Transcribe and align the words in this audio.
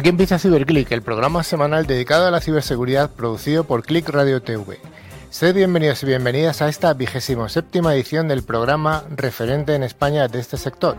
Aquí 0.00 0.08
empieza 0.08 0.38
CiberClick, 0.38 0.90
el 0.92 1.02
programa 1.02 1.42
semanal 1.42 1.86
dedicado 1.86 2.26
a 2.26 2.30
la 2.30 2.40
ciberseguridad 2.40 3.10
producido 3.10 3.64
por 3.64 3.82
Click 3.82 4.08
Radio 4.08 4.40
TV. 4.40 4.80
Sed 5.28 5.54
bienvenidos 5.54 6.02
y 6.02 6.06
bienvenidas 6.06 6.62
a 6.62 6.70
esta 6.70 6.94
vigésimo 6.94 7.50
séptima 7.50 7.94
edición 7.94 8.26
del 8.26 8.42
programa 8.42 9.04
referente 9.14 9.74
en 9.74 9.82
España 9.82 10.26
de 10.26 10.40
este 10.40 10.56
sector. 10.56 10.96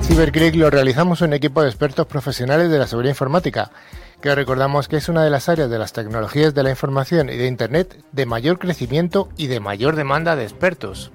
CiberClick 0.00 0.54
lo 0.54 0.70
realizamos 0.70 1.20
un 1.20 1.34
equipo 1.34 1.60
de 1.60 1.68
expertos 1.68 2.06
profesionales 2.06 2.70
de 2.70 2.78
la 2.78 2.86
seguridad 2.86 3.12
informática, 3.12 3.70
que 4.22 4.34
recordamos 4.34 4.88
que 4.88 4.96
es 4.96 5.10
una 5.10 5.24
de 5.24 5.30
las 5.30 5.50
áreas 5.50 5.68
de 5.68 5.78
las 5.78 5.92
tecnologías 5.92 6.54
de 6.54 6.62
la 6.62 6.70
información 6.70 7.28
y 7.28 7.36
de 7.36 7.48
Internet 7.48 8.02
de 8.12 8.24
mayor 8.24 8.58
crecimiento 8.58 9.28
y 9.36 9.48
de 9.48 9.60
mayor 9.60 9.94
demanda 9.94 10.36
de 10.36 10.44
expertos. 10.44 11.12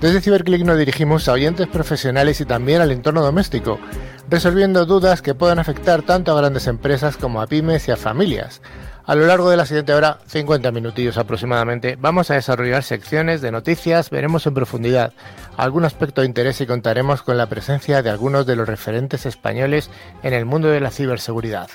Desde 0.00 0.20
CiberClick 0.20 0.64
nos 0.64 0.78
dirigimos 0.78 1.28
a 1.28 1.32
oyentes 1.32 1.66
profesionales 1.66 2.40
y 2.40 2.44
también 2.44 2.80
al 2.80 2.92
entorno 2.92 3.20
doméstico, 3.20 3.80
resolviendo 4.30 4.86
dudas 4.86 5.22
que 5.22 5.34
puedan 5.34 5.58
afectar 5.58 6.02
tanto 6.02 6.30
a 6.30 6.40
grandes 6.40 6.68
empresas 6.68 7.16
como 7.16 7.42
a 7.42 7.48
pymes 7.48 7.88
y 7.88 7.90
a 7.90 7.96
familias. 7.96 8.62
A 9.06 9.16
lo 9.16 9.26
largo 9.26 9.50
de 9.50 9.56
la 9.56 9.66
siguiente 9.66 9.94
hora, 9.94 10.18
50 10.26 10.70
minutillos 10.70 11.18
aproximadamente, 11.18 11.96
vamos 11.98 12.30
a 12.30 12.34
desarrollar 12.34 12.84
secciones 12.84 13.40
de 13.40 13.50
noticias, 13.50 14.10
veremos 14.10 14.46
en 14.46 14.54
profundidad 14.54 15.14
algún 15.56 15.84
aspecto 15.84 16.20
de 16.20 16.28
interés 16.28 16.60
y 16.60 16.66
contaremos 16.66 17.22
con 17.22 17.36
la 17.36 17.48
presencia 17.48 18.00
de 18.00 18.10
algunos 18.10 18.46
de 18.46 18.54
los 18.54 18.68
referentes 18.68 19.26
españoles 19.26 19.90
en 20.22 20.32
el 20.32 20.44
mundo 20.44 20.68
de 20.68 20.80
la 20.80 20.92
ciberseguridad. 20.92 21.70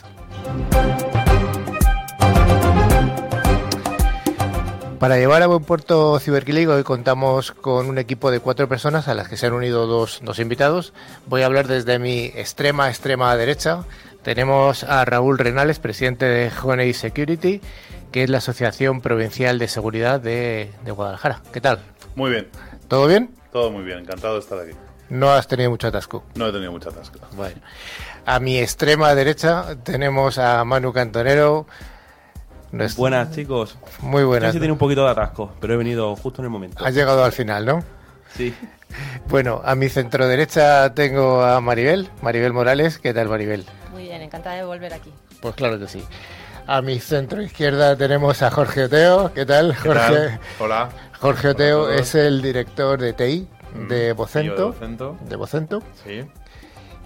Para 5.04 5.18
llevar 5.18 5.44
a 5.44 5.48
buen 5.48 5.66
puerto 5.66 6.18
Ciberclick 6.18 6.70
hoy 6.70 6.84
contamos 6.84 7.52
con 7.52 7.90
un 7.90 7.98
equipo 7.98 8.32
de 8.32 8.40
cuatro 8.40 8.70
personas 8.70 9.10
a 9.10 9.14
las 9.14 9.28
que 9.28 9.36
se 9.36 9.48
han 9.48 9.52
unido 9.52 9.86
dos, 9.86 10.22
invitados. 10.40 10.94
Voy 11.26 11.42
a 11.42 11.46
hablar 11.46 11.68
desde 11.68 12.00
mi 12.00 12.28
extrema, 12.28 12.88
extrema 12.88 13.36
derecha. 13.36 13.84
Tenemos 14.22 14.86
a 14.86 15.04
Raúl 15.04 15.38
Renales, 15.38 15.80
presidente 15.80 16.24
de 16.24 16.50
Honey 16.64 16.94
Security, 16.94 17.60
que 18.14 18.24
es 18.24 18.30
la 18.30 18.38
Asociación 18.38 19.02
Provincial 19.02 19.60
de 19.60 19.68
Seguridad 19.68 20.22
de, 20.22 20.72
de 20.86 20.92
Guadalajara. 20.92 21.42
¿Qué 21.52 21.60
tal? 21.60 21.80
Muy 22.16 22.32
bien. 22.32 22.48
¿Todo 22.88 23.06
bien? 23.06 23.30
Todo 23.52 23.72
muy 23.72 23.84
bien, 23.84 24.00
encantado 24.00 24.36
de 24.36 24.40
estar 24.40 24.58
aquí. 24.58 24.72
¿No 25.10 25.34
has 25.34 25.50
tenido 25.50 25.70
mucho 25.70 25.88
atasco? 25.88 26.24
No 26.36 26.48
he 26.48 26.52
tenido 26.54 26.72
mucho 26.72 26.92
atasco. 26.92 27.20
Bueno. 27.36 27.58
A 28.26 28.40
mi 28.40 28.58
extrema 28.58 29.14
derecha 29.16 29.76
tenemos 29.84 30.38
a 30.38 30.64
Manu 30.64 30.94
Cantonero, 30.94 31.68
Buenas, 32.98 33.32
chicos. 33.32 33.78
Muy 34.02 34.24
buenas. 34.24 34.50
Casi 34.50 34.60
tiene 34.60 34.72
un 34.72 34.80
poquito 34.80 35.06
de 35.06 35.12
atasco, 35.12 35.52
pero 35.60 35.76
he 35.76 35.78
venido 35.78 36.16
justo 36.16 36.42
en 36.42 36.46
el 36.46 36.50
momento. 36.50 36.84
Has 36.84 36.96
llegado 36.96 37.24
al 37.24 37.32
final, 37.32 37.66
¿no? 37.66 37.84
Sí. 38.36 38.54
Bueno, 39.28 39.62
a 39.64 39.76
mi 39.76 39.90
centro 39.90 40.28
derecha 40.28 40.94
tengo 40.96 41.44
a 41.44 41.62
Maribel, 41.62 42.10
Maribel 42.22 42.52
Morales. 42.52 42.98
¿Qué 42.98 43.14
tal, 43.14 43.30
Maribel? 43.30 43.66
Muy 43.92 44.04
bien, 44.04 44.22
encantada 44.24 44.56
de 44.56 44.64
volver 44.64 44.92
aquí. 44.94 45.12
Pues 45.40 45.54
claro 45.54 45.78
que 45.78 45.88
sí. 45.88 46.04
A 46.66 46.82
mi 46.82 47.00
centro 47.00 47.42
izquierda 47.44 47.96
tenemos 47.96 48.42
a 48.42 48.50
Jorge 48.50 48.86
Oteo. 48.86 49.32
¿Qué 49.34 49.46
tal, 49.46 49.76
Jorge? 49.76 50.40
Hola. 50.60 50.90
Jorge 51.20 51.50
Oteo 51.50 51.92
es 51.92 52.16
el 52.16 52.42
director 52.42 53.00
de 53.00 53.14
TI 53.14 53.48
de 53.88 54.14
Bocento. 54.14 54.56
de 54.56 54.64
Bocento. 54.64 55.18
De 55.30 55.36
Bocento. 55.36 55.84
Sí. 56.04 56.26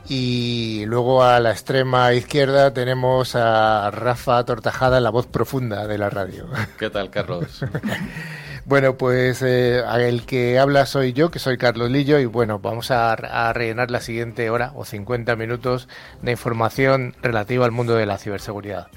Y 0.10 0.86
luego 0.86 1.22
a 1.24 1.40
la 1.42 1.52
extrema 1.52 2.14
izquierda 2.14 2.74
tenemos 2.74 3.36
a 3.36 3.92
Rafa 3.92 4.44
Tortajada, 4.46 5.02
la 5.02 5.10
voz 5.10 5.26
profunda 5.26 5.86
de 5.86 5.98
la 5.98 6.10
radio. 6.10 6.48
¿Qué 6.80 6.90
tal, 6.90 7.10
Carlos? 7.10 7.66
bueno, 8.66 8.96
pues 8.96 9.42
eh, 9.42 9.84
el 10.00 10.26
que 10.26 10.60
habla 10.60 10.86
soy 10.86 11.12
yo, 11.12 11.30
que 11.30 11.40
soy 11.40 11.58
Carlos 11.58 11.92
Lillo, 11.92 12.20
y 12.20 12.26
bueno, 12.26 12.60
vamos 12.60 12.90
a, 12.90 13.12
a 13.12 13.52
rellenar 13.52 13.92
la 13.92 14.00
siguiente 14.00 14.50
hora 14.50 14.72
o 14.76 14.86
50 14.86 15.36
minutos 15.36 15.90
de 16.22 16.32
información 16.32 17.14
relativa 17.22 17.66
al 17.66 17.72
mundo 17.72 17.96
de 17.96 18.06
la 18.06 18.18
ciberseguridad. 18.18 18.88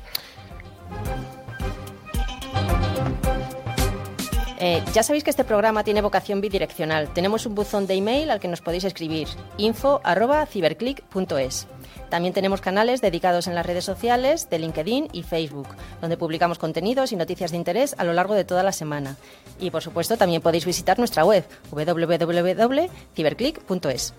Eh, 4.62 4.84
ya 4.92 5.02
sabéis 5.02 5.24
que 5.24 5.30
este 5.30 5.44
programa 5.44 5.84
tiene 5.84 6.02
vocación 6.02 6.42
bidireccional. 6.42 7.08
Tenemos 7.14 7.46
un 7.46 7.54
buzón 7.54 7.86
de 7.86 7.94
email 7.94 8.30
al 8.30 8.40
que 8.40 8.48
nos 8.48 8.60
podéis 8.60 8.84
escribir 8.84 9.26
info@ciberclick.es. 9.56 11.66
También 12.10 12.34
tenemos 12.34 12.60
canales 12.60 13.00
dedicados 13.00 13.46
en 13.46 13.54
las 13.54 13.64
redes 13.64 13.86
sociales 13.86 14.50
de 14.50 14.58
LinkedIn 14.58 15.08
y 15.12 15.22
Facebook, 15.22 15.68
donde 16.02 16.18
publicamos 16.18 16.58
contenidos 16.58 17.10
y 17.12 17.16
noticias 17.16 17.52
de 17.52 17.56
interés 17.56 17.94
a 17.96 18.04
lo 18.04 18.12
largo 18.12 18.34
de 18.34 18.44
toda 18.44 18.62
la 18.62 18.72
semana. 18.72 19.16
Y 19.58 19.70
por 19.70 19.80
supuesto 19.80 20.18
también 20.18 20.42
podéis 20.42 20.66
visitar 20.66 20.98
nuestra 20.98 21.24
web 21.24 21.42
www.ciberclick.es. 21.70 24.14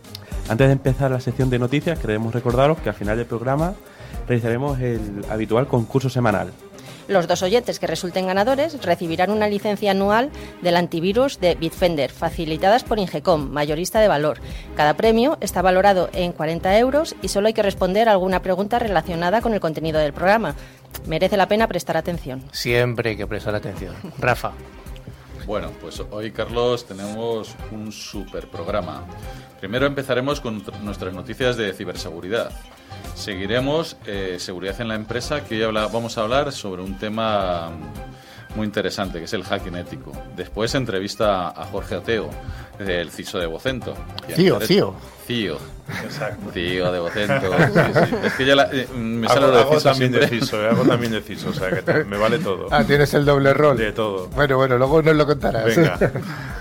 Antes 0.50 0.68
de 0.68 0.74
empezar 0.74 1.12
la 1.12 1.20
sección 1.20 1.52
de 1.52 1.60
noticias, 1.60 2.00
queremos 2.00 2.34
recordaros 2.34 2.80
que 2.80 2.90
al 2.90 2.96
final 2.96 3.16
del 3.16 3.28
programa 3.28 3.76
realizaremos 4.28 4.80
el 4.80 5.24
habitual 5.30 5.68
concurso 5.68 6.10
semanal 6.10 6.52
los 7.12 7.28
dos 7.28 7.44
oyentes 7.44 7.80
que 7.80 7.88
resulten 7.88 8.28
ganadores 8.28 8.84
recibirán 8.84 9.32
una 9.32 9.48
licencia 9.48 9.92
anual 9.92 10.30
del 10.62 10.78
antivirus 10.78 11.40
de 11.40 11.56
Bitfender, 11.56 12.12
facilitadas 12.12 12.84
por 12.84 13.00
Ingecom, 13.00 13.50
mayorista 13.52 14.00
de 14.00 14.08
valor. 14.08 14.40
Cada 14.76 14.96
premio 14.96 15.38
está 15.42 15.62
valorado 15.62 16.10
en 16.14 16.32
40 16.32 16.78
euros 16.80 17.16
y 17.22 17.28
solo 17.28 17.48
hay 17.48 17.54
que 17.54 17.64
responder 17.64 18.10
alguna 18.10 18.42
pregunta 18.42 18.80
relacionada 18.80 19.42
con 19.42 19.54
el 19.54 19.60
contenido 19.60 20.00
del 20.00 20.14
programa. 20.14 20.56
Merece 21.06 21.38
la 21.38 21.48
pena 21.48 21.68
prestar 21.68 21.98
atención. 21.98 22.44
Siempre 22.52 23.12
hay 23.12 23.18
que 23.18 23.28
prestar 23.28 23.56
atención. 23.56 23.96
Rafa. 24.20 24.52
Bueno, 25.52 25.70
pues 25.82 26.02
hoy, 26.12 26.32
Carlos, 26.32 26.86
tenemos 26.86 27.58
un 27.72 27.92
super 27.92 28.48
programa. 28.48 29.04
Primero 29.60 29.86
empezaremos 29.86 30.40
con 30.40 30.64
nuestras 30.82 31.14
noticias 31.14 31.58
de 31.58 31.74
ciberseguridad. 31.74 32.54
Seguiremos 33.16 33.98
eh, 34.06 34.38
seguridad 34.40 34.80
en 34.80 34.88
la 34.88 34.96
empresa, 34.96 35.44
que 35.44 35.66
hoy 35.66 35.74
vamos 35.74 36.18
a 36.18 36.22
hablar 36.22 36.54
sobre 36.54 36.82
un 36.84 36.98
tema 36.98 37.70
muy 38.56 38.66
interesante, 38.66 39.20
que 39.20 39.26
es 39.26 39.34
el 39.34 39.44
hacking 39.44 39.76
ético. 39.76 40.12
Después 40.36 40.74
entrevista 40.76 41.50
a 41.50 41.66
Jorge 41.66 41.96
Oteo, 41.96 42.30
el 42.80 43.12
CISO 43.12 43.40
de 43.40 43.46
Vocento. 43.46 43.94
CIO, 44.36 44.60
CIO. 44.60 44.96
CIO. 45.26 45.58
Exacto. 46.04 46.52
CIO 46.54 46.92
de 46.92 47.00
Vocento. 47.00 47.52
Es 48.26 48.34
que 48.34 48.46
ya 48.46 48.54
eh, 48.72 48.88
me 48.96 49.28
sale 49.28 49.46
hago, 49.46 49.58
de 49.58 49.64
CISO 49.64 49.90
también 49.90 50.12
de 50.12 50.28
CISO, 50.28 50.64
eh, 50.64 50.70
hago 50.70 50.84
también 50.84 51.12
de 51.12 51.22
CISO, 51.22 51.50
o 51.50 51.54
sea 51.54 51.70
que 51.70 52.04
me 52.04 52.18
vale 52.18 52.40
todo. 52.40 52.68
Ah, 52.72 52.84
tienes 52.84 53.14
el 53.14 53.26
doble 53.26 53.54
rol. 53.54 53.78
De 53.78 53.92
todo. 53.92 54.28
Bueno, 54.30 54.58
bueno, 54.58 54.78
luego 54.78 55.02
nos 55.02 55.16
lo 55.16 55.26
contarás. 55.26 55.76
Venga. 55.76 55.98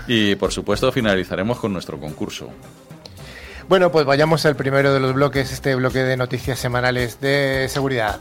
Y 0.07 0.35
por 0.35 0.51
supuesto 0.51 0.91
finalizaremos 0.91 1.59
con 1.59 1.73
nuestro 1.73 1.99
concurso. 1.99 2.49
Bueno, 3.67 3.91
pues 3.91 4.05
vayamos 4.05 4.45
al 4.45 4.55
primero 4.55 4.93
de 4.93 4.99
los 4.99 5.13
bloques, 5.13 5.51
este 5.53 5.75
bloque 5.75 5.99
de 5.99 6.17
noticias 6.17 6.59
semanales 6.59 7.21
de 7.21 7.67
seguridad. 7.69 8.19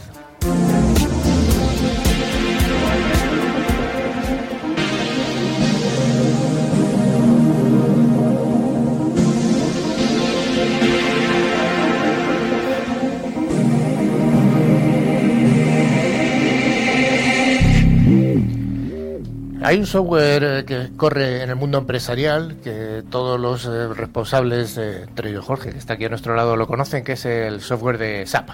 Hay 19.62 19.78
un 19.78 19.86
software 19.86 20.42
eh, 20.42 20.64
que 20.64 20.96
corre 20.96 21.42
en 21.42 21.50
el 21.50 21.56
mundo 21.56 21.76
empresarial 21.76 22.56
que 22.64 23.02
todos 23.10 23.38
los 23.38 23.66
eh, 23.66 23.88
responsables, 23.88 24.78
entre 24.78 25.30
ellos 25.30 25.44
Jorge, 25.44 25.72
que 25.72 25.78
está 25.78 25.94
aquí 25.94 26.06
a 26.06 26.08
nuestro 26.08 26.34
lado, 26.34 26.56
lo 26.56 26.66
conocen, 26.66 27.04
que 27.04 27.12
es 27.12 27.26
el 27.26 27.60
software 27.60 27.98
de 27.98 28.26
SAP. 28.26 28.48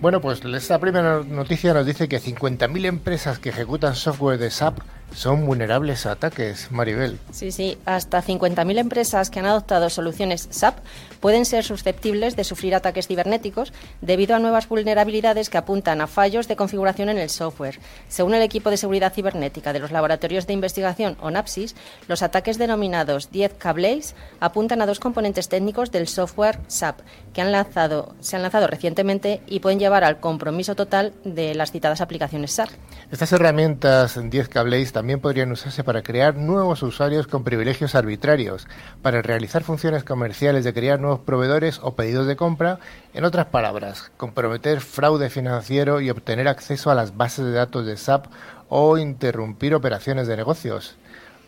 Bueno, 0.00 0.22
pues 0.22 0.42
esta 0.42 0.78
primera 0.78 1.20
noticia 1.22 1.74
nos 1.74 1.84
dice 1.84 2.08
que 2.08 2.18
50.000 2.18 2.86
empresas 2.86 3.38
que 3.38 3.50
ejecutan 3.50 3.94
software 3.94 4.38
de 4.38 4.50
SAP 4.50 4.78
son 5.14 5.46
vulnerables 5.46 6.06
a 6.06 6.12
ataques, 6.12 6.70
Maribel. 6.70 7.18
Sí, 7.32 7.52
sí, 7.52 7.78
hasta 7.84 8.22
50.000 8.22 8.78
empresas 8.78 9.30
que 9.30 9.40
han 9.40 9.46
adoptado 9.46 9.90
soluciones 9.90 10.48
SAP 10.50 10.78
pueden 11.20 11.44
ser 11.44 11.64
susceptibles 11.64 12.34
de 12.36 12.44
sufrir 12.44 12.74
ataques 12.74 13.06
cibernéticos 13.06 13.72
debido 14.00 14.34
a 14.34 14.38
nuevas 14.38 14.68
vulnerabilidades 14.68 15.50
que 15.50 15.58
apuntan 15.58 16.00
a 16.00 16.06
fallos 16.06 16.48
de 16.48 16.56
configuración 16.56 17.08
en 17.08 17.18
el 17.18 17.30
software. 17.30 17.78
Según 18.08 18.34
el 18.34 18.42
equipo 18.42 18.70
de 18.70 18.76
seguridad 18.76 19.12
cibernética 19.12 19.72
de 19.72 19.78
los 19.78 19.92
laboratorios 19.92 20.46
de 20.46 20.52
investigación 20.52 21.16
ONAPSIS, 21.20 21.76
los 22.08 22.22
ataques 22.22 22.58
denominados 22.58 23.30
10 23.30 23.54
Cablaze 23.58 24.14
apuntan 24.40 24.82
a 24.82 24.86
dos 24.86 24.98
componentes 24.98 25.48
técnicos 25.48 25.92
del 25.92 26.08
software 26.08 26.58
SAP 26.66 27.00
que 27.32 27.40
han 27.40 27.52
lanzado, 27.52 28.14
se 28.20 28.36
han 28.36 28.42
lanzado 28.42 28.66
recientemente 28.66 29.40
y 29.46 29.60
pueden 29.60 29.78
llevar 29.78 30.04
al 30.04 30.20
compromiso 30.20 30.74
total 30.74 31.12
de 31.24 31.54
las 31.54 31.70
citadas 31.70 32.00
aplicaciones 32.00 32.52
SAP. 32.52 32.70
Estas 33.10 33.32
herramientas 33.32 34.18
10 34.22 34.48
Cablaze 34.48 34.92
también 35.02 35.18
podrían 35.18 35.50
usarse 35.50 35.82
para 35.82 36.04
crear 36.04 36.36
nuevos 36.36 36.80
usuarios 36.84 37.26
con 37.26 37.42
privilegios 37.42 37.96
arbitrarios, 37.96 38.68
para 39.02 39.20
realizar 39.20 39.64
funciones 39.64 40.04
comerciales 40.04 40.62
de 40.62 40.72
crear 40.72 41.00
nuevos 41.00 41.18
proveedores 41.18 41.80
o 41.82 41.96
pedidos 41.96 42.28
de 42.28 42.36
compra, 42.36 42.78
en 43.12 43.24
otras 43.24 43.46
palabras, 43.46 44.12
comprometer 44.16 44.80
fraude 44.80 45.28
financiero 45.28 46.00
y 46.00 46.08
obtener 46.08 46.46
acceso 46.46 46.88
a 46.92 46.94
las 46.94 47.16
bases 47.16 47.46
de 47.46 47.50
datos 47.50 47.84
de 47.84 47.96
SAP 47.96 48.26
o 48.68 48.96
interrumpir 48.96 49.74
operaciones 49.74 50.28
de 50.28 50.36
negocios. 50.36 50.94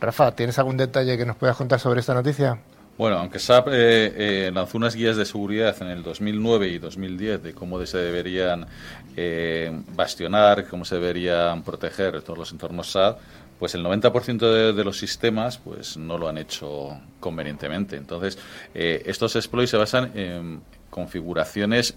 Rafa, 0.00 0.34
¿tienes 0.34 0.58
algún 0.58 0.76
detalle 0.76 1.16
que 1.16 1.24
nos 1.24 1.36
puedas 1.36 1.56
contar 1.56 1.78
sobre 1.78 2.00
esta 2.00 2.12
noticia? 2.12 2.58
Bueno, 2.96 3.18
aunque 3.18 3.40
SAP 3.40 3.68
eh, 3.68 3.72
eh, 4.46 4.50
lanzó 4.54 4.78
unas 4.78 4.94
guías 4.94 5.16
de 5.16 5.24
seguridad 5.24 5.74
en 5.80 5.88
el 5.88 6.04
2009 6.04 6.68
y 6.68 6.78
2010 6.78 7.42
de 7.42 7.52
cómo 7.52 7.84
se 7.86 7.98
deberían 7.98 8.66
eh, 9.16 9.72
bastionar, 9.96 10.68
cómo 10.68 10.84
se 10.84 10.94
deberían 10.94 11.64
proteger 11.64 12.22
todos 12.22 12.38
los 12.38 12.52
entornos 12.52 12.92
SAP, 12.92 13.18
pues 13.64 13.74
el 13.76 13.82
90% 13.82 14.74
de, 14.74 14.84
los 14.84 14.98
sistemas 14.98 15.56
pues 15.56 15.96
no 15.96 16.18
lo 16.18 16.28
han 16.28 16.36
hecho 16.36 17.00
convenientemente. 17.18 17.96
Entonces, 17.96 18.38
estos 18.74 19.36
exploits 19.36 19.70
se 19.70 19.78
basan 19.78 20.12
en 20.14 20.60
configuraciones 20.90 21.96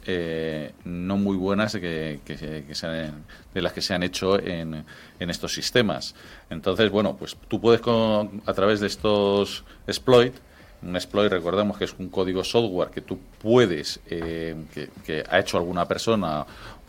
no 0.85 1.17
muy 1.17 1.35
buenas 1.35 1.73
de, 1.73 2.21
que, 2.23 2.37
de 2.37 3.61
las 3.61 3.73
que 3.73 3.81
se 3.81 3.93
han 3.93 4.03
hecho 4.03 4.39
en, 4.39 4.85
en, 5.19 5.29
estos 5.29 5.53
sistemas. 5.53 6.15
Entonces, 6.49 6.89
bueno, 6.89 7.17
pues 7.17 7.35
tú 7.49 7.59
puedes 7.59 7.81
a 7.81 8.53
través 8.53 8.79
de 8.79 8.87
estos 8.87 9.65
exploits 9.87 10.39
un 10.81 10.95
exploit, 10.95 11.31
recordemos 11.31 11.77
que 11.77 11.85
es 11.85 11.95
un 11.97 12.09
código 12.09 12.43
software 12.43 12.89
que 12.89 13.01
tú 13.01 13.19
puedes, 13.41 13.99
eh, 14.07 14.55
que, 15.05 15.23
ha 15.29 15.39
hecho 15.39 15.57
alguna 15.57 15.87
persona 15.87 16.45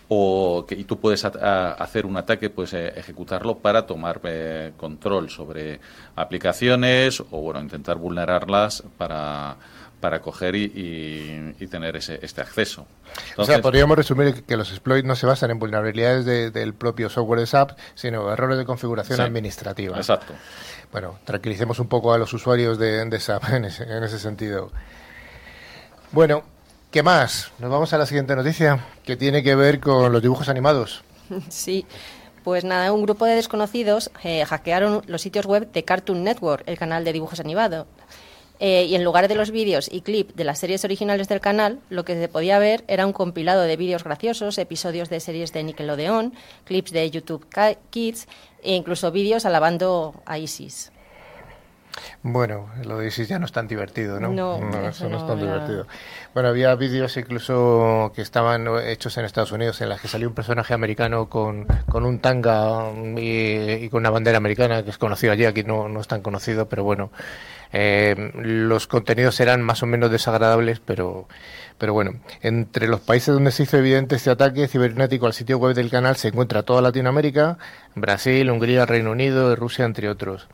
o 0.08 0.64
que 0.66 0.74
y 0.74 0.84
tú 0.84 0.98
puedes 0.98 1.24
hacer 1.24 2.06
un 2.06 2.16
ataque, 2.16 2.50
puedes 2.50 2.72
eh, 2.74 2.92
ejecutarlo 2.96 3.58
para 3.58 3.86
tomar 3.86 4.20
eh, 4.24 4.72
control 4.76 5.28
sobre 5.30 5.80
aplicaciones 6.16 7.20
o 7.20 7.40
bueno, 7.40 7.60
intentar 7.60 7.96
vulnerarlas 7.96 8.82
para 8.96 9.56
para 10.00 10.20
coger 10.20 10.54
y, 10.54 11.66
tener 11.70 11.96
ese, 11.96 12.20
este 12.22 12.40
acceso. 12.40 12.86
o 13.36 13.44
sea, 13.44 13.60
podríamos 13.60 13.96
resumir 13.96 14.44
que 14.44 14.56
los 14.56 14.70
exploits 14.70 15.04
no 15.04 15.16
se 15.16 15.26
basan 15.26 15.50
en 15.50 15.58
vulnerabilidades 15.58 16.24
del 16.52 16.74
propio 16.74 17.08
software 17.08 17.40
de 17.40 17.46
SAP, 17.46 17.72
sino 17.94 18.32
errores 18.32 18.58
de 18.58 18.64
configuración 18.64 19.20
administrativa. 19.20 19.96
Exacto. 19.96 20.34
Bueno, 20.92 21.18
tranquilicemos 21.24 21.80
un 21.80 21.88
poco 21.88 22.12
a 22.12 22.18
los 22.18 22.32
usuarios 22.32 22.78
de, 22.78 23.04
de 23.04 23.20
SAP 23.20 23.50
en 23.54 23.64
ese, 23.64 23.82
en 23.84 24.04
ese 24.04 24.18
sentido. 24.18 24.70
Bueno, 26.12 26.44
¿qué 26.90 27.02
más? 27.02 27.52
Nos 27.58 27.70
vamos 27.70 27.92
a 27.92 27.98
la 27.98 28.06
siguiente 28.06 28.34
noticia, 28.34 28.84
que 29.04 29.16
tiene 29.16 29.42
que 29.42 29.54
ver 29.54 29.80
con 29.80 30.12
los 30.12 30.22
dibujos 30.22 30.48
animados. 30.48 31.02
Sí. 31.48 31.86
Pues 32.44 32.64
nada, 32.64 32.92
un 32.92 33.02
grupo 33.02 33.26
de 33.26 33.34
desconocidos 33.34 34.10
eh, 34.24 34.44
hackearon 34.46 35.02
los 35.06 35.20
sitios 35.20 35.44
web 35.44 35.70
de 35.70 35.84
Cartoon 35.84 36.24
Network, 36.24 36.62
el 36.66 36.78
canal 36.78 37.04
de 37.04 37.12
dibujos 37.12 37.40
animados. 37.40 37.86
Eh, 38.60 38.86
y 38.86 38.94
en 38.94 39.04
lugar 39.04 39.28
de 39.28 39.34
los 39.34 39.50
vídeos 39.50 39.88
y 39.92 40.00
clips 40.00 40.34
de 40.34 40.44
las 40.44 40.58
series 40.58 40.84
originales 40.84 41.28
del 41.28 41.40
canal, 41.40 41.80
lo 41.90 42.04
que 42.04 42.14
se 42.14 42.28
podía 42.28 42.58
ver 42.58 42.84
era 42.88 43.06
un 43.06 43.12
compilado 43.12 43.62
de 43.62 43.76
vídeos 43.76 44.02
graciosos, 44.02 44.56
episodios 44.56 45.10
de 45.10 45.20
series 45.20 45.52
de 45.52 45.62
Nickelodeon, 45.62 46.32
clips 46.64 46.90
de 46.92 47.10
YouTube 47.10 47.46
Kids 47.90 48.26
e 48.62 48.74
incluso 48.74 49.12
vídeos 49.12 49.44
alabando 49.44 50.14
a 50.24 50.38
ISIS. 50.38 50.90
Bueno, 52.22 52.68
lo 52.84 52.98
de 52.98 53.08
ISIS 53.08 53.28
ya 53.28 53.38
no 53.38 53.46
es 53.46 53.52
tan 53.52 53.68
divertido, 53.68 54.20
¿no? 54.20 54.28
No, 54.28 54.56
eso, 54.88 55.08
no, 55.08 55.18
es 55.18 55.26
tan 55.26 55.38
divertido. 55.38 55.86
Bueno, 56.34 56.48
había 56.48 56.74
vídeos 56.74 57.16
incluso 57.16 58.12
que 58.14 58.22
estaban 58.22 58.66
hechos 58.84 59.16
en 59.18 59.24
Estados 59.24 59.52
Unidos 59.52 59.80
en 59.80 59.88
las 59.88 60.00
que 60.00 60.08
salió 60.08 60.28
un 60.28 60.34
personaje 60.34 60.74
americano 60.74 61.28
con, 61.28 61.66
con 61.88 62.04
un 62.04 62.18
tanga 62.18 62.90
y, 63.16 63.88
con 63.88 64.00
una 64.00 64.10
bandera 64.10 64.38
americana 64.38 64.82
que 64.82 64.90
es 64.90 64.98
conocido 64.98 65.32
allí, 65.32 65.44
aquí 65.44 65.64
no, 65.64 65.88
no 65.88 66.00
es 66.00 66.08
tan 66.08 66.22
conocido, 66.22 66.68
pero 66.68 66.84
bueno, 66.84 67.10
eh, 67.72 68.32
los 68.34 68.86
contenidos 68.86 69.40
eran 69.40 69.62
más 69.62 69.82
o 69.82 69.86
menos 69.86 70.10
desagradables, 70.10 70.80
pero, 70.80 71.28
pero 71.76 71.92
bueno, 71.92 72.12
entre 72.40 72.88
los 72.88 73.00
países 73.00 73.34
donde 73.34 73.50
se 73.50 73.64
hizo 73.64 73.76
evidente 73.76 74.16
este 74.16 74.30
ataque 74.30 74.68
cibernético 74.68 75.26
al 75.26 75.34
sitio 75.34 75.58
web 75.58 75.74
del 75.74 75.90
canal 75.90 76.16
se 76.16 76.28
encuentra 76.28 76.62
toda 76.62 76.80
Latinoamérica, 76.80 77.58
Brasil, 77.94 78.50
Hungría, 78.50 78.86
Reino 78.86 79.10
Unido, 79.10 79.54
Rusia, 79.56 79.84
entre 79.84 80.08
otros. 80.08 80.48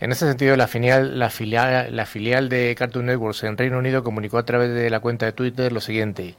En 0.00 0.12
ese 0.12 0.26
sentido, 0.28 0.56
la 0.56 0.68
filial, 0.68 1.18
la, 1.18 1.28
filial, 1.28 1.94
la 1.94 2.06
filial 2.06 2.48
de 2.48 2.74
Cartoon 2.78 3.06
Networks 3.06 3.42
en 3.42 3.56
Reino 3.56 3.78
Unido 3.78 4.04
comunicó 4.04 4.38
a 4.38 4.44
través 4.44 4.72
de 4.72 4.90
la 4.90 5.00
cuenta 5.00 5.26
de 5.26 5.32
Twitter 5.32 5.72
lo 5.72 5.80
siguiente. 5.80 6.36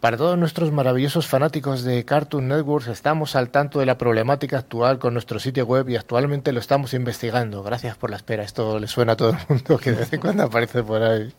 Para 0.00 0.18
todos 0.18 0.38
nuestros 0.38 0.72
maravillosos 0.72 1.26
fanáticos 1.26 1.82
de 1.82 2.04
Cartoon 2.04 2.48
Networks, 2.48 2.88
estamos 2.88 3.34
al 3.34 3.48
tanto 3.48 3.80
de 3.80 3.86
la 3.86 3.96
problemática 3.98 4.58
actual 4.58 4.98
con 4.98 5.14
nuestro 5.14 5.38
sitio 5.38 5.66
web 5.66 5.88
y 5.88 5.96
actualmente 5.96 6.52
lo 6.52 6.60
estamos 6.60 6.94
investigando. 6.94 7.62
Gracias 7.62 7.96
por 7.96 8.10
la 8.10 8.16
espera. 8.16 8.44
Esto 8.44 8.78
le 8.78 8.88
suena 8.88 9.12
a 9.12 9.16
todo 9.16 9.30
el 9.30 9.38
mundo 9.48 9.78
que 9.78 9.92
de 9.92 9.96
vez 9.96 10.12
en 10.12 10.20
cuando 10.20 10.44
aparece 10.44 10.82
por 10.82 11.02
ahí. 11.02 11.34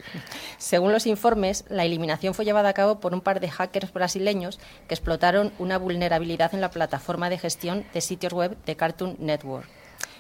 Según 0.57 0.91
los 0.91 1.05
informes, 1.05 1.65
la 1.69 1.85
eliminación 1.85 2.33
fue 2.33 2.45
llevada 2.45 2.69
a 2.69 2.73
cabo 2.73 2.99
por 2.99 3.13
un 3.13 3.21
par 3.21 3.39
de 3.39 3.49
hackers 3.49 3.93
brasileños 3.93 4.59
que 4.87 4.95
explotaron 4.95 5.53
una 5.59 5.77
vulnerabilidad 5.77 6.53
en 6.53 6.61
la 6.61 6.71
plataforma 6.71 7.29
de 7.29 7.37
gestión 7.37 7.85
de 7.93 8.01
sitios 8.01 8.33
web 8.33 8.57
de 8.65 8.75
Cartoon 8.75 9.17
Network. 9.19 9.76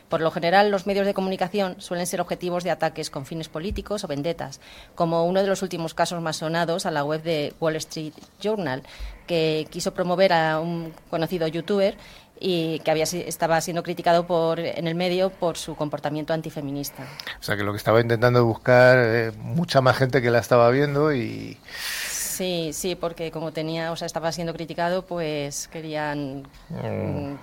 Por 0.09 0.21
lo 0.21 0.31
general, 0.31 0.71
los 0.71 0.87
medios 0.87 1.05
de 1.05 1.13
comunicación 1.13 1.75
suelen 1.79 2.07
ser 2.07 2.21
objetivos 2.21 2.63
de 2.63 2.71
ataques 2.71 3.09
con 3.09 3.25
fines 3.25 3.49
políticos 3.49 4.03
o 4.03 4.07
vendetas, 4.07 4.61
como 4.95 5.25
uno 5.25 5.41
de 5.41 5.47
los 5.47 5.61
últimos 5.61 5.93
casos 5.93 6.21
más 6.21 6.37
sonados 6.37 6.85
a 6.85 6.91
la 6.91 7.03
web 7.03 7.21
de 7.23 7.53
Wall 7.59 7.75
Street 7.75 8.13
Journal, 8.41 8.83
que 9.25 9.67
quiso 9.69 9.93
promover 9.93 10.31
a 10.31 10.59
un 10.59 10.93
conocido 11.09 11.47
youtuber 11.47 11.97
y 12.39 12.79
que 12.79 12.91
había, 12.91 13.03
estaba 13.03 13.59
siendo 13.61 13.83
criticado 13.83 14.27
por, 14.27 14.59
en 14.59 14.87
el 14.87 14.95
medio 14.95 15.29
por 15.29 15.57
su 15.57 15.75
comportamiento 15.75 16.33
antifeminista. 16.33 17.03
O 17.39 17.43
sea, 17.43 17.57
que 17.57 17.63
lo 17.63 17.71
que 17.71 17.77
estaba 17.77 17.99
intentando 17.99 18.45
buscar, 18.45 18.97
eh, 18.99 19.31
mucha 19.37 19.81
más 19.81 19.97
gente 19.97 20.21
que 20.21 20.31
la 20.31 20.39
estaba 20.39 20.69
viendo 20.69 21.13
y... 21.13 21.57
Sí, 22.11 22.69
sí, 22.71 22.95
porque 22.95 23.31
como 23.31 23.51
tenía, 23.51 23.91
o 23.91 23.95
sea, 23.95 24.05
estaba 24.05 24.31
siendo 24.31 24.53
criticado, 24.53 25.05
pues 25.05 25.67
querían... 25.67 26.43
Mm. 26.69 27.35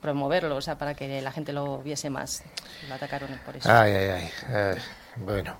Promoverlo, 0.00 0.56
o 0.56 0.60
sea, 0.60 0.78
para 0.78 0.94
que 0.94 1.20
la 1.20 1.32
gente 1.32 1.52
lo 1.52 1.78
viese 1.78 2.10
más. 2.10 2.42
Lo 2.88 2.94
atacaron 2.94 3.28
por 3.44 3.56
eso. 3.56 3.70
Ay, 3.70 3.92
ay, 3.92 4.30
ay. 4.48 4.78
bueno. 5.16 5.56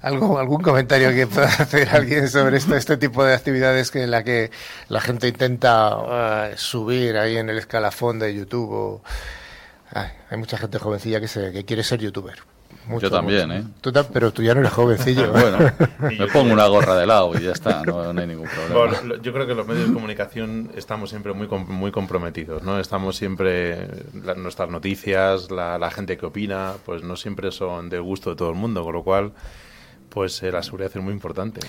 ¿Algo, 0.00 0.38
¿Algún 0.38 0.62
comentario 0.62 1.10
que 1.10 1.28
pueda 1.28 1.46
hacer 1.58 1.88
alguien 1.90 2.28
sobre 2.28 2.56
esto, 2.56 2.74
este 2.74 2.96
tipo 2.96 3.24
de 3.24 3.34
actividades 3.34 3.90
que 3.90 4.02
en 4.02 4.10
la 4.10 4.24
que 4.24 4.50
la 4.88 5.00
gente 5.00 5.28
intenta 5.28 5.96
uh, 5.96 6.56
subir 6.56 7.16
ahí 7.16 7.36
en 7.36 7.48
el 7.50 7.58
escalafón 7.58 8.18
de 8.18 8.34
YouTube? 8.34 8.70
O... 8.72 9.02
hay 9.94 10.36
mucha 10.38 10.58
gente 10.58 10.78
jovencilla 10.78 11.20
que, 11.20 11.28
se, 11.28 11.52
que 11.52 11.64
quiere 11.64 11.84
ser 11.84 12.00
youtuber. 12.00 12.51
Yo 13.00 13.10
también, 13.10 13.52
¿eh? 13.52 13.64
pero 14.12 14.32
tú 14.32 14.42
ya 14.42 14.54
no 14.54 14.60
eres 14.60 14.72
jovencillo. 14.72 15.30
bueno, 15.32 15.58
me 16.18 16.26
pongo 16.26 16.52
una 16.52 16.66
gorra 16.66 16.96
de 16.96 17.06
lado 17.06 17.32
y 17.38 17.42
ya 17.42 17.52
está, 17.52 17.82
no, 17.84 18.10
hay 18.10 18.26
ningún 18.26 18.48
problema. 18.48 19.18
yo 19.22 19.32
creo 19.32 19.46
que 19.46 19.54
los 19.54 19.66
medios 19.66 19.88
de 19.88 19.94
comunicación 19.94 20.70
estamos 20.74 21.10
siempre 21.10 21.32
muy, 21.32 21.46
muy 21.46 21.92
comprometidos, 21.92 22.62
¿no? 22.62 22.78
Estamos 22.78 23.16
siempre, 23.16 23.88
nuestras 24.36 24.68
noticias, 24.68 25.50
la, 25.50 25.78
la, 25.78 25.90
gente 25.90 26.16
que 26.16 26.26
opina, 26.26 26.74
pues 26.84 27.02
no 27.02 27.16
siempre 27.16 27.52
son 27.52 27.88
de 27.88 27.98
gusto 28.00 28.30
de 28.30 28.36
todo 28.36 28.50
el 28.50 28.56
mundo, 28.56 28.82
con 28.82 28.94
lo 28.94 29.02
cual, 29.02 29.32
pues 30.08 30.42
eh, 30.42 30.50
la 30.50 30.62
seguridad 30.62 30.90
es 30.94 31.02
muy 31.02 31.12
importante. 31.12 31.60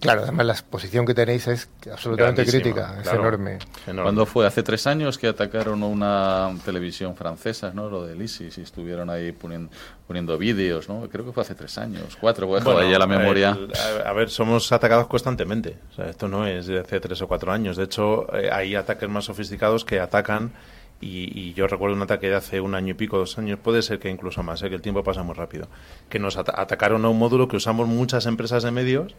Claro, 0.00 0.22
además 0.22 0.46
la 0.46 0.52
exposición 0.52 1.06
que 1.06 1.14
tenéis 1.14 1.46
es 1.48 1.68
absolutamente 1.90 2.44
crítica, 2.44 2.98
es 3.00 3.10
enorme. 3.10 3.58
¿Cuándo 3.84 4.26
fue? 4.26 4.46
Hace 4.46 4.62
tres 4.62 4.86
años 4.86 5.16
que 5.16 5.28
atacaron 5.28 5.82
una 5.82 6.54
televisión 6.64 7.16
francesa, 7.16 7.72
¿no? 7.72 7.88
Lo 7.88 8.04
del 8.04 8.20
ISIS, 8.20 8.58
y 8.58 8.62
estuvieron 8.62 9.08
ahí 9.08 9.32
poniendo, 9.32 9.70
poniendo 10.06 10.36
vídeos, 10.36 10.88
¿no? 10.88 11.08
Creo 11.08 11.24
que 11.24 11.32
fue 11.32 11.42
hace 11.42 11.54
tres 11.54 11.78
años, 11.78 12.18
cuatro, 12.20 12.46
voy 12.46 12.60
a 12.60 12.90
ya 12.90 12.98
la 12.98 13.06
memoria. 13.06 13.56
a 14.04 14.12
ver, 14.12 14.28
somos 14.28 14.70
atacados 14.72 15.06
constantemente. 15.06 15.78
O 15.92 15.94
sea, 15.94 16.10
esto 16.10 16.28
no 16.28 16.46
es 16.46 16.66
de 16.66 16.80
hace 16.80 17.00
tres 17.00 17.22
o 17.22 17.28
cuatro 17.28 17.52
años. 17.52 17.76
De 17.76 17.84
hecho, 17.84 18.26
eh, 18.36 18.50
hay 18.52 18.74
ataques 18.74 19.08
más 19.08 19.24
sofisticados 19.24 19.84
que 19.84 20.00
atacan 20.00 20.52
y, 21.00 21.52
yo 21.52 21.66
recuerdo 21.66 21.96
un 21.96 22.02
ataque 22.02 22.28
de 22.28 22.36
hace 22.36 22.60
un 22.60 22.74
año 22.74 22.92
y 22.92 22.94
pico, 22.94 23.18
dos 23.18 23.36
años, 23.38 23.58
puede 23.58 23.82
ser 23.82 23.98
que 23.98 24.08
incluso 24.08 24.42
más, 24.42 24.62
¿eh? 24.62 24.68
que 24.68 24.74
el 24.74 24.82
tiempo 24.82 25.02
pasa 25.02 25.22
muy 25.22 25.34
rápido, 25.34 25.68
que 26.08 26.18
nos 26.18 26.36
atacaron 26.36 27.04
a 27.04 27.08
un 27.08 27.18
módulo 27.18 27.46
que 27.46 27.56
usamos 27.56 27.88
muchas 27.88 28.26
empresas 28.26 28.62
de 28.62 28.70
medios 28.70 29.14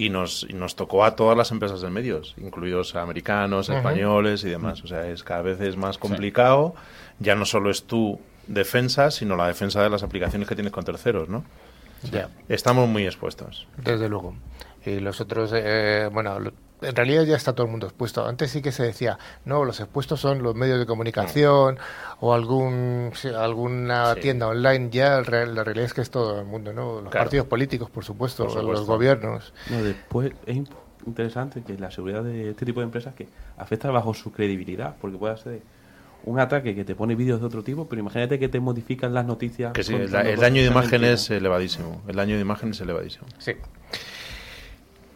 y 0.00 0.08
nos, 0.08 0.48
nos 0.54 0.76
tocó 0.76 1.04
a 1.04 1.14
todas 1.14 1.36
las 1.36 1.50
empresas 1.50 1.82
de 1.82 1.90
medios, 1.90 2.34
incluidos 2.38 2.94
americanos, 2.94 3.68
españoles 3.68 4.42
y 4.44 4.48
demás. 4.48 4.82
O 4.82 4.86
sea, 4.86 5.06
es 5.06 5.22
cada 5.22 5.42
vez 5.42 5.60
es 5.60 5.76
más 5.76 5.98
complicado. 5.98 6.74
Ya 7.18 7.34
no 7.34 7.44
solo 7.44 7.70
es 7.70 7.82
tu 7.82 8.18
defensa, 8.46 9.10
sino 9.10 9.36
la 9.36 9.46
defensa 9.46 9.82
de 9.82 9.90
las 9.90 10.02
aplicaciones 10.02 10.48
que 10.48 10.54
tienes 10.54 10.72
con 10.72 10.84
terceros, 10.84 11.28
¿no? 11.28 11.44
Ya. 12.10 12.30
Estamos 12.48 12.88
muy 12.88 13.04
expuestos. 13.04 13.68
Desde 13.76 14.08
luego. 14.08 14.34
Y 14.86 15.00
los 15.00 15.20
otros, 15.20 15.52
eh, 15.54 16.08
bueno, 16.10 16.38
en 16.82 16.96
realidad 16.96 17.24
ya 17.24 17.36
está 17.36 17.54
todo 17.54 17.66
el 17.66 17.70
mundo 17.70 17.86
expuesto. 17.86 18.26
Antes 18.26 18.50
sí 18.50 18.62
que 18.62 18.72
se 18.72 18.82
decía, 18.82 19.18
no, 19.44 19.64
los 19.64 19.80
expuestos 19.80 20.20
son 20.20 20.42
los 20.42 20.54
medios 20.54 20.78
de 20.78 20.86
comunicación 20.86 21.78
o 22.20 22.34
algún 22.34 23.12
alguna 23.36 24.14
tienda 24.16 24.48
online. 24.48 24.88
Ya 24.90 25.20
la 25.20 25.64
realidad 25.64 25.84
es 25.84 25.94
que 25.94 26.00
es 26.00 26.10
todo 26.10 26.40
el 26.40 26.46
mundo, 26.46 26.72
¿no? 26.72 27.00
Los 27.00 27.12
partidos 27.12 27.46
políticos, 27.46 27.90
por 27.90 28.04
supuesto, 28.04 28.44
los 28.62 28.86
gobiernos. 28.86 29.52
No, 29.70 29.82
después 29.82 30.32
es 30.46 30.60
interesante 31.06 31.62
que 31.62 31.78
la 31.78 31.90
seguridad 31.90 32.22
de 32.22 32.50
este 32.50 32.66
tipo 32.66 32.80
de 32.80 32.84
empresas 32.84 33.14
que 33.14 33.28
afecta 33.56 33.90
bajo 33.90 34.14
su 34.14 34.32
credibilidad, 34.32 34.96
porque 35.00 35.16
puede 35.16 35.36
ser 35.36 35.62
un 36.24 36.38
ataque 36.38 36.74
que 36.74 36.84
te 36.84 36.94
pone 36.94 37.14
vídeos 37.14 37.40
de 37.40 37.46
otro 37.46 37.62
tipo, 37.62 37.88
pero 37.88 38.00
imagínate 38.00 38.38
que 38.38 38.48
te 38.48 38.60
modifican 38.60 39.14
las 39.14 39.24
noticias. 39.24 39.72
Que 39.72 39.82
sí, 39.82 39.94
el, 39.94 40.10
daño 40.10 40.62
de 40.62 40.68
imagen 40.68 41.04
es 41.04 41.30
elevadísimo. 41.30 42.02
El 42.06 42.16
daño 42.16 42.34
de 42.34 42.42
imagen 42.42 42.70
es 42.70 42.80
elevadísimo. 42.80 43.26
Sí. 43.38 43.52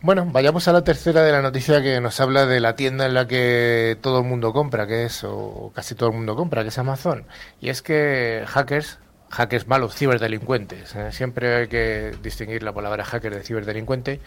Bueno, 0.04 0.26
vayamos 0.30 0.68
a 0.68 0.74
la 0.74 0.84
tercera 0.84 1.22
de 1.22 1.32
la 1.32 1.40
noticia 1.40 1.80
que 1.80 1.98
nos 1.98 2.20
habla 2.20 2.44
de 2.44 2.60
la 2.60 2.76
tienda 2.76 3.06
en 3.06 3.14
la 3.14 3.26
que 3.26 3.96
todo 4.02 4.18
el 4.18 4.26
mundo 4.26 4.52
compra, 4.52 4.86
que 4.86 5.04
es, 5.06 5.24
o 5.24 5.72
casi 5.74 5.94
todo 5.94 6.10
el 6.10 6.14
mundo 6.14 6.36
compra, 6.36 6.60
que 6.60 6.68
es 6.68 6.76
Amazon. 6.76 7.24
Y 7.58 7.70
es 7.70 7.80
que 7.80 8.44
hackers 8.46 8.98
hackers 9.30 9.66
malos, 9.66 9.94
ciberdelincuentes. 9.94 10.94
¿eh? 10.94 11.10
Siempre 11.10 11.54
hay 11.54 11.68
que 11.68 12.14
distinguir 12.22 12.62
la 12.62 12.74
palabra 12.74 13.02
hacker 13.02 13.34
de 13.34 13.42
ciberdelincuente. 13.42 14.20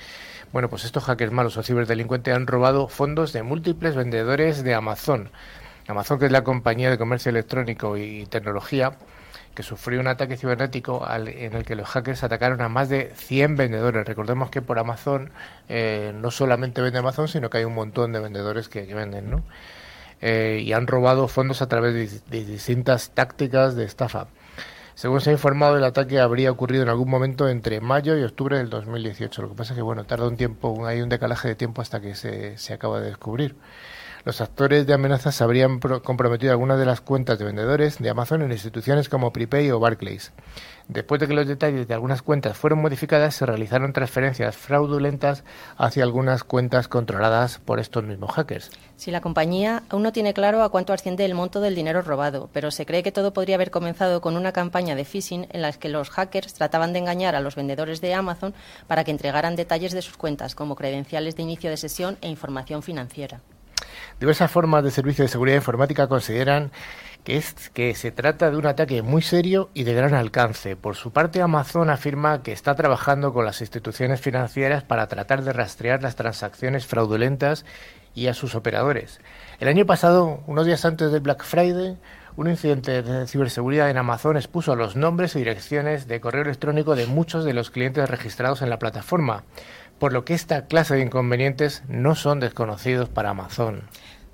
Bueno, 0.51 0.67
pues 0.67 0.84
estos 0.84 1.03
hackers 1.03 1.31
malos 1.31 1.57
o 1.57 1.62
ciberdelincuentes 1.62 2.36
han 2.36 2.48
robado 2.48 2.88
fondos 2.88 3.31
de 3.31 3.43
múltiples 3.43 3.96
vendedores 3.96 4.63
de 4.63 4.74
Amazon. 4.74 5.29
Amazon, 5.88 6.17
que 6.17 6.25
es 6.25 6.31
la 6.31 6.43
compañía 6.43 6.89
de 6.89 6.98
comercio 6.98 7.29
electrónico 7.29 7.98
y 7.98 8.25
tecnología, 8.25 8.93
que 9.58 9.64
sufrió 9.64 10.00
un 10.00 10.06
ataque 10.06 10.38
cibernético 10.38 11.04
en 11.10 11.56
el 11.56 11.66
que 11.66 11.76
los 11.76 11.88
hackers 11.90 12.24
atacaron 12.24 12.62
a 12.62 12.70
más 12.70 12.90
de 12.90 13.12
100 13.16 13.56
vendedores. 13.56 14.06
Recordemos 14.06 14.52
que 14.52 14.62
por 14.62 14.78
Amazon 14.78 15.32
eh, 15.68 16.14
no 16.14 16.30
solamente 16.30 16.80
vende 16.80 17.00
Amazon, 17.00 17.28
sino 17.28 17.50
que 17.50 17.58
hay 17.58 17.64
un 17.64 17.74
montón 17.74 18.14
de 18.14 18.20
vendedores 18.20 18.70
que, 18.70 18.86
venden, 18.94 19.32
¿no? 19.32 19.42
Eh, 20.22 20.62
y 20.64 20.74
han 20.74 20.86
robado 20.86 21.28
fondos 21.28 21.64
a 21.64 21.68
través 21.68 22.22
de 22.30 22.46
distintas 22.46 23.10
tácticas 23.16 23.76
de 23.76 23.86
estafa. 23.86 24.28
Según 24.94 25.22
se 25.22 25.32
ha 25.32 25.34
informado, 25.34 25.76
el 25.76 25.84
ataque 25.86 26.20
habría 26.20 26.52
ocurrido 26.52 26.84
en 26.84 26.90
algún 26.90 27.10
momento 27.10 27.50
entre 27.50 27.82
mayo 27.82 28.16
y 28.16 28.22
octubre 28.22 28.60
del 28.60 28.70
2018. 28.70 29.42
Lo 29.42 29.50
que 29.50 29.56
pasa 29.56 29.74
es 29.74 29.78
que, 29.78 29.82
bueno, 29.82 30.04
tarda 30.04 30.28
un 30.28 30.38
tiempo, 30.38 30.86
hay 30.86 31.02
un 31.02 31.10
decalaje 31.10 31.48
de 31.48 31.56
tiempo 31.56 31.82
hasta 31.82 32.00
que 32.00 32.14
se, 32.14 32.60
se 32.60 32.74
acaba 32.74 33.00
de 33.00 33.08
descubrir. 33.08 33.56
Los 34.27 34.41
actores 34.41 34.86
de 34.86 34.93
amenazas 34.93 35.41
habrían 35.41 35.79
comprometido 35.79 36.51
algunas 36.51 36.77
de 36.77 36.86
las 36.86 37.00
cuentas 37.00 37.39
de 37.39 37.46
vendedores 37.46 37.98
de 38.00 38.10
Amazon 38.10 38.41
en 38.41 38.51
instituciones 38.51 39.07
como 39.07 39.31
Prepay 39.31 39.72
o 39.72 39.79
Barclays. 39.79 40.34
Después 40.89 41.22
de 41.22 41.29
que 41.29 41.34
los 41.34 41.48
detalles 41.48 41.88
de 41.88 41.93
algunas 41.93 42.22
cuentas 42.24 42.57
fueron 42.57 42.81
modificadas, 42.81 43.36
se 43.36 43.46
realizaron 43.46 43.93
transferencias 43.93 44.57
fraudulentas 44.57 45.46
hacia 45.77 46.03
algunas 46.03 46.43
cuentas 46.43 46.89
controladas 46.89 47.60
por 47.60 47.79
estos 47.79 48.03
mismos 48.03 48.34
hackers. 48.34 48.69
Si 48.98 49.12
la 49.12 49.22
compañía 49.22 49.84
aún 49.88 50.03
no 50.03 50.12
tiene 50.12 50.34
claro 50.34 50.62
a 50.62 50.67
cuánto 50.72 50.91
asciende 50.91 51.24
el 51.24 51.34
monto 51.34 51.62
del 51.62 51.75
dinero 51.75 52.01
robado, 52.01 52.50
pero 52.51 52.69
se 52.69 52.86
cree 52.86 53.03
que 53.03 53.13
todo 53.13 53.31
podría 53.31 53.55
haber 53.55 53.72
comenzado 53.72 54.19
con 54.19 54.36
una 54.36 54.51
campaña 54.51 54.96
de 54.96 55.05
phishing 55.05 55.48
en 55.51 55.62
la 55.62 55.72
que 55.72 55.88
los 55.88 56.10
hackers 56.10 56.53
trataban 56.53 56.91
de 56.91 57.00
engañar 57.00 57.34
a 57.38 57.39
los 57.39 57.55
vendedores 57.55 58.01
de 58.01 58.13
Amazon 58.13 58.53
para 58.88 59.05
que 59.05 59.12
entregaran 59.12 59.55
detalles 59.55 59.93
de 59.93 60.01
sus 60.01 60.17
cuentas, 60.17 60.53
como 60.53 60.75
credenciales 60.75 61.38
de 61.38 61.43
inicio 61.43 61.69
de 61.69 61.77
sesión 61.77 62.17
e 62.19 62.27
información 62.27 62.84
financiera. 62.84 63.39
Diversas 64.20 64.50
formas 64.50 64.84
de 64.84 64.90
servicio 64.90 65.24
de 65.24 65.28
seguridad 65.28 65.58
informática 65.58 66.08
consideran 66.08 66.72
que, 67.24 67.38
es, 67.38 67.70
que 67.70 67.94
se 67.94 68.12
trata 68.12 68.50
de 68.50 68.58
un 68.58 68.66
ataque 68.66 69.04
muy 69.04 69.22
serio 69.22 69.70
y 69.76 69.84
de 69.84 69.94
gran 69.94 70.16
alcance. 70.16 70.76
Por 70.76 70.96
su 70.96 71.12
parte, 71.12 71.40
Amazon 71.40 71.92
afirma 71.92 72.42
que 72.42 72.52
está 72.52 72.74
trabajando 72.74 73.32
con 73.32 73.46
las 73.46 73.62
instituciones 73.62 74.20
financieras 74.20 74.84
para 74.84 75.08
tratar 75.08 75.44
de 75.44 75.54
rastrear 75.54 76.02
las 76.02 76.16
transacciones 76.16 76.88
fraudulentas 76.88 77.64
y 78.16 78.26
a 78.26 78.34
sus 78.34 78.56
operadores. 78.56 79.22
El 79.60 79.68
año 79.68 79.86
pasado, 79.86 80.42
unos 80.48 80.66
días 80.66 80.84
antes 80.84 81.12
del 81.12 81.22
Black 81.22 81.44
Friday, 81.44 82.00
un 82.38 82.50
incidente 82.50 83.04
de 83.04 83.28
ciberseguridad 83.28 83.92
en 83.92 83.98
Amazon 83.98 84.36
expuso 84.36 84.76
los 84.76 84.96
nombres 84.96 85.36
y 85.36 85.40
direcciones 85.40 86.08
de 86.08 86.20
correo 86.20 86.42
electrónico 86.42 86.96
de 86.96 87.06
muchos 87.06 87.46
de 87.46 87.54
los 87.54 87.70
clientes 87.70 88.10
registrados 88.10 88.64
en 88.64 88.72
la 88.72 88.80
plataforma 88.80 89.44
por 90.00 90.13
lo 90.13 90.25
que 90.25 90.34
esta 90.34 90.66
clase 90.66 90.96
de 90.96 91.01
inconvenientes 91.01 91.84
no 91.88 92.16
son 92.16 92.39
desconocidos 92.39 93.10
para 93.10 93.32
Amazon. 93.32 93.84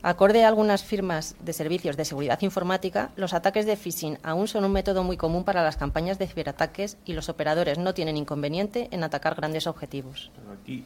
Acorde 0.02 0.44
a 0.44 0.50
algunas 0.50 0.84
firmas 0.84 1.36
de 1.40 1.54
servicios 1.54 1.96
de 1.96 2.04
seguridad 2.04 2.42
informática, 2.42 3.12
los 3.16 3.34
ataques 3.34 3.66
de 3.66 3.78
phishing 3.78 4.18
aún 4.22 4.50
son 4.50 4.66
un 4.66 4.74
método 4.74 5.02
muy 5.04 5.16
común 5.16 5.46
para 5.46 5.64
las 5.64 5.78
campañas 5.78 6.20
de 6.20 6.28
ciberataques 6.28 6.98
y 7.06 7.14
los 7.14 7.30
operadores 7.30 7.78
no 7.78 7.94
tienen 7.94 8.18
inconveniente 8.18 8.90
en 8.92 9.06
atacar 9.06 9.36
grandes 9.36 9.66
objetivos. 9.66 10.30
Aquí 10.62 10.84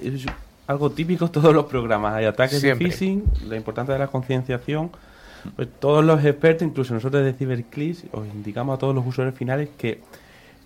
es 0.00 0.24
algo 0.66 0.90
típico 0.90 1.30
todos 1.30 1.54
los 1.54 1.66
programas. 1.66 2.14
Hay 2.14 2.24
ataques 2.24 2.62
de 2.62 2.74
phishing, 2.74 3.24
la 3.46 3.56
importancia 3.56 3.92
de 3.92 4.00
la 4.00 4.06
concienciación. 4.06 4.92
Pues 5.54 5.68
todos 5.78 6.02
los 6.02 6.24
expertos, 6.24 6.66
incluso 6.66 6.94
nosotros 6.94 7.24
de 7.24 7.34
CyberClick, 7.34 8.14
os 8.14 8.26
indicamos 8.26 8.76
a 8.76 8.78
todos 8.78 8.94
los 8.94 9.06
usuarios 9.06 9.36
finales 9.36 9.68
que 9.76 10.00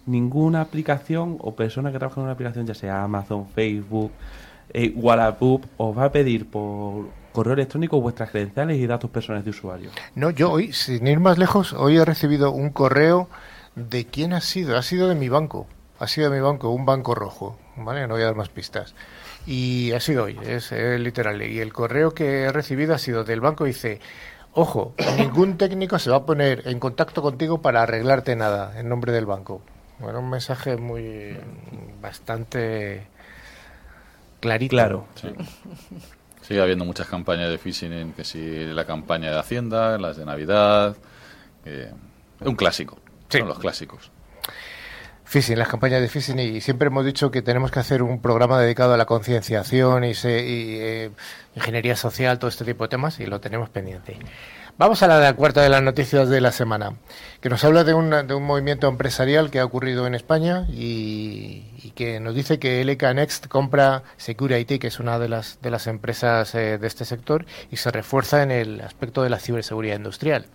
ninguna 0.07 0.61
aplicación 0.61 1.39
o 1.41 1.55
persona 1.55 1.93
que 1.93 1.99
trabaja 1.99 2.21
en 2.21 2.25
una 2.25 2.33
aplicación, 2.33 2.67
ya 2.67 2.75
sea 2.75 3.03
Amazon, 3.03 3.47
Facebook, 3.49 4.11
eh, 4.73 4.93
Wallapop, 4.97 5.65
os 5.77 5.97
va 5.97 6.05
a 6.07 6.13
pedir 6.13 6.49
por 6.49 7.07
correo 7.33 7.55
electrónico 7.55 8.01
vuestras 8.01 8.31
credenciales 8.31 8.79
y 8.79 8.87
datos 8.87 9.11
personales 9.11 9.45
de 9.45 9.51
usuario. 9.51 9.91
No, 10.15 10.31
yo 10.31 10.51
hoy, 10.51 10.73
sin 10.73 11.07
ir 11.07 11.21
más 11.21 11.39
lejos, 11.39 11.73
hoy 11.73 11.97
he 11.97 12.05
recibido 12.05 12.53
un 12.53 12.71
correo 12.71 13.29
de 13.75 14.07
quién 14.07 14.33
ha 14.33 14.41
sido. 14.41 14.77
Ha 14.77 14.83
sido 14.83 15.09
de 15.09 15.15
mi 15.15 15.29
banco. 15.29 15.67
Ha 15.99 16.07
sido 16.09 16.31
de 16.31 16.37
mi 16.37 16.43
banco, 16.43 16.71
un 16.71 16.85
banco 16.85 17.15
rojo. 17.15 17.59
¿Vale? 17.77 18.07
No 18.07 18.15
voy 18.15 18.23
a 18.23 18.27
dar 18.27 18.35
más 18.35 18.51
pistas. 18.51 18.95
Y 19.47 19.93
ha 19.93 20.01
sido 20.01 20.25
hoy, 20.25 20.39
es, 20.45 20.73
literal. 20.73 21.43
Y 21.43 21.61
el 21.61 21.73
correo 21.73 22.13
que 22.13 22.43
he 22.43 22.53
recibido 22.53 22.95
ha 22.95 22.99
sido 22.99 23.25
del 23.25 23.41
banco. 23.41 23.65
Dice: 23.65 24.01
Ojo, 24.53 24.95
ningún 25.17 25.57
técnico 25.57 25.99
se 25.99 26.11
va 26.11 26.19
a 26.19 26.27
poner 26.27 26.63
en 26.67 26.79
contacto 26.79 27.23
contigo 27.23 27.63
para 27.63 27.83
arreglarte 27.83 28.37
nada 28.37 28.79
en 28.79 28.89
nombre 28.89 29.13
del 29.13 29.27
banco. 29.27 29.63
Bueno, 29.99 30.21
un 30.21 30.31
mensaje 30.31 30.77
muy 30.77 31.37
bastante 32.01 33.07
clarito. 34.41 34.71
Claro. 34.71 35.07
Sigue 36.43 36.61
habiendo 36.61 36.85
muchas 36.85 37.07
campañas 37.07 37.51
de 37.51 37.59
phishing, 37.59 37.93
en 37.93 38.13
que 38.13 38.25
si 38.25 38.67
la 38.67 38.85
campaña 38.85 39.31
de 39.31 39.39
Hacienda, 39.39 39.97
las 39.99 40.17
de 40.17 40.25
Navidad. 40.25 40.97
es 41.65 41.93
un 42.41 42.57
clásico. 42.57 42.99
Son 43.29 43.49
los 43.49 43.59
clásicos. 43.59 44.11
Phishing, 45.25 45.59
las 45.59 45.69
campañas 45.69 46.03
de 46.03 46.09
phishing, 46.09 46.39
y 46.41 46.61
siempre 46.61 46.89
hemos 46.89 47.07
dicho 47.07 47.31
que 47.31 47.41
tenemos 47.41 47.71
que 47.71 47.79
hacer 47.79 48.03
un 48.03 48.21
programa 48.21 48.61
dedicado 48.61 48.93
a 48.93 48.97
la 48.99 49.07
concienciación 49.07 50.05
y, 50.05 50.13
eh, 50.25 51.11
ingeniería 51.55 51.97
social, 51.97 52.39
todo 52.39 52.51
este 52.51 52.67
tipo 52.67 52.85
de 52.85 52.89
temas, 52.89 53.19
y 53.21 53.25
lo 53.25 53.41
tenemos 53.41 53.71
pendiente. 53.71 54.19
Vamos 54.83 55.01
a 55.05 55.07
la 55.07 55.33
cuarta 55.35 55.63
de 55.63 55.69
las 55.69 55.81
noticias 55.81 56.29
de 56.29 56.41
la 56.41 56.51
semana, 56.51 56.95
que 57.41 57.49
nos 57.49 57.63
habla 57.63 57.85
de 57.85 57.95
un, 57.95 58.11
de 58.11 58.35
un 58.35 58.43
movimiento 58.43 58.89
empresarial 58.89 59.49
que 59.49 59.61
ha 59.61 59.65
ocurrido 59.65 60.09
en 60.09 60.17
España 60.17 60.67
y, 60.73 61.93
que 61.95 62.19
nos 62.19 62.35
dice 62.35 62.59
que 62.59 62.85
LK 62.85 63.15
Next 63.15 63.47
compra 63.47 64.03
Security, 64.17 64.81
que 64.81 64.89
es 64.89 64.99
una 64.99 65.21
de 65.21 65.29
las, 65.29 65.61
de 65.63 65.71
las 65.71 65.87
empresas 65.87 66.53
eh, 66.57 66.79
de 66.79 66.87
este 66.89 67.05
sector, 67.05 67.47
y 67.71 67.77
se 67.77 67.93
refuerza 67.93 68.43
en 68.43 68.51
el 68.51 68.81
aspecto 68.81 69.23
de 69.23 69.31
la 69.31 69.39
ciberseguridad 69.39 69.95
industrial. 69.95 70.47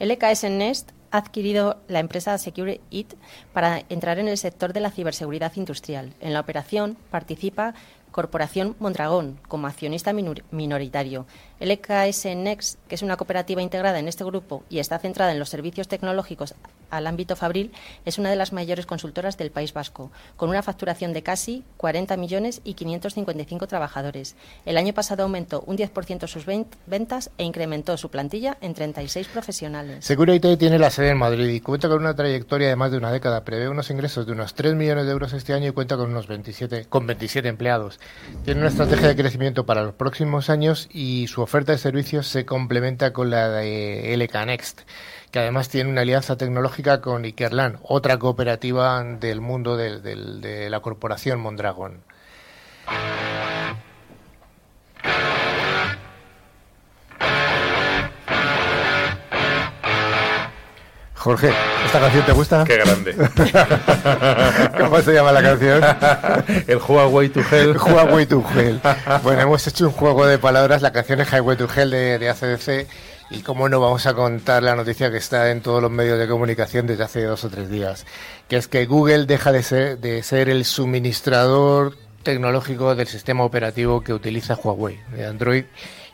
LKS 0.00 0.50
Next 0.50 0.90
ha 1.12 1.18
adquirido 1.18 1.76
la 1.86 2.00
empresa 2.00 2.36
SecureIT 2.36 3.14
para 3.52 3.84
entrar 3.88 4.18
en 4.18 4.26
el 4.26 4.38
sector 4.38 4.72
de 4.72 4.80
la 4.80 4.90
ciberseguridad 4.90 5.52
industrial. 5.54 6.12
En 6.20 6.32
la 6.32 6.40
operación 6.40 6.96
participa 7.12 7.74
Corporación 8.10 8.76
Mondragón 8.78 9.38
como 9.48 9.66
accionista 9.66 10.12
minoritario. 10.12 11.26
LKS 11.60 12.36
Next, 12.36 12.78
que 12.88 12.94
es 12.94 13.02
una 13.02 13.16
cooperativa 13.16 13.62
integrada 13.62 13.98
en 13.98 14.08
este 14.08 14.24
grupo 14.24 14.62
y 14.68 14.78
está 14.78 14.98
centrada 14.98 15.32
en 15.32 15.38
los 15.38 15.48
servicios 15.48 15.88
tecnológicos 15.88 16.54
al 16.90 17.06
ámbito 17.06 17.36
fabril, 17.36 17.72
es 18.04 18.18
una 18.18 18.30
de 18.30 18.36
las 18.36 18.52
mayores 18.52 18.86
consultoras 18.86 19.36
del 19.36 19.50
País 19.50 19.72
Vasco, 19.72 20.10
con 20.36 20.50
una 20.50 20.62
facturación 20.62 21.12
de 21.12 21.22
casi 21.22 21.64
40 21.76 22.16
millones 22.16 22.60
y 22.64 22.74
555 22.74 23.66
trabajadores. 23.66 24.36
El 24.64 24.76
año 24.76 24.92
pasado 24.94 25.22
aumentó 25.22 25.62
un 25.66 25.76
10% 25.76 26.26
sus 26.26 26.46
ventas 26.86 27.30
e 27.38 27.44
incrementó 27.44 27.96
su 27.96 28.10
plantilla 28.10 28.56
en 28.60 28.74
36 28.74 29.28
profesionales. 29.28 30.04
Security 30.04 30.56
tiene 30.56 30.78
la 30.78 30.90
sede 30.90 31.10
en 31.10 31.18
Madrid 31.18 31.48
y 31.48 31.60
cuenta 31.60 31.88
con 31.88 31.98
una 31.98 32.14
trayectoria 32.14 32.68
de 32.68 32.76
más 32.76 32.90
de 32.90 32.98
una 32.98 33.12
década. 33.12 33.44
Prevé 33.44 33.68
unos 33.68 33.90
ingresos 33.90 34.26
de 34.26 34.32
unos 34.32 34.54
3 34.54 34.74
millones 34.74 35.06
de 35.06 35.12
euros 35.12 35.32
este 35.32 35.54
año 35.54 35.68
y 35.68 35.72
cuenta 35.72 35.96
con 35.96 36.10
unos 36.10 36.26
27, 36.26 36.86
con 36.88 37.06
27 37.06 37.48
empleados. 37.48 38.00
Tiene 38.44 38.60
una 38.60 38.68
estrategia 38.70 39.08
de 39.08 39.16
crecimiento 39.16 39.66
para 39.66 39.82
los 39.82 39.94
próximos 39.94 40.50
años 40.50 40.88
y 40.92 41.26
su 41.28 41.42
oferta 41.42 41.72
de 41.72 41.78
servicios 41.78 42.26
se 42.26 42.44
complementa 42.44 43.12
con 43.12 43.30
la 43.30 43.48
de 43.48 44.16
LK 44.16 44.46
Next 44.46 44.80
que 45.38 45.42
además 45.42 45.68
tiene 45.68 45.88
una 45.88 46.00
alianza 46.00 46.36
tecnológica 46.36 47.00
con 47.00 47.24
Ikerlan, 47.24 47.78
otra 47.84 48.18
cooperativa 48.18 49.04
del 49.04 49.40
mundo 49.40 49.76
de, 49.76 50.66
la 50.68 50.80
corporación 50.80 51.38
Mondragón. 51.38 52.02
Jorge, 61.14 61.52
¿esta 61.86 62.00
canción 62.00 62.26
te 62.26 62.32
gusta? 62.32 62.64
Qué 62.64 62.76
grande. 62.78 63.14
¿Cómo 64.80 65.00
se 65.02 65.12
llama 65.12 65.30
la 65.30 65.42
canción? 65.42 65.84
El 66.66 66.78
Huawei 66.78 67.28
to 67.28 67.42
Hell. 67.48 67.76
Huawei 67.76 68.26
to 68.26 68.44
Hell. 68.56 68.80
Bueno, 69.22 69.42
hemos 69.42 69.64
hecho 69.68 69.86
un 69.86 69.92
juego 69.92 70.26
de 70.26 70.38
palabras. 70.38 70.82
La 70.82 70.90
canción 70.90 71.20
es 71.20 71.32
Highway 71.32 71.56
to 71.56 71.68
Hell 71.72 71.90
de, 71.90 72.18
de 72.18 72.28
ACDC 72.28 72.88
y 73.30 73.42
cómo 73.42 73.68
no 73.68 73.80
vamos 73.80 74.06
a 74.06 74.14
contar 74.14 74.62
la 74.62 74.74
noticia 74.74 75.10
que 75.10 75.18
está 75.18 75.50
en 75.50 75.60
todos 75.60 75.82
los 75.82 75.90
medios 75.90 76.18
de 76.18 76.28
comunicación 76.28 76.86
desde 76.86 77.04
hace 77.04 77.22
dos 77.24 77.44
o 77.44 77.50
tres 77.50 77.68
días, 77.68 78.06
que 78.48 78.56
es 78.56 78.68
que 78.68 78.86
Google 78.86 79.26
deja 79.26 79.52
de 79.52 79.62
ser, 79.62 79.98
de 79.98 80.22
ser 80.22 80.48
el 80.48 80.64
suministrador 80.64 81.96
tecnológico 82.22 82.94
del 82.94 83.06
sistema 83.06 83.44
operativo 83.44 84.02
que 84.02 84.12
utiliza 84.12 84.54
Huawei, 84.54 84.98
de 85.12 85.26
Android 85.26 85.64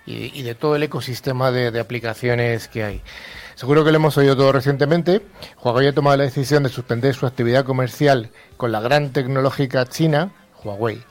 y, 0.06 0.42
de 0.42 0.54
todo 0.54 0.76
el 0.76 0.82
ecosistema 0.82 1.50
de, 1.50 1.70
de, 1.70 1.80
aplicaciones 1.80 2.68
que 2.68 2.84
hay. 2.84 3.02
Seguro 3.54 3.84
que 3.84 3.90
lo 3.90 3.96
hemos 3.96 4.18
oído 4.18 4.36
todo 4.36 4.52
recientemente. 4.52 5.22
Huawei 5.62 5.88
ha 5.88 5.94
tomado 5.94 6.16
la 6.18 6.24
decisión 6.24 6.62
de 6.62 6.68
suspender 6.68 7.14
su 7.14 7.26
actividad 7.26 7.64
comercial 7.64 8.30
con 8.58 8.70
la 8.70 8.80
gran 8.80 9.12
tecnológica 9.12 9.86
china, 9.86 10.32
Huawei 10.62 11.02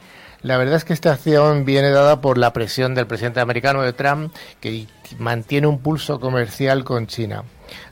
La 0.44 0.58
verdad 0.58 0.76
es 0.76 0.84
que 0.84 0.92
esta 0.92 1.14
acción 1.14 1.64
viene 1.64 1.90
dada 1.90 2.20
por 2.20 2.38
la 2.38 2.52
presión 2.52 2.96
del 2.96 3.08
presidente 3.08 3.40
americano 3.40 3.82
de 3.82 3.94
Trump, 3.94 4.34
que 4.60 4.88
mantiene 5.18 5.68
un 5.68 5.80
pulso 5.80 6.20
comercial 6.20 6.84
con 6.84 7.08
China. 7.08 7.44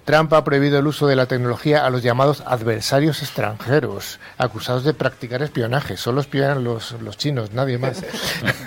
Trump 0.03 0.33
ha 0.33 0.43
prohibido 0.43 0.77
el 0.77 0.85
uso 0.85 1.07
de 1.07 1.15
la 1.15 1.27
tecnología 1.27 1.85
a 1.85 1.89
los 1.89 2.03
llamados 2.03 2.43
adversarios 2.45 3.21
extranjeros, 3.21 4.19
acusados 4.37 4.83
de 4.83 4.93
practicar 4.93 5.41
espionaje. 5.41 5.95
Solo 5.95 6.19
espían 6.19 6.63
los, 6.63 6.91
los 7.01 7.17
chinos, 7.17 7.53
nadie 7.53 7.77
más. 7.77 8.03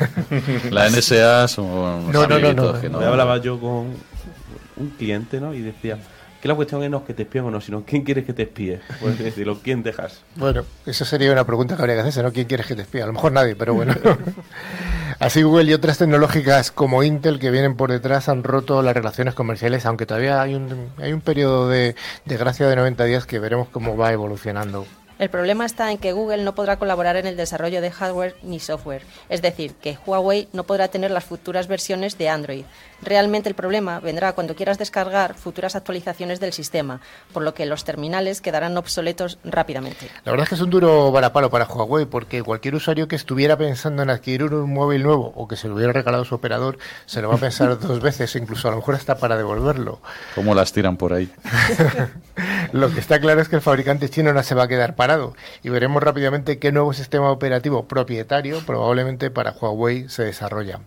la 0.71 0.89
NSA 0.89 1.47
son 1.49 2.11
no, 2.11 2.27
no, 2.27 2.39
no, 2.39 2.53
no, 2.55 2.73
no. 2.73 2.99
hablaba 3.01 3.37
yo 3.37 3.61
con 3.61 3.95
un 4.77 4.91
cliente, 4.97 5.41
¿no? 5.41 5.53
Y 5.53 5.61
decía 5.61 5.99
que 6.45 6.49
la 6.49 6.57
cuestión 6.57 6.91
no 6.91 6.99
es 6.99 7.05
que 7.05 7.15
te 7.15 7.23
espíen 7.23 7.47
o 7.47 7.51
no, 7.51 7.59
sino 7.63 7.85
quién 7.87 8.03
quieres 8.03 8.27
que 8.27 8.35
te 8.35 8.43
espíe. 8.43 8.79
Puedes 9.01 9.19
decirlo, 9.25 9.61
¿quién 9.63 9.83
dejas? 9.83 10.21
Bueno, 10.37 10.63
eso 10.85 11.07
sería 11.07 11.33
una 11.33 11.47
pregunta 11.47 11.75
que 11.75 11.81
habría 11.81 11.95
que 11.95 12.03
hacerse, 12.03 12.23
¿no? 12.23 12.35
¿Quién 12.35 12.47
quieres 12.47 12.67
que 12.67 12.75
te 12.77 12.83
espíe? 12.83 13.03
A 13.03 13.07
lo 13.07 13.15
mejor 13.15 13.33
nadie, 13.33 13.57
pero 13.57 13.73
bueno. 13.73 13.95
Así 15.21 15.41
Google 15.41 15.71
y 15.71 15.73
otras 15.73 15.97
tecnológicas 15.97 16.71
como 16.71 17.03
Intel 17.03 17.39
que 17.39 17.51
vienen 17.51 17.77
por 17.77 17.91
detrás 17.91 18.29
han 18.29 18.45
roto 18.45 18.83
las 18.83 18.95
relaciones 18.95 19.33
comerciales, 19.33 19.87
aunque 19.87 20.05
todavía 20.05 20.43
hay 20.43 20.55
un, 20.55 20.91
hay 20.99 21.15
un 21.15 21.23
periodo 21.23 21.71
de, 21.71 21.97
de 22.27 22.37
gracia 22.37 22.69
de 22.69 22.77
90 22.77 23.05
días 23.05 23.25
que 23.25 23.39
veremos 23.39 23.69
cómo 23.71 23.97
va 23.97 24.13
evolucionando. 24.13 24.85
El 25.19 25.31
problema 25.31 25.65
está 25.65 25.93
en 25.93 25.99
que 25.99 26.13
Google 26.13 26.43
no 26.43 26.55
podrá 26.55 26.77
colaborar 26.77 27.17
en 27.17 27.27
el 27.27 27.37
desarrollo 27.37 27.81
de 27.81 27.91
hardware 27.91 28.37
ni 28.43 28.59
software, 28.59 29.03
es 29.29 29.43
decir, 29.43 29.75
que 29.75 29.97
Huawei 30.07 30.49
no 30.53 30.65
podrá 30.65 30.89
tener 30.89 31.11
las 31.11 31.25
futuras 31.25 31.69
versiones 31.69 32.19
de 32.19 32.29
Android. 32.29 32.65
Realmente 33.01 33.49
el 33.49 33.55
problema 33.55 34.01
vendrá 34.01 34.33
cuando 34.33 34.57
quieras 34.57 34.79
descargar 34.79 35.35
futuras 35.35 35.77
actualizaciones 35.77 36.41
del 36.41 36.53
sistema, 36.53 37.01
por 37.33 37.43
lo 37.43 37.55
que 37.55 37.67
los 37.67 37.85
terminales 37.85 38.41
quedarán 38.41 38.77
obsoletos 38.77 39.39
rápidamente. 39.45 40.11
La 40.25 40.33
verdad 40.33 40.45
es 40.45 40.49
que 40.49 40.55
es 40.57 40.61
un 40.61 40.71
duro 40.71 41.13
varapalo 41.13 41.51
para 41.51 41.67
Huawei, 41.67 42.07
porque 42.07 42.43
cualquier 42.43 42.75
usuario 42.75 43.07
que 43.07 43.17
estuviera 43.17 43.57
pensando 43.57 44.03
en 44.03 44.11
adquirir 44.11 44.53
un 44.53 44.73
móvil 44.73 45.03
nuevo 45.03 45.33
o 45.37 45.47
que 45.47 45.57
se 45.57 45.69
lo 45.69 45.75
hubiera 45.75 45.93
regalado 45.93 46.25
su 46.25 46.35
operador, 46.35 46.79
se 47.07 47.23
lo 47.23 47.29
va 47.29 47.37
a 47.37 47.39
pensar 47.39 47.79
dos 47.79 48.01
veces, 48.01 48.35
incluso 48.37 48.69
a 48.69 48.73
lo 48.73 48.79
mejor 48.79 48.95
hasta 48.95 49.17
para 49.19 49.37
devolverlo. 49.37 50.01
¿Cómo 50.35 50.55
las 50.55 50.73
tiran 50.73 50.97
por 50.97 51.13
ahí? 51.13 51.31
lo 52.73 52.91
que 52.93 53.01
está 53.01 53.21
claro 53.21 53.41
es 53.41 53.49
que 53.49 53.57
el 53.57 53.63
fabricante 53.63 54.09
chino 54.09 54.33
no 54.33 54.43
se 54.43 54.55
va 54.55 54.65
a 54.65 54.69
quedar 54.69 54.97
y 55.63 55.69
veremos 55.69 56.03
rápidamente 56.03 56.59
qué 56.59 56.73
nuevo 56.73 56.93
sistema 56.93 57.31
operativo 57.31 57.87
propietario 57.87 58.61
probablemente 58.65 59.31
para 59.31 59.53
Huawei 59.53 60.09
se 60.09 60.25
desarrolla. 60.25 60.81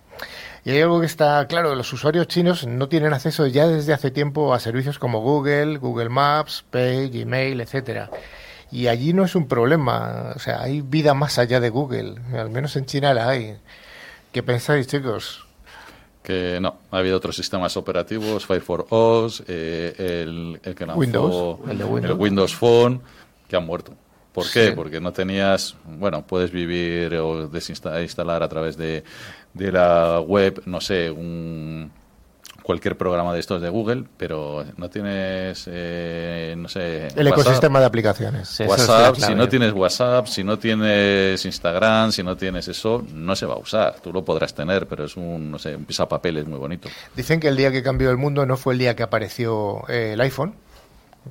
Y 0.65 0.71
hay 0.71 0.81
algo 0.81 0.99
que 0.99 1.05
está 1.05 1.45
claro, 1.47 1.75
los 1.75 1.93
usuarios 1.93 2.27
chinos 2.27 2.65
no 2.65 2.89
tienen 2.89 3.13
acceso 3.13 3.47
ya 3.47 3.67
desde 3.67 3.93
hace 3.93 4.11
tiempo 4.11 4.53
a 4.53 4.59
servicios 4.59 4.99
como 4.99 5.21
Google, 5.21 5.77
Google 5.77 6.09
Maps, 6.09 6.65
Pay, 6.69 7.09
Gmail, 7.09 7.61
etcétera. 7.61 8.09
Y 8.71 8.87
allí 8.87 9.13
no 9.13 9.23
es 9.23 9.35
un 9.35 9.47
problema, 9.47 10.33
o 10.35 10.39
sea, 10.39 10.61
hay 10.61 10.81
vida 10.81 11.13
más 11.13 11.37
allá 11.37 11.59
de 11.59 11.69
Google, 11.69 12.15
al 12.33 12.49
menos 12.49 12.75
en 12.75 12.85
China 12.85 13.13
la 13.13 13.29
hay. 13.29 13.57
¿Qué 14.33 14.43
pensáis, 14.43 14.87
chicos? 14.87 15.47
que 16.27 16.59
no, 16.59 16.75
ha 16.91 16.97
habido 16.97 17.15
otros 17.15 17.37
sistemas 17.37 17.77
operativos, 17.77 18.45
Fire 18.45 18.61
for 18.61 18.85
OS, 18.89 19.43
eh, 19.47 20.25
el, 20.25 20.59
que 20.75 20.85
lanzó 20.85 20.99
Windows, 20.99 21.59
el, 21.69 21.85
Windows. 21.85 22.03
el, 22.03 22.13
Windows. 22.17 22.53
Phone, 22.53 23.01
que 23.47 23.55
han 23.55 23.65
muerto. 23.65 23.93
¿Por 24.37 24.51
qué? 24.51 24.71
Porque 24.71 25.01
no 25.01 25.11
tenías, 25.13 25.75
bueno, 25.83 26.27
puedes 26.27 26.51
vivir 26.51 27.15
o 27.15 27.47
desinstalar 27.47 28.43
a 28.43 28.47
través 28.47 28.77
de, 28.77 29.03
de 29.55 29.71
la 29.71 30.19
web, 30.19 30.61
no 30.67 30.79
sé, 30.79 31.09
un 31.09 31.91
cualquier 32.61 32.95
programa 32.97 33.33
de 33.33 33.39
estos 33.39 33.61
de 33.63 33.69
Google, 33.69 34.03
pero 34.15 34.63
no 34.75 34.91
tienes, 34.91 35.63
eh, 35.71 36.53
no 36.55 36.67
sé... 36.67 37.07
El 37.15 37.25
ecosistema 37.27 37.79
de 37.79 37.87
aplicaciones. 37.87 38.59
WhatsApp, 38.59 39.15
si 39.15 39.33
no 39.33 39.49
tienes 39.49 39.73
WhatsApp, 39.73 40.27
si 40.27 40.43
no 40.43 40.59
tienes 40.59 41.43
Instagram, 41.43 42.11
si 42.11 42.21
no 42.21 42.37
tienes 42.37 42.67
eso, 42.67 43.03
no 43.11 43.35
se 43.35 43.47
va 43.47 43.55
a 43.55 43.57
usar. 43.57 43.95
Tú 44.01 44.13
lo 44.13 44.23
podrás 44.23 44.53
tener, 44.53 44.85
pero 44.85 45.05
es 45.05 45.17
un, 45.17 45.49
no 45.49 45.57
sé, 45.57 45.75
un 45.75 45.85
pisapapeles 45.85 46.45
muy 46.45 46.59
bonito. 46.59 46.89
Dicen 47.15 47.39
que 47.39 47.47
el 47.47 47.55
día 47.55 47.71
que 47.71 47.81
cambió 47.81 48.11
el 48.11 48.17
mundo 48.17 48.45
no 48.45 48.55
fue 48.55 48.73
el 48.73 48.79
día 48.79 48.95
que 48.95 49.01
apareció 49.01 49.87
eh, 49.89 50.11
el 50.13 50.21
iPhone, 50.21 50.53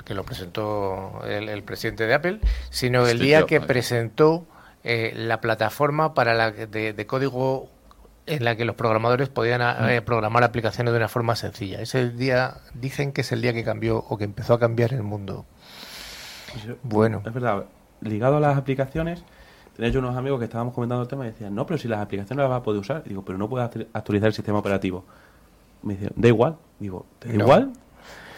que 0.04 0.14
lo 0.14 0.24
presentó 0.24 1.22
el, 1.26 1.62
presidente 1.62 2.06
de 2.06 2.14
Apple, 2.14 2.40
sino 2.70 3.06
el 3.06 3.18
día 3.18 3.46
que 3.46 3.61
presentó 3.61 4.46
eh, 4.85 5.12
la 5.16 5.40
plataforma 5.40 6.14
para 6.14 6.35
la 6.35 6.50
de, 6.50 6.92
de 6.92 7.06
código 7.06 7.70
en 8.26 8.44
la 8.44 8.56
que 8.56 8.64
los 8.64 8.76
programadores 8.76 9.28
podían 9.28 9.62
ah, 9.62 9.94
eh, 9.94 10.02
programar 10.02 10.42
aplicaciones 10.44 10.92
de 10.92 10.98
una 10.98 11.09
forma 11.09 11.37
sencilla. 11.37 11.80
Ese 11.80 12.11
día 12.11 12.59
dicen 12.74 13.12
que 13.12 13.20
es 13.20 13.32
el 13.32 13.40
día 13.40 13.52
que 13.52 13.64
cambió 13.64 13.98
o 14.09 14.18
que 14.18 14.24
empezó 14.24 14.54
a 14.54 14.59
cambiar 14.59 14.92
el 14.92 15.02
mundo. 15.02 15.44
bueno. 16.82 17.22
Es 17.24 17.32
verdad, 17.32 17.64
ligado 18.00 18.37
a 18.37 18.40
las 18.40 18.59
aplicaciones, 18.59 19.22
tenía 19.76 19.90
yo 19.90 20.00
unos 20.00 20.16
amigos 20.16 20.38
que 20.40 20.46
estábamos 20.46 20.74
comentando 20.74 21.02
el 21.02 21.09
tema 21.09 21.24
y 21.24 21.30
decían, 21.30 21.54
no, 21.54 21.66
pero 21.66 21.78
si 21.78 21.88
las 21.88 22.00
aplicaciones 22.00 22.42
las 22.42 22.50
vas 22.50 22.61
a 22.61 22.62
poder 22.62 22.80
usar. 22.80 23.04
digo, 23.04 23.24
pero 23.24 23.38
no 23.38 23.48
puedes 23.48 23.87
actualizar 23.92 24.26
el 24.28 24.35
sistema 24.35 24.59
operativo. 24.59 25.04
Me 25.82 25.94
dicen, 25.94 26.11
da 26.16 26.28
igual. 26.28 26.56
Digo, 26.80 27.06
¿da 27.20 27.32
igual? 27.32 27.72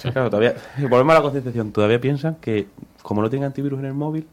Claro, 0.00 0.30
todavía, 0.30 0.54
volvemos 0.88 1.12
a 1.12 1.14
la 1.14 1.22
concienciación, 1.22 1.72
todavía 1.72 2.00
piensan 2.00 2.36
que 2.36 2.66
como 3.02 3.22
no 3.22 3.30
tienen 3.30 3.46
antivirus 3.46 3.78
en 3.78 3.86
el 3.86 3.94
móvil, 3.94 4.26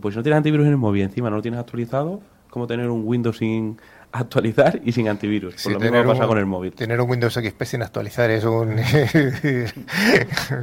pues 0.00 0.14
si 0.14 0.18
no 0.18 0.22
tienes 0.22 0.36
antivirus 0.36 0.66
en 0.66 0.72
el 0.72 0.78
móvil 0.78 1.02
encima 1.02 1.30
no 1.30 1.36
lo 1.36 1.42
tienes 1.42 1.60
actualizado, 1.60 2.20
como 2.50 2.66
tener 2.66 2.88
un 2.88 3.02
Windows 3.04 3.38
sin 3.38 3.78
actualizar 4.12 4.80
y 4.84 4.92
sin 4.92 5.08
antivirus. 5.08 5.62
Por 5.62 5.72
lo 5.72 5.80
mismo 5.80 6.04
pasa 6.04 6.26
con 6.26 6.38
el 6.38 6.46
móvil. 6.46 6.72
Tener 6.72 7.00
un 7.00 7.10
Windows 7.10 7.34
XP 7.34 7.62
sin 7.64 7.82
actualizar 7.82 8.30
es 8.30 8.44
un. 8.44 8.76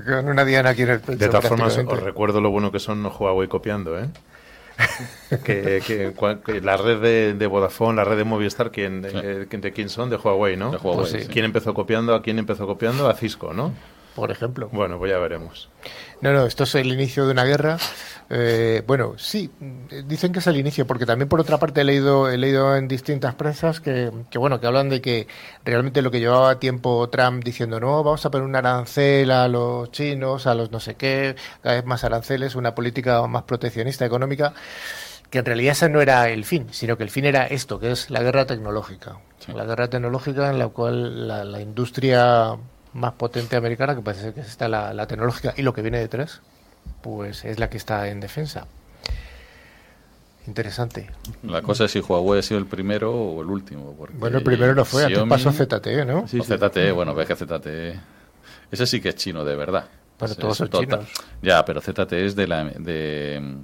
con 0.05 0.29
una 0.29 0.45
diana 0.45 0.69
aquí 0.69 0.81
en 0.83 0.89
el 0.89 1.01
De 1.01 1.27
todas 1.27 1.47
formas, 1.47 1.77
os 1.77 2.03
recuerdo 2.03 2.41
lo 2.41 2.49
bueno 2.49 2.71
que 2.71 2.79
son 2.79 3.03
los 3.03 3.19
Huawei 3.19 3.47
copiando, 3.47 3.99
¿eh? 3.99 4.07
que, 5.45 6.13
la 6.61 6.75
red 6.75 7.35
de, 7.35 7.47
Vodafone, 7.47 7.95
la 7.95 8.03
red 8.03 8.17
de 8.17 8.25
Movistar, 8.25 8.71
¿quién, 8.71 9.05
eh, 9.05 9.45
de 9.49 9.71
quién 9.71 9.87
son? 9.87 10.09
De 10.09 10.17
Huawei, 10.17 10.57
¿no? 10.57 10.71
Pues 10.71 11.27
¿Quién 11.31 11.45
empezó 11.45 11.73
copiando? 11.73 12.13
¿A 12.13 12.21
quién 12.21 12.39
empezó 12.39 12.67
copiando? 12.67 13.07
A 13.07 13.13
Cisco, 13.13 13.53
¿no? 13.53 13.71
Por 14.15 14.31
ejemplo. 14.31 14.69
Bueno, 14.71 14.97
pues 14.97 15.11
ya 15.11 15.19
veremos. 15.19 15.69
No, 16.21 16.31
no, 16.31 16.45
esto 16.45 16.63
es 16.63 16.73
el 16.75 16.91
inicio 16.91 17.25
de 17.25 17.33
una 17.33 17.43
guerra 17.43 17.77
eh, 18.29 18.83
bueno, 18.87 19.13
sí, 19.17 19.51
dicen 20.05 20.33
que 20.33 20.39
es 20.39 20.47
el 20.47 20.57
inicio, 20.57 20.87
porque 20.87 21.05
también 21.05 21.29
por 21.29 21.39
otra 21.39 21.59
parte 21.59 21.81
he 21.81 21.83
leído, 21.83 22.29
he 22.29 22.37
leído 22.37 22.75
en 22.75 22.87
distintas 22.87 23.35
prensas 23.35 23.79
que, 23.79 24.11
bueno, 24.35 24.59
que 24.59 24.65
hablan 24.65 24.89
de 24.89 24.99
que 25.01 25.27
realmente 25.63 26.01
lo 26.01 26.09
que 26.09 26.19
llevaba 26.19 26.59
tiempo 26.59 27.07
Trump 27.09 27.43
diciendo 27.43 27.79
no, 27.79 28.03
vamos 28.03 28.25
a 28.25 28.31
poner 28.31 28.47
un 28.47 28.55
arancel 28.55 29.29
a 29.29 29.47
los 29.47 29.91
chinos, 29.91 30.47
a 30.47 30.55
los 30.55 30.71
no 30.71 30.79
sé 30.79 30.95
qué, 30.95 31.35
cada 31.61 31.75
vez 31.75 31.85
más 31.85 32.03
aranceles, 32.03 32.55
una 32.55 32.73
política 32.73 33.25
más 33.27 33.43
proteccionista 33.43 34.05
económica, 34.05 34.53
que 35.29 35.39
en 35.39 35.45
realidad 35.45 35.73
ese 35.73 35.89
no 35.89 36.01
era 36.01 36.29
el 36.29 36.45
fin, 36.45 36.67
sino 36.71 36.97
que 36.97 37.03
el 37.03 37.11
fin 37.11 37.25
era 37.25 37.45
esto, 37.45 37.79
que 37.79 37.91
es 37.91 38.09
la 38.09 38.23
guerra 38.23 38.45
tecnológica. 38.45 39.17
La 39.53 39.65
guerra 39.65 39.87
tecnológica 39.87 40.49
en 40.49 40.57
la 40.57 40.69
cual 40.69 41.27
la, 41.27 41.61
industria 41.61 42.57
más 42.95 43.13
potente 43.13 43.57
americana, 43.57 43.93
que 43.93 44.01
parece 44.01 44.33
que 44.33 44.39
es 44.39 44.47
esta 44.47 44.67
la, 44.69 44.93
la 44.93 45.05
tecnológica 45.05 45.53
y 45.57 45.61
lo 45.61 45.73
que 45.73 45.81
viene 45.81 45.99
detrás, 45.99 46.41
pues 47.01 47.43
es 47.43 47.59
la 47.59 47.69
que 47.69 47.77
está 47.77 48.07
en 48.07 48.21
defensa. 48.21 48.67
Interesante. 50.47 51.09
La 51.43 51.61
cosa 51.61 51.85
es 51.85 51.91
si 51.91 51.99
Huawei 51.99 52.39
ha 52.39 52.41
sido 52.41 52.59
el 52.59 52.67
primero 52.67 53.11
o 53.13 53.41
el 53.41 53.49
último. 53.49 53.93
bueno, 54.13 54.37
el 54.37 54.43
primero 54.43 54.73
no 54.75 54.85
fue, 54.85 55.05
antes 55.05 55.23
pasó 55.27 55.51
ZTE, 55.51 56.05
¿no? 56.05 56.27
Sí, 56.27 56.39
ZTE, 56.41 56.91
bueno, 56.91 57.13
ves 57.13 57.27
que 57.27 57.35
ZTE... 57.35 57.99
Ese 58.71 58.87
sí 58.87 59.01
que 59.01 59.09
es 59.09 59.15
chino, 59.15 59.43
de 59.43 59.55
verdad. 59.55 59.87
Pero 60.17 60.35
todos 60.35 60.57
son 60.57 60.69
chinos. 60.69 61.05
Ya, 61.41 61.65
pero 61.65 61.81
ZTE 61.81 62.25
es 62.25 62.35
de 62.35 62.47
la, 62.47 62.63
de, 62.63 63.57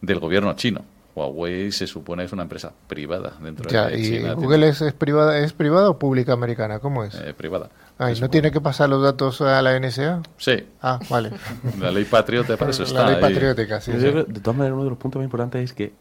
del 0.00 0.18
gobierno 0.20 0.54
chino. 0.54 0.84
Huawei 1.14 1.72
se 1.72 1.86
supone 1.86 2.24
es 2.24 2.32
una 2.32 2.42
empresa 2.42 2.72
privada 2.86 3.32
dentro 3.42 3.68
de 3.68 4.02
China. 4.02 4.32
¿Y 4.32 4.34
Google 4.34 4.68
es, 4.68 4.82
privada, 4.92 5.38
es 5.38 5.52
privada 5.52 5.90
o 5.90 5.98
pública 5.98 6.32
americana? 6.32 6.78
¿Cómo 6.78 7.04
es? 7.04 7.14
Eh, 7.16 7.34
privada. 7.34 7.70
Ah, 7.98 8.12
¿No 8.20 8.30
tiene 8.30 8.50
que 8.50 8.60
pasar 8.60 8.88
los 8.88 9.02
datos 9.02 9.40
a 9.42 9.60
la 9.60 9.78
NSA? 9.78 10.22
Sí. 10.38 10.64
Ah, 10.80 10.98
vale. 11.10 11.32
La 11.78 11.90
ley 11.90 12.04
patriota 12.04 12.56
para 12.56 12.70
eso 12.70 12.84
está. 12.84 13.04
La 13.04 13.10
ley 13.10 13.20
patriótica, 13.20 13.80
sí, 13.80 13.92
De 13.92 14.24
todas 14.24 14.56
maneras, 14.56 14.74
uno 14.74 14.84
de 14.84 14.90
los 14.90 14.98
puntos 14.98 15.20
más 15.20 15.24
importantes 15.24 15.62
es 15.62 15.72
que 15.72 15.92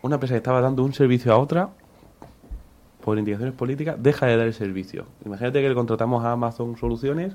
una 0.00 0.16
empresa 0.16 0.34
que 0.34 0.38
estaba 0.38 0.60
dando 0.60 0.82
un 0.84 0.94
servicio 0.94 1.32
a 1.32 1.38
otra, 1.38 1.70
por 3.02 3.18
indicaciones 3.18 3.54
políticas, 3.54 3.96
deja 3.98 4.26
de 4.26 4.36
dar 4.36 4.46
el 4.46 4.54
servicio. 4.54 5.06
Imagínate 5.24 5.60
que 5.60 5.68
le 5.68 5.74
contratamos 5.74 6.24
a 6.24 6.32
Amazon 6.32 6.76
Soluciones 6.76 7.34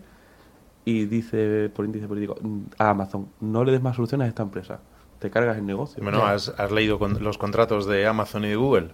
y 0.86 1.06
dice 1.06 1.70
por 1.76 1.86
índice 1.86 2.08
político 2.08 2.38
a 2.78 2.90
Amazon, 2.90 3.28
no 3.42 3.64
le 3.64 3.74
des 3.74 3.82
más 3.82 3.96
soluciones 3.96 4.26
a 4.26 4.30
esta 4.30 4.44
empresa. 4.44 4.80
Te 5.20 5.30
cargas 5.30 5.58
el 5.58 5.66
negocio. 5.66 6.04
Bueno, 6.04 6.26
¿has, 6.26 6.50
has 6.50 6.72
leído 6.72 7.00
los 7.20 7.38
contratos 7.38 7.86
de 7.88 8.06
Amazon 8.06 8.46
y 8.46 8.50
de 8.50 8.56
Google? 8.56 8.90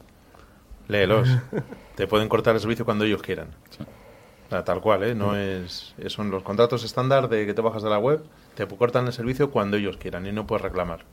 Léelos. 0.88 1.30
Te 1.96 2.08
pueden 2.08 2.30
cortar 2.30 2.56
el 2.56 2.62
servicio 2.62 2.86
cuando 2.86 3.06
ellos 3.06 3.22
quieran. 3.22 3.50
Sí 3.70 3.84
tal 4.62 4.82
cual, 4.82 5.04
¿eh? 5.04 5.16
No 5.16 5.32
mm. 5.32 5.36
es, 5.36 5.96
son 6.08 6.30
los 6.30 6.44
contratos 6.44 6.84
estándar 6.84 7.30
de 7.30 7.48
que 7.48 7.54
te 7.56 7.62
bajas 7.62 7.82
de 7.82 7.90
la 7.90 7.98
web, 7.98 8.24
te 8.54 8.68
cortan 8.68 9.08
el 9.08 9.14
servicio 9.14 9.50
cuando 9.50 9.78
ellos 9.78 9.98
quieran 9.98 10.28
y 10.28 10.32
no 10.32 10.46
puedes 10.46 10.62
reclamar. 10.62 11.06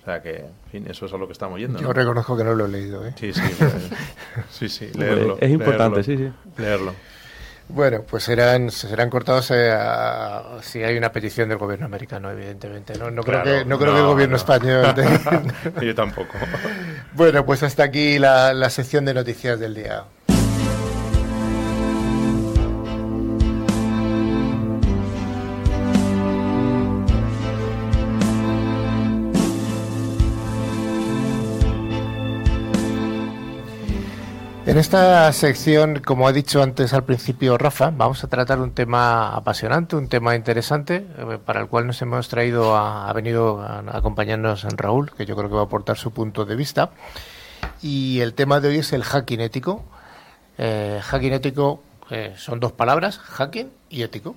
O 0.00 0.04
sea 0.04 0.22
que, 0.22 0.36
en 0.36 0.70
fin, 0.70 0.86
eso 0.88 1.04
es 1.04 1.12
a 1.12 1.18
lo 1.18 1.26
que 1.26 1.32
estamos 1.32 1.58
yendo. 1.58 1.78
Yo 1.78 1.92
reconozco 1.92 2.36
que 2.36 2.44
no 2.44 2.54
lo 2.54 2.64
he 2.64 2.68
leído, 2.68 3.04
¿eh? 3.04 3.12
Sí, 3.18 3.32
sí, 3.34 3.42
sí, 4.50 4.68
sí, 4.70 4.90
leerlo. 4.94 5.36
Es 5.38 5.50
importante, 5.50 6.02
sí, 6.02 6.16
sí. 6.16 6.32
Leerlo. 6.56 6.94
Bueno, 7.68 8.02
pues 8.02 8.24
serán 8.24 8.70
serán 8.70 9.10
cortados 9.10 9.50
eh, 9.54 9.76
si 10.62 10.82
hay 10.82 10.96
una 10.96 11.12
petición 11.12 11.50
del 11.50 11.58
gobierno 11.58 11.86
americano, 11.86 12.30
evidentemente. 12.30 12.98
No, 12.98 13.10
no 13.10 13.22
creo 13.22 13.42
que 13.42 13.64
no 13.64 13.78
creo 13.78 13.92
que 13.92 14.00
el 14.00 14.06
gobierno 14.06 14.36
español. 14.36 14.94
Yo 15.82 15.94
tampoco. 15.94 16.34
Bueno, 17.12 17.44
pues 17.44 17.62
hasta 17.62 17.84
aquí 17.84 18.18
la, 18.18 18.54
la 18.54 18.70
sección 18.70 19.04
de 19.04 19.14
noticias 19.14 19.60
del 19.60 19.74
día. 19.74 20.04
En 34.68 34.76
esta 34.76 35.32
sección, 35.32 36.00
como 36.00 36.28
ha 36.28 36.32
dicho 36.34 36.62
antes 36.62 36.92
al 36.92 37.02
principio 37.02 37.56
Rafa, 37.56 37.90
vamos 37.90 38.22
a 38.22 38.26
tratar 38.28 38.60
un 38.60 38.72
tema 38.72 39.34
apasionante, 39.34 39.96
un 39.96 40.08
tema 40.08 40.36
interesante, 40.36 41.06
eh, 41.16 41.38
para 41.42 41.62
el 41.62 41.68
cual 41.68 41.86
nos 41.86 42.02
hemos 42.02 42.28
traído, 42.28 42.76
a, 42.76 43.08
ha 43.08 43.12
venido 43.14 43.62
a, 43.62 43.78
acompañarnos 43.96 44.64
Raúl, 44.76 45.10
que 45.16 45.24
yo 45.24 45.36
creo 45.36 45.48
que 45.48 45.54
va 45.54 45.62
a 45.62 45.64
aportar 45.64 45.96
su 45.96 46.10
punto 46.10 46.44
de 46.44 46.54
vista. 46.54 46.90
Y 47.80 48.20
el 48.20 48.34
tema 48.34 48.60
de 48.60 48.68
hoy 48.68 48.78
es 48.80 48.92
el 48.92 49.04
hacking 49.04 49.40
ético. 49.40 49.86
Eh, 50.58 51.00
hacking 51.02 51.32
ético 51.32 51.82
eh, 52.10 52.34
son 52.36 52.60
dos 52.60 52.72
palabras, 52.72 53.16
hacking 53.16 53.70
y 53.88 54.02
ético. 54.02 54.36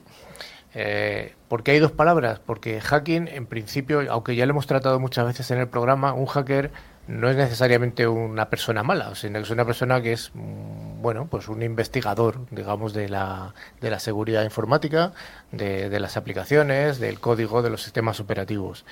Eh, 0.74 1.36
¿Por 1.50 1.64
qué 1.64 1.72
hay 1.72 1.80
dos 1.80 1.92
palabras? 1.92 2.40
Porque 2.40 2.80
hacking, 2.80 3.28
en 3.28 3.48
principio, 3.48 4.02
aunque 4.10 4.38
ya 4.38 4.46
lo 4.46 4.52
hemos 4.52 4.66
tratado 4.66 4.98
muchas 4.98 5.26
veces 5.26 5.52
en 5.52 5.60
el 5.60 5.68
programa, 5.68 6.14
un 6.14 6.26
hacker 6.26 6.72
no 7.08 7.30
es 7.30 7.36
necesariamente 7.36 8.08
una 8.08 8.50
persona 8.50 8.84
mala, 8.84 9.16
sino 9.16 9.40
que 9.40 9.44
es 9.44 9.50
una 9.50 9.66
persona 9.66 10.02
que 10.02 10.14
es, 10.14 10.32
mm, 10.34 11.02
bueno, 11.02 11.28
pues 11.30 11.48
un 11.48 11.64
investigador, 11.64 12.46
digamos, 12.52 12.94
de 12.94 13.10
la, 13.10 13.54
de 13.82 13.90
la 13.90 14.00
seguridad 14.00 14.44
informática, 14.44 15.14
de, 15.52 16.00
las 16.00 16.18
aplicaciones, 16.18 17.00
del 17.00 17.20
código, 17.20 17.62
de 17.62 17.70
los 17.70 17.84
sistemas 17.84 18.20
operativos. 18.20 18.86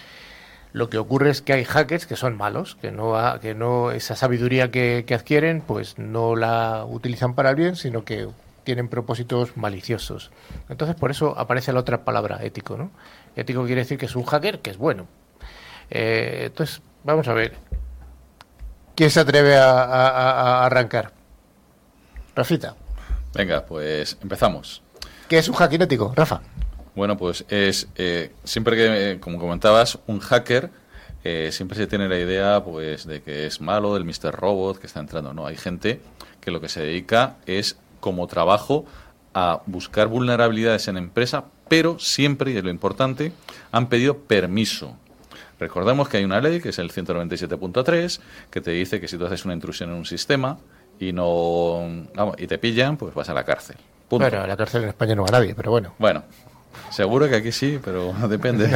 Lo 0.72 0.90
que 0.90 0.98
ocurre 0.98 1.32
es 1.32 1.42
que 1.42 1.54
hay 1.54 1.64
hackers 1.64 2.06
que 2.06 2.16
son 2.16 2.38
malos, 2.38 2.76
que 2.82 2.92
no, 2.92 3.16
que 3.42 3.56
no 3.56 3.92
esa 3.92 4.16
sabiduría 4.16 4.70
que, 4.70 5.04
que 5.08 5.16
adquieren, 5.16 5.62
pues 5.62 5.98
no 5.98 6.36
la 6.36 6.86
utilizan 6.86 7.34
para 7.34 7.52
el 7.52 7.56
bien, 7.56 7.76
sino 7.76 8.06
que 8.06 8.28
tienen 8.64 8.88
propósitos 8.88 9.58
maliciosos. 9.58 10.32
Entonces, 10.70 10.96
por 10.96 11.10
eso 11.10 11.38
aparece 11.40 11.74
la 11.74 11.80
otra 11.80 12.04
palabra, 12.04 12.40
ético, 12.44 12.78
¿no? 12.78 12.92
Ético 13.36 13.66
quiere 13.66 13.82
decir 13.82 13.98
que 13.98 14.06
es 14.06 14.16
un 14.16 14.26
hacker 14.26 14.60
que 14.60 14.70
es 14.70 14.78
bueno. 14.78 15.08
Eh, 15.90 16.44
entonces, 16.46 16.82
vamos 17.04 17.28
a 17.28 17.34
ver, 17.34 17.56
¿Quién 19.00 19.12
se 19.12 19.22
atreve 19.22 19.56
a, 19.56 20.66
arrancar? 20.66 21.14
Rafita. 22.36 22.76
Venga, 23.34 23.66
pues 23.66 24.18
empezamos. 24.22 24.82
¿Qué 25.30 25.38
es 25.38 25.48
un 25.48 25.56
hacker 25.56 25.84
ético, 25.84 26.12
Rafa? 26.14 26.42
Bueno, 26.96 27.16
pues 27.16 27.46
es, 27.48 27.88
eh, 27.96 28.34
siempre 28.44 28.76
que, 28.76 29.12
eh, 29.12 29.20
como 29.22 29.40
comentabas, 29.40 30.00
un 30.08 30.20
hacker 30.20 30.70
eh, 31.24 31.48
siempre 31.54 31.78
se 31.78 31.88
tiene 31.88 32.10
la 32.10 32.20
idea 32.20 32.62
pues 32.62 33.06
de 33.06 33.22
que 33.22 33.46
es 33.46 33.62
malo, 33.62 33.94
del 33.94 34.04
Mr. 34.04 34.34
Robot 34.34 34.80
que 34.80 34.88
está 34.88 35.00
entrando. 35.00 35.34
No, 35.34 35.48
hay 35.48 35.56
gente 35.56 36.02
que 36.42 36.52
lo 36.52 36.60
que 36.60 36.68
se 36.68 36.82
dedica 36.82 37.38
es 37.46 37.78
como 38.02 38.28
trabajo 38.28 38.84
a 39.34 39.62
buscar 39.66 40.10
vulnerabilidades 40.10 40.90
en 40.90 40.98
empresa, 40.98 41.46
pero 41.70 42.00
siempre, 42.00 42.52
y 42.52 42.58
es 42.58 42.66
lo 42.66 42.70
importante, 42.70 43.32
han 43.72 43.88
pedido 43.88 44.18
permiso 44.18 44.98
Recordemos 45.60 46.08
que 46.08 46.18
hay 46.18 46.24
una 46.24 46.40
ley, 46.40 46.62
que 46.62 46.70
es 46.70 46.80
el 46.80 46.92
197.3, 46.92 48.20
que 48.50 48.62
te 48.62 48.72
dice 48.72 49.02
que 49.02 49.08
si 49.08 49.18
tú 49.18 49.26
haces 49.26 49.44
una 49.46 49.54
intrusión 49.54 49.90
en 49.90 49.98
un 49.98 50.06
sistema 50.06 50.58
y 51.00 51.12
no 51.12 52.08
vamos, 52.16 52.36
y 52.38 52.48
te 52.48 52.58
pillan, 52.58 52.98
pues 52.98 53.14
vas 53.14 53.30
a 53.30 53.34
la 53.34 53.44
cárcel. 53.44 53.76
Punto. 54.08 54.26
Bueno, 54.26 54.44
a 54.44 54.48
la 54.48 54.58
cárcel 54.58 54.84
en 54.84 54.90
España 54.90 55.16
no 55.16 55.24
va 55.24 55.32
nadie, 55.32 55.54
pero 55.54 55.72
bueno. 55.72 55.94
Bueno, 56.00 56.24
seguro 56.90 57.28
que 57.30 57.36
aquí 57.36 57.52
sí, 57.52 57.80
pero 57.84 58.14
depende. 58.30 58.70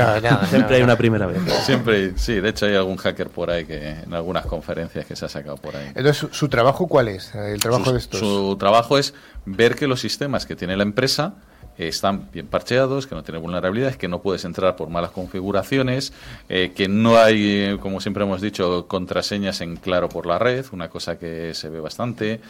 siempre 0.50 0.76
hay 0.78 0.84
una 0.84 0.98
primera 0.98 1.26
vez. 1.26 1.42
Siempre, 1.64 2.18
sí, 2.18 2.40
de 2.40 2.50
hecho 2.50 2.66
hay 2.66 2.76
algún 2.76 2.98
hacker 2.98 3.30
por 3.30 3.50
ahí 3.50 3.66
que 3.66 3.90
en 3.90 4.14
algunas 4.14 4.46
conferencias 4.46 5.06
que 5.06 5.16
se 5.16 5.26
ha 5.26 5.30
sacado 5.30 5.58
por 5.58 5.76
ahí. 5.76 5.88
Entonces, 5.96 6.28
¿su, 6.32 6.50
trabajo 6.50 6.88
cuál 6.88 7.08
es? 7.08 7.34
El 7.34 7.62
trabajo 7.62 7.94
de 7.94 8.00
estos. 8.00 8.20
Su 8.20 8.58
trabajo 8.60 8.98
es 8.98 9.14
ver 9.46 9.76
que 9.76 9.88
los 9.88 10.02
sistemas 10.02 10.46
que 10.46 10.56
tiene 10.56 10.78
la 10.78 10.84
empresa 10.84 11.36
están 11.78 12.30
bien 12.32 12.48
parcheados, 12.48 13.08
que 13.08 13.16
no 13.16 13.24
tienen 13.24 13.42
vulnerabilidades, 13.42 13.98
que 13.98 14.08
no 14.08 14.22
puedes 14.22 14.46
entrar 14.46 14.76
por 14.76 14.90
malas 14.90 15.12
configuraciones, 15.12 16.14
eh, 16.50 16.74
que 16.76 16.88
no 16.88 17.18
hay, 17.18 17.78
como 17.80 18.00
siempre 18.00 18.24
hemos 18.24 18.42
dicho, 18.42 18.88
contraseñas 18.88 19.62
en 19.62 19.78
claro 19.78 20.10
por 20.10 20.26
la 20.26 20.40
red, 20.40 20.66
una 20.72 20.90
cosa 20.90 21.18
que 21.18 21.54
se 21.54 21.70
ve 21.70 21.80
bastante, 21.80 22.42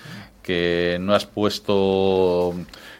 que 0.41 0.97
no 0.99 1.15
has 1.15 1.25
puesto 1.25 2.53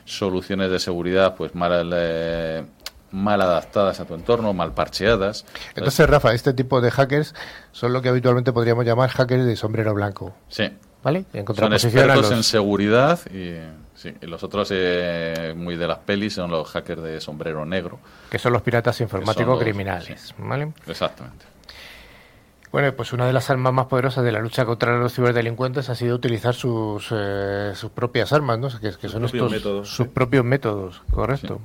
soluciones 0.06 0.70
de 0.70 0.80
seguridad 0.80 1.36
pues 1.36 1.56
mal, 1.56 1.92
eh, 1.94 2.64
mal 3.12 3.42
adaptadas 3.42 4.00
a 4.00 4.06
tu 4.06 4.16
entorno, 4.16 4.54
mal 4.54 4.74
parcheadas. 4.74 5.46
Entonces, 5.76 6.10
Rafa, 6.10 6.34
este 6.34 6.54
tipo 6.54 6.82
de 6.82 6.92
hackers 6.92 7.36
son 7.72 7.94
lo 7.94 8.02
que 8.02 8.10
habitualmente 8.10 8.52
podríamos 8.52 8.86
llamar 8.86 9.10
hackers 9.10 9.46
de 9.46 9.56
sombrero 9.56 9.94
blanco. 9.94 10.34
Sí. 10.48 10.72
¿Vale? 11.04 11.26
son 11.56 11.74
expertos 11.74 12.32
en 12.32 12.44
seguridad 12.44 13.20
y 13.32 13.58
Sí, 13.96 14.14
y 14.22 14.26
los 14.26 14.44
otros 14.44 14.70
eh, 14.72 15.54
muy 15.56 15.78
de 15.78 15.88
las 15.88 16.00
pelis 16.00 16.34
son 16.34 16.50
los 16.50 16.68
hackers 16.70 17.02
de 17.04 17.22
sombrero 17.22 17.66
negro. 17.66 18.00
Que 18.30 18.40
son 18.40 18.54
los 18.54 18.62
piratas 18.62 19.00
informáticos 19.02 19.60
criminales, 19.60 20.34
¿vale? 20.38 20.74
Exactamente. 20.88 21.46
Bueno, 22.72 22.92
pues 22.94 23.14
una 23.14 23.28
de 23.28 23.34
las 23.34 23.52
armas 23.52 23.72
más 23.72 23.86
poderosas 23.86 24.24
de 24.24 24.32
la 24.32 24.40
lucha 24.40 24.66
contra 24.66 24.98
los 24.98 25.14
ciberdelincuentes 25.14 25.90
ha 25.90 25.96
sido 25.96 26.16
utilizar 26.16 26.56
sus, 26.56 27.08
eh, 27.12 27.74
sus 27.76 27.92
propias 27.92 28.34
armas, 28.34 28.58
¿no? 28.58 28.68
Que, 28.68 28.92
que 29.00 29.10
son 29.10 29.26
estos, 29.26 29.52
métodos, 29.52 29.90
sus 29.90 30.08
propios 30.08 30.44
métodos, 30.44 31.04
correcto. 31.12 31.62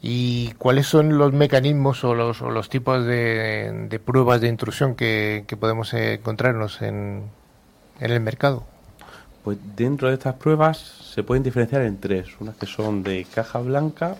¿Y 0.00 0.52
cuáles 0.52 0.86
son 0.86 1.18
los 1.18 1.32
mecanismos 1.32 2.04
o 2.04 2.14
los, 2.14 2.40
o 2.42 2.50
los 2.50 2.68
tipos 2.68 3.04
de, 3.04 3.88
de, 3.90 3.98
pruebas 3.98 4.40
de 4.40 4.46
intrusión 4.46 4.94
que, 4.94 5.44
que 5.48 5.56
podemos 5.56 5.92
encontrarnos 5.92 6.80
en, 6.80 7.24
en 8.00 8.10
el 8.10 8.20
mercado? 8.20 8.64
Pues 9.44 9.58
dentro 9.76 10.08
de 10.08 10.14
estas 10.14 10.34
pruebas 10.34 10.78
se 10.78 11.22
pueden 11.22 11.42
diferenciar 11.42 11.82
en 11.82 11.98
tres. 11.98 12.28
Unas 12.40 12.56
que 12.56 12.66
son 12.66 13.02
de 13.02 13.26
caja 13.34 13.60
blanca, 13.60 14.16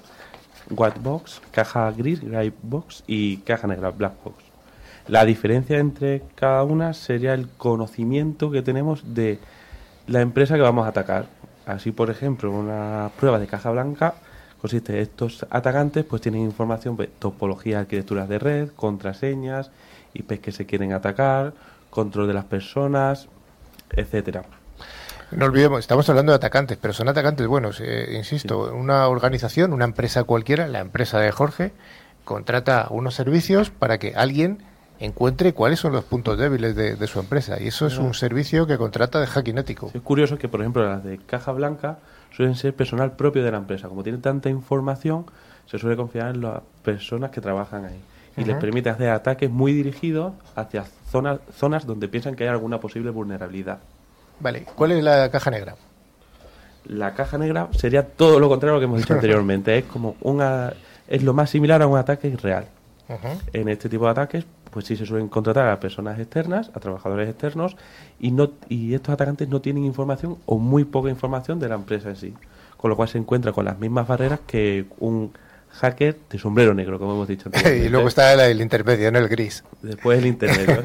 white 0.71 1.01
box, 1.01 1.41
caja 1.51 1.91
gris, 1.93 2.21
gray 2.21 2.53
box 2.63 3.05
y 3.07 3.39
caja 3.39 3.67
negra, 3.67 3.91
black 3.91 4.15
box. 4.25 4.37
La 5.07 5.25
diferencia 5.25 5.79
entre 5.79 6.23
cada 6.35 6.65
una 6.65 6.93
sería 6.93 7.35
el 7.35 7.49
conocimiento 7.49 8.51
que 8.51 8.63
tenemos 8.63 9.15
de 9.15 9.39
la 10.07 10.21
empresa 10.21 10.57
que 10.57 10.63
vamos 10.63 10.87
a 10.87 10.91
atacar. 10.91 11.27
Así, 11.67 11.93
por 11.93 12.11
ejemplo, 12.11 12.51
una 12.51 13.11
prueba 13.19 13.39
de 13.39 13.47
caja 13.47 13.71
blanca 13.71 14.15
consiste 14.61 15.01
estos 15.01 15.47
atacantes 15.51 16.05
pues 16.05 16.23
tienen 16.23 16.43
información 16.43 16.97
de 16.97 17.07
topología, 17.07 17.81
arquitecturas 17.81 18.29
de 18.29 18.39
red, 18.39 18.69
contraseñas, 18.71 19.71
IPs 20.15 20.41
que 20.41 20.53
se 20.53 20.67
quieren 20.67 20.93
atacar, 20.93 21.55
control 21.91 22.27
de 22.27 22.35
las 22.35 22.45
personas, 22.45 23.29
etcétera. 23.95 24.45
No 25.31 25.45
olvidemos, 25.45 25.81
estamos 25.81 26.09
hablando 26.09 26.33
de 26.33 26.37
atacantes, 26.37 26.79
pero 26.81 26.95
son 26.95 27.09
atacantes 27.09 27.47
buenos. 27.47 27.81
Eh, 27.81 28.15
insisto, 28.17 28.75
una 28.75 29.07
organización, 29.09 29.75
una 29.75 29.85
empresa 29.85 30.25
cualquiera, 30.25 30.67
la 30.69 30.81
empresa 30.81 31.19
de 31.21 31.31
Jorge, 31.31 31.73
contrata 32.25 32.87
unos 32.91 33.15
servicios 33.15 33.71
para 33.71 33.99
que 33.99 34.15
alguien 34.17 34.63
encuentre 35.01 35.53
cuáles 35.53 35.81
son 35.81 35.93
los 35.93 36.05
puntos 36.05 36.39
débiles 36.39 36.75
de, 36.75 37.07
su 37.07 37.21
empresa. 37.21 37.61
Y 37.61 37.69
eso 37.69 37.87
es 37.87 37.99
un 37.99 38.15
servicio 38.15 38.67
que 38.67 38.79
contrata 38.79 39.21
de 39.21 39.27
hacking 39.27 39.59
ético. 39.59 39.91
es 39.95 40.03
curioso 40.03 40.39
que, 40.39 40.49
por 40.49 40.61
ejemplo, 40.61 40.85
las 40.85 41.05
de 41.05 41.19
Caja 41.19 41.53
Blanca 41.53 41.99
suelen 42.35 42.57
ser 42.57 42.75
personal 42.75 43.13
propio 43.13 43.45
de 43.45 43.51
la 43.51 43.59
empresa. 43.59 43.89
Como 43.89 44.03
tienen 44.03 44.23
tanta 44.23 44.49
información, 44.49 45.27
se 45.67 45.79
suele 45.79 45.97
confiar 45.97 46.35
en 46.35 46.41
las 46.41 46.63
personas 46.83 47.31
que 47.31 47.41
trabajan 47.41 47.85
ahí. 47.85 48.01
Y 48.39 48.45
les 48.45 48.57
permite 48.57 48.91
hacer 48.91 49.11
ataques 49.11 49.51
muy 49.51 49.73
dirigidos 49.73 50.33
hacia 50.55 50.85
zonas, 51.11 51.41
zonas 51.53 51.87
donde 51.87 52.09
piensan 52.09 52.37
que 52.37 52.45
hay 52.45 52.51
alguna 52.51 52.81
posible 52.81 53.11
vulnerabilidad. 53.11 53.79
Vale, 54.41 54.65
¿cuál 54.77 54.93
es 54.93 55.03
la 55.03 55.31
caja 55.31 55.51
negra? 55.51 55.75
La 56.85 57.15
caja 57.15 57.39
negra 57.39 57.69
sería 57.73 58.07
todo 58.07 58.39
lo 58.39 58.49
contrario 58.49 58.75
a 58.75 58.77
lo 58.77 58.81
que 58.81 58.85
hemos 58.85 59.01
dicho 59.01 59.15
anteriormente. 59.19 59.77
Es 59.79 59.85
como 59.85 60.17
una, 60.21 60.73
es 61.07 61.23
lo 61.23 61.35
más 61.35 61.51
similar 61.51 61.83
a 61.83 61.87
un 61.87 61.99
ataque 61.99 62.35
real. 62.37 62.67
En 63.55 63.71
este 63.71 63.89
tipo 63.89 64.05
de 64.05 64.11
ataques, 64.11 64.45
pues 64.71 64.85
sí 64.85 64.95
se 64.95 65.07
suelen 65.07 65.29
contratar 65.29 65.69
a 65.69 65.81
personas 65.81 66.19
externas, 66.19 66.71
a 66.75 66.81
trabajadores 66.81 67.29
externos, 67.29 67.75
y 68.21 68.33
no 68.33 68.51
y 68.69 68.93
estos 68.93 69.15
atacantes 69.15 69.49
no 69.49 69.63
tienen 69.63 69.85
información 69.85 70.37
o 70.45 70.59
muy 70.59 70.85
poca 70.85 71.09
información 71.09 71.59
de 71.59 71.71
la 71.71 71.77
empresa 71.77 72.11
en 72.11 72.17
sí, 72.17 72.35
con 72.77 72.91
lo 72.91 72.97
cual 72.97 73.09
se 73.09 73.17
encuentra 73.17 73.53
con 73.53 73.65
las 73.65 73.79
mismas 73.79 74.07
barreras 74.07 74.41
que 74.47 74.85
un 74.99 75.33
hacker 75.71 76.19
de 76.31 76.39
sombrero 76.39 76.75
negro, 76.75 76.99
como 76.99 77.15
hemos 77.15 77.29
dicho 77.29 77.49
antes. 77.53 77.87
y 77.87 77.89
luego 77.89 78.09
está 78.09 78.33
el, 78.47 78.61
intermedio, 78.61 79.11
¿no? 79.13 79.19
El 79.19 79.29
gris. 79.29 79.65
Después 79.83 80.19
el 80.19 80.27
intermedio. 80.27 80.83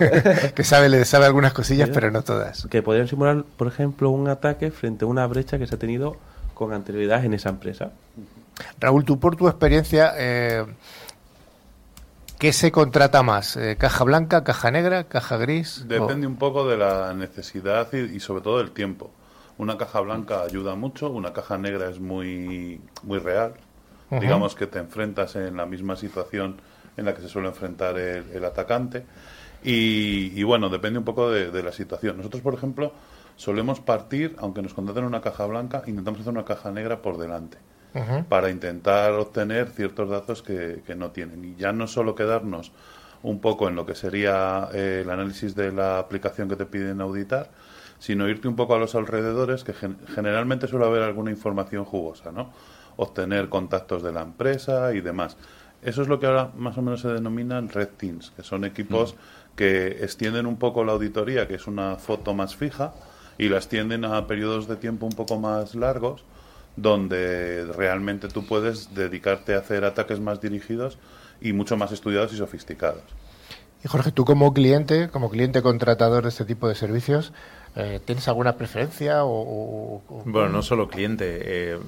que 0.55 0.63
sabe, 0.63 0.89
le 0.89 1.03
sabe 1.05 1.25
algunas 1.25 1.53
cosillas, 1.53 1.89
pero 1.93 2.11
no 2.11 2.23
todas. 2.23 2.67
Que 2.67 2.81
podrían 2.81 3.07
simular, 3.07 3.43
por 3.57 3.67
ejemplo, 3.67 4.09
un 4.09 4.27
ataque 4.27 4.71
frente 4.71 5.05
a 5.05 5.07
una 5.07 5.25
brecha 5.27 5.57
que 5.57 5.67
se 5.67 5.75
ha 5.75 5.79
tenido 5.79 6.17
con 6.53 6.73
anterioridad 6.73 7.25
en 7.25 7.33
esa 7.33 7.49
empresa. 7.49 7.91
Raúl, 8.79 9.03
tú 9.03 9.19
por 9.19 9.35
tu 9.35 9.47
experiencia, 9.47 10.13
eh, 10.15 10.65
¿qué 12.37 12.53
se 12.53 12.71
contrata 12.71 13.23
más? 13.23 13.57
Eh, 13.57 13.75
¿Caja 13.79 14.03
blanca, 14.03 14.43
caja 14.43 14.69
negra, 14.69 15.05
caja 15.05 15.37
gris? 15.37 15.85
Depende 15.87 16.27
un 16.27 16.35
poco 16.37 16.67
de 16.67 16.77
la 16.77 17.13
necesidad 17.13 17.87
y, 17.93 18.15
y 18.15 18.19
sobre 18.19 18.41
todo 18.41 18.59
del 18.59 18.71
tiempo. 18.71 19.11
Una 19.57 19.77
caja 19.77 19.99
blanca 20.01 20.41
ayuda 20.41 20.75
mucho, 20.75 21.09
una 21.09 21.33
caja 21.33 21.57
negra 21.57 21.89
es 21.89 21.99
muy, 21.99 22.81
muy 23.03 23.19
real. 23.19 23.53
Digamos 24.19 24.55
que 24.55 24.67
te 24.67 24.79
enfrentas 24.79 25.35
en 25.35 25.57
la 25.57 25.65
misma 25.65 25.95
situación 25.95 26.57
en 26.97 27.05
la 27.05 27.13
que 27.13 27.21
se 27.21 27.29
suele 27.29 27.47
enfrentar 27.47 27.97
el, 27.97 28.45
atacante. 28.45 29.03
Y, 29.63 30.43
bueno, 30.43 30.69
depende 30.69 30.99
un 30.99 31.05
poco 31.05 31.29
de, 31.31 31.63
la 31.63 31.71
situación. 31.71 32.17
Nosotros, 32.17 32.41
por 32.41 32.53
ejemplo, 32.53 32.93
solemos 33.35 33.79
partir, 33.79 34.35
aunque 34.39 34.61
nos 34.61 34.73
contraten 34.73 35.05
una 35.05 35.21
caja 35.21 35.45
blanca, 35.45 35.83
intentamos 35.87 36.21
hacer 36.21 36.33
una 36.33 36.45
caja 36.45 36.71
negra 36.71 37.01
por 37.01 37.17
delante. 37.17 37.57
para 38.27 38.49
intentar 38.49 39.11
obtener 39.13 39.69
ciertos 39.69 40.09
datos 40.09 40.41
que, 40.41 40.81
que, 40.85 40.95
no 40.95 41.11
tienen. 41.11 41.45
Y 41.45 41.55
ya 41.55 41.71
no 41.71 41.85
solo 41.85 42.15
quedarnos 42.15 42.71
un 43.23 43.39
poco 43.39 43.69
en 43.69 43.75
lo 43.75 43.85
que 43.85 43.95
sería 43.95 44.69
eh, 44.73 45.01
el 45.03 45.09
análisis 45.09 45.55
de 45.55 45.71
la 45.71 45.97
aplicación 45.97 46.49
que 46.49 46.55
te 46.55 46.65
piden 46.65 47.01
auditar, 47.01 47.49
sino 47.97 48.27
irte 48.27 48.49
un 48.49 48.55
poco 48.55 48.75
a 48.75 48.79
los 48.79 48.95
alrededores, 48.95 49.63
que 49.63 49.73
generalmente 50.13 50.67
suele 50.67 50.85
haber 50.85 51.03
alguna 51.03 51.31
información 51.31 51.85
jugosa, 51.85 52.31
¿no? 52.31 52.51
Obtener 52.97 53.49
contactos 53.49 54.03
de 54.03 54.11
la 54.11 54.21
empresa 54.21 54.93
y 54.93 55.01
demás. 55.01 55.37
Eso 55.81 56.01
es 56.01 56.07
lo 56.07 56.19
que 56.19 56.27
ahora 56.27 56.51
más 56.55 56.77
o 56.77 56.81
menos 56.81 57.01
se 57.01 57.09
denominan 57.09 57.69
red 57.69 57.89
teams, 57.97 58.31
que 58.35 58.43
son 58.43 58.63
equipos 58.63 59.13
mm. 59.13 59.55
que 59.55 59.87
extienden 60.03 60.45
un 60.45 60.57
poco 60.57 60.83
la 60.83 60.93
auditoría, 60.93 61.47
que 61.47 61.55
es 61.55 61.67
una 61.67 61.97
foto 61.97 62.33
más 62.33 62.55
fija, 62.55 62.93
y 63.37 63.49
la 63.49 63.57
extienden 63.57 64.05
a 64.05 64.25
periodos 64.27 64.67
de 64.67 64.77
tiempo 64.77 65.05
un 65.05 65.13
poco 65.13 65.39
más 65.39 65.75
largos, 65.75 66.23
donde 66.75 67.65
realmente 67.75 68.29
tú 68.29 68.45
puedes 68.45 68.95
dedicarte 68.95 69.55
a 69.55 69.59
hacer 69.59 69.83
ataques 69.83 70.19
más 70.19 70.39
dirigidos 70.41 70.97
y 71.41 71.53
mucho 71.53 71.75
más 71.77 71.91
estudiados 71.91 72.33
y 72.33 72.37
sofisticados. 72.37 73.03
Y 73.83 73.87
Jorge, 73.89 74.11
tú 74.11 74.23
como 74.23 74.53
cliente, 74.53 75.09
como 75.09 75.29
cliente 75.29 75.61
contratador 75.61 76.23
de 76.23 76.29
este 76.29 76.45
tipo 76.45 76.69
de 76.69 76.75
servicios, 76.75 77.33
eh, 77.75 77.99
¿tienes 78.05 78.27
alguna 78.29 78.55
preferencia? 78.55 79.25
O, 79.25 80.01
Bueno, 80.25 80.49
no 80.49 80.61
solo 80.61 80.87
cliente. 80.87 81.39
Eh, 81.41 81.79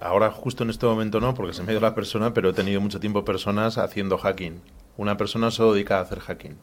ahora 0.00 0.30
justo 0.30 0.64
en 0.64 0.70
este 0.70 0.86
momento 0.86 1.20
no, 1.20 1.34
porque 1.34 1.52
se 1.52 1.62
me 1.62 1.70
ha 1.70 1.72
ido 1.72 1.80
la 1.80 1.94
persona, 1.94 2.32
pero 2.34 2.50
he 2.50 2.52
tenido 2.52 2.80
mucho 2.80 3.00
tiempo 3.00 3.24
personas 3.24 3.78
haciendo 3.78 4.18
hacking. 4.18 4.60
Una 4.96 5.16
persona 5.16 5.50
solo 5.50 5.74
dedica 5.74 5.98
a 5.98 6.02
hacer 6.02 6.20
hacking. 6.20 6.58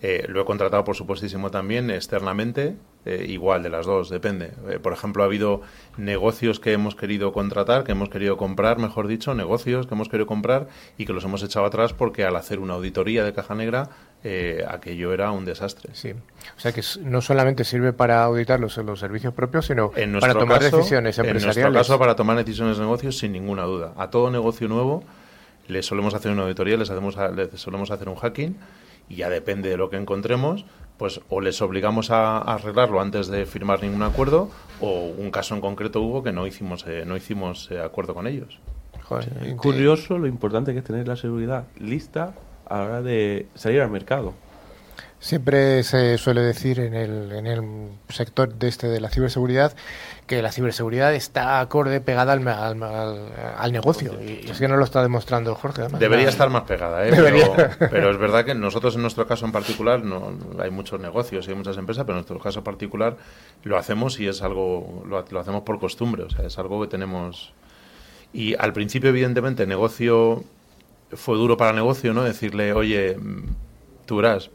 Eh, 0.00 0.24
lo 0.28 0.40
he 0.40 0.44
contratado, 0.44 0.84
por 0.84 0.96
supuestísimo, 0.96 1.50
también 1.50 1.90
externamente, 1.90 2.76
eh, 3.06 3.24
igual 3.28 3.62
de 3.62 3.70
las 3.70 3.86
dos, 3.86 4.10
depende. 4.10 4.52
Eh, 4.68 4.78
por 4.78 4.92
ejemplo, 4.92 5.22
ha 5.22 5.26
habido 5.26 5.62
negocios 5.96 6.60
que 6.60 6.72
hemos 6.72 6.94
querido 6.94 7.32
contratar, 7.32 7.84
que 7.84 7.92
hemos 7.92 8.10
querido 8.10 8.36
comprar, 8.36 8.78
mejor 8.78 9.06
dicho, 9.06 9.34
negocios 9.34 9.86
que 9.86 9.94
hemos 9.94 10.08
querido 10.08 10.26
comprar 10.26 10.68
y 10.98 11.06
que 11.06 11.12
los 11.12 11.24
hemos 11.24 11.42
echado 11.42 11.66
atrás 11.66 11.92
porque 11.92 12.24
al 12.24 12.36
hacer 12.36 12.58
una 12.58 12.74
auditoría 12.74 13.24
de 13.24 13.32
caja 13.32 13.54
negra, 13.54 13.88
aquello 14.68 15.14
era 15.14 15.30
un 15.30 15.46
desastre. 15.46 15.94
Sí. 15.94 16.12
O 16.12 16.60
sea 16.60 16.72
que 16.72 16.82
no 17.02 17.22
solamente 17.22 17.64
sirve 17.64 17.94
para 17.94 18.22
auditar 18.22 18.60
los, 18.60 18.76
los 18.76 19.00
servicios 19.00 19.32
propios, 19.32 19.66
sino 19.66 19.90
para 20.20 20.34
tomar 20.34 20.60
decisiones 20.62 21.18
empresariales. 21.18 21.56
En 21.56 21.62
nuestro 21.62 21.72
caso, 21.72 21.98
para 21.98 22.16
tomar 22.16 22.36
decisiones 22.36 22.76
de 22.76 22.82
negocios, 22.82 23.16
sin 23.16 23.32
ninguna 23.32 23.62
duda. 23.62 23.94
A 23.96 24.10
todo 24.10 24.30
negocio 24.30 24.68
nuevo 24.68 25.04
le 25.70 25.82
solemos 25.82 26.14
hacer 26.14 26.32
una 26.32 26.42
auditoría, 26.42 26.76
les, 26.76 26.90
hacemos, 26.90 27.16
les 27.34 27.60
solemos 27.60 27.90
hacer 27.90 28.08
un 28.08 28.16
hacking 28.16 28.56
y 29.08 29.16
ya 29.16 29.30
depende 29.30 29.68
de 29.70 29.76
lo 29.76 29.90
que 29.90 29.96
encontremos, 29.96 30.64
pues 31.00 31.18
o 31.30 31.40
les 31.40 31.62
obligamos 31.62 32.10
a, 32.10 32.36
arreglarlo 32.42 33.00
antes 33.00 33.28
de 33.28 33.46
firmar 33.46 33.82
ningún 33.82 34.02
acuerdo 34.02 34.50
o 34.82 35.06
un 35.06 35.30
caso 35.30 35.54
en 35.54 35.62
concreto 35.62 36.02
hubo 36.02 36.22
que 36.22 36.30
no 36.30 36.46
hicimos 36.46 36.84
eh, 36.86 37.04
no 37.06 37.16
hicimos 37.16 37.70
eh, 37.70 37.80
acuerdo 37.80 38.12
con 38.12 38.26
ellos. 38.26 38.58
curioso 39.56 40.18
lo 40.18 40.26
importante 40.26 40.74
que 40.74 40.80
es 40.80 40.84
tener 40.84 41.08
la 41.08 41.16
seguridad 41.16 41.64
lista 41.78 42.34
a 42.66 42.76
la 42.76 42.84
hora 42.84 43.02
de 43.02 43.46
salir 43.54 43.80
al 43.80 43.90
mercado. 43.90 44.34
Siempre 45.20 45.82
se 45.84 46.18
suele 46.18 46.42
decir 46.42 46.78
en 46.80 46.92
el, 46.92 47.32
en 47.32 47.46
el 47.46 47.62
sector 48.10 48.54
de 48.54 48.68
este 48.68 48.88
de 48.88 49.00
la 49.00 49.08
ciberseguridad 49.08 49.74
que 50.30 50.42
la 50.42 50.52
ciberseguridad 50.52 51.12
está 51.12 51.58
acorde, 51.58 52.00
pegada 52.00 52.34
al, 52.34 52.46
al, 52.46 53.72
negocio. 53.72 54.12
Y 54.22 54.48
es 54.48 54.60
que 54.60 54.68
no 54.68 54.76
lo 54.76 54.84
está 54.84 55.02
demostrando 55.02 55.56
Jorge. 55.56 55.88
Debería 55.98 56.28
estar 56.28 56.48
más 56.50 56.62
pegada, 56.62 57.04
¿eh? 57.04 57.10
Pero, 57.90 58.12
es 58.12 58.16
verdad 58.16 58.44
que 58.44 58.54
nosotros 58.54 58.94
en 58.94 59.02
nuestro 59.02 59.26
caso 59.26 59.44
en 59.44 59.50
particular 59.50 60.04
no 60.04 60.32
hay 60.60 60.70
muchos 60.70 61.00
negocios 61.00 61.48
y 61.48 61.50
hay 61.50 61.56
muchas 61.56 61.76
empresas, 61.78 62.04
pero 62.04 62.12
en 62.12 62.18
nuestro 62.18 62.38
caso 62.38 62.62
particular 62.62 63.16
lo 63.64 63.76
hacemos 63.76 64.20
y 64.20 64.28
es 64.28 64.40
algo, 64.42 65.02
lo, 65.04 65.24
lo 65.28 65.40
hacemos 65.40 65.62
por 65.62 65.80
costumbre, 65.80 66.22
o 66.22 66.30
sea, 66.30 66.46
es 66.46 66.56
algo 66.60 66.80
que 66.80 66.86
tenemos... 66.86 67.52
Y 68.32 68.54
al 68.54 68.72
principio, 68.72 69.10
evidentemente, 69.10 69.66
negocio 69.66 70.44
fue 71.12 71.38
duro 71.38 71.56
para 71.56 71.72
negocio, 71.72 72.14
¿no? 72.14 72.22
Decirle, 72.22 72.72
oye 72.72 73.16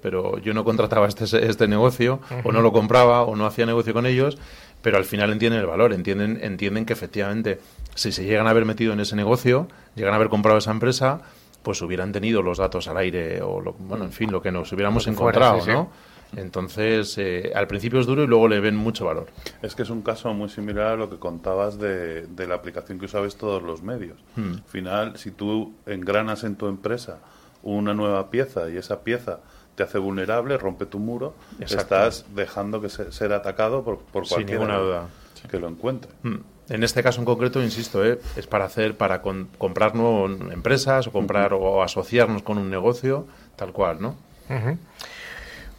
pero 0.02 0.38
yo 0.40 0.54
no 0.54 0.64
contrataba 0.64 1.08
este, 1.08 1.26
este 1.48 1.68
negocio, 1.68 2.20
o 2.44 2.52
no 2.52 2.62
lo 2.62 2.72
compraba, 2.72 3.24
o 3.24 3.36
no 3.36 3.46
hacía 3.46 3.66
negocio 3.66 3.94
con 3.94 4.06
ellos, 4.06 4.38
pero 4.86 4.98
al 4.98 5.06
final 5.06 5.32
entienden 5.32 5.62
el 5.62 5.66
valor, 5.66 5.94
entienden, 5.94 6.38
entienden 6.44 6.86
que 6.86 6.94
efectivamente, 6.94 7.60
si 7.96 8.12
se 8.12 8.24
llegan 8.24 8.46
a 8.46 8.52
haber 8.52 8.66
metido 8.66 8.94
en 8.94 9.00
ese 9.00 9.16
negocio, 9.16 9.68
llegan 9.96 10.14
a 10.14 10.18
haber 10.18 10.30
comprado 10.30 10.60
esa 10.60 10.70
empresa, 10.70 11.22
pues 11.64 11.82
hubieran 11.82 12.12
tenido 12.12 12.44
los 12.44 12.60
datos 12.60 12.88
al 12.88 12.98
aire, 12.98 13.42
o 13.42 13.62
lo, 13.62 13.74
bueno, 13.74 14.04
en 14.04 14.12
fin, 14.12 14.32
lo 14.32 14.44
que 14.44 14.52
nos 14.52 14.72
hubiéramos 14.72 15.08
encontrado, 15.08 15.66
¿no? 15.66 15.90
Entonces, 16.36 17.18
eh, 17.18 17.52
al 17.56 17.66
principio 17.66 18.00
es 18.00 18.06
duro 18.06 18.26
y 18.26 18.28
luego 18.28 18.48
le 18.48 18.60
ven 18.60 18.76
mucho 18.76 19.06
valor. 19.06 19.26
Es 19.64 19.74
que 19.74 19.82
es 19.82 19.90
un 19.90 20.04
caso 20.04 20.32
muy 20.36 20.50
similar 20.50 20.90
a 20.90 20.96
lo 20.98 21.10
que 21.10 21.18
contabas 21.18 21.80
de, 21.80 22.28
la 22.48 22.54
aplicación 22.54 23.00
que 23.00 23.06
usabas 23.06 23.38
todos 23.38 23.64
los 23.64 23.82
medios. 23.82 24.24
Hmm. 24.36 24.54
Al 24.54 24.64
final, 24.68 25.18
si 25.18 25.32
tú 25.32 25.74
engranas 25.88 26.44
en 26.44 26.58
tu 26.58 26.68
empresa 26.68 27.22
una 27.64 27.96
nueva 27.96 28.30
pieza 28.30 28.70
y 28.70 28.78
esa 28.78 29.04
pieza 29.04 29.40
te 29.76 29.84
hace 29.84 29.98
vulnerable, 29.98 30.58
rompe 30.58 30.86
tu 30.86 31.00
muro, 31.00 31.36
estás 31.60 32.26
dejando 32.34 32.82
que 32.82 32.90
se, 32.90 33.12
ser 33.12 33.34
atacado 33.34 33.84
por, 33.84 34.00
por 34.00 34.28
cualquiera 34.28 34.78
duda. 34.78 35.08
que 35.50 35.60
lo 35.60 35.68
encuentre. 35.68 36.12
Mm. 36.24 36.38
En 36.68 36.84
este 36.84 37.04
caso 37.04 37.20
en 37.20 37.26
concreto, 37.26 37.62
insisto, 37.62 38.04
¿eh? 38.04 38.20
es 38.36 38.48
para 38.48 38.66
hacer, 38.66 38.98
para 38.98 39.22
comprar 39.22 39.94
nuevas 39.94 40.40
empresas 40.52 41.06
o 41.06 41.12
comprar 41.12 41.54
o 41.54 41.84
asociarnos 41.84 42.42
con 42.42 42.58
un 42.58 42.72
negocio, 42.72 43.28
tal 43.56 43.72
cual, 43.72 44.02
¿no? 44.02 44.16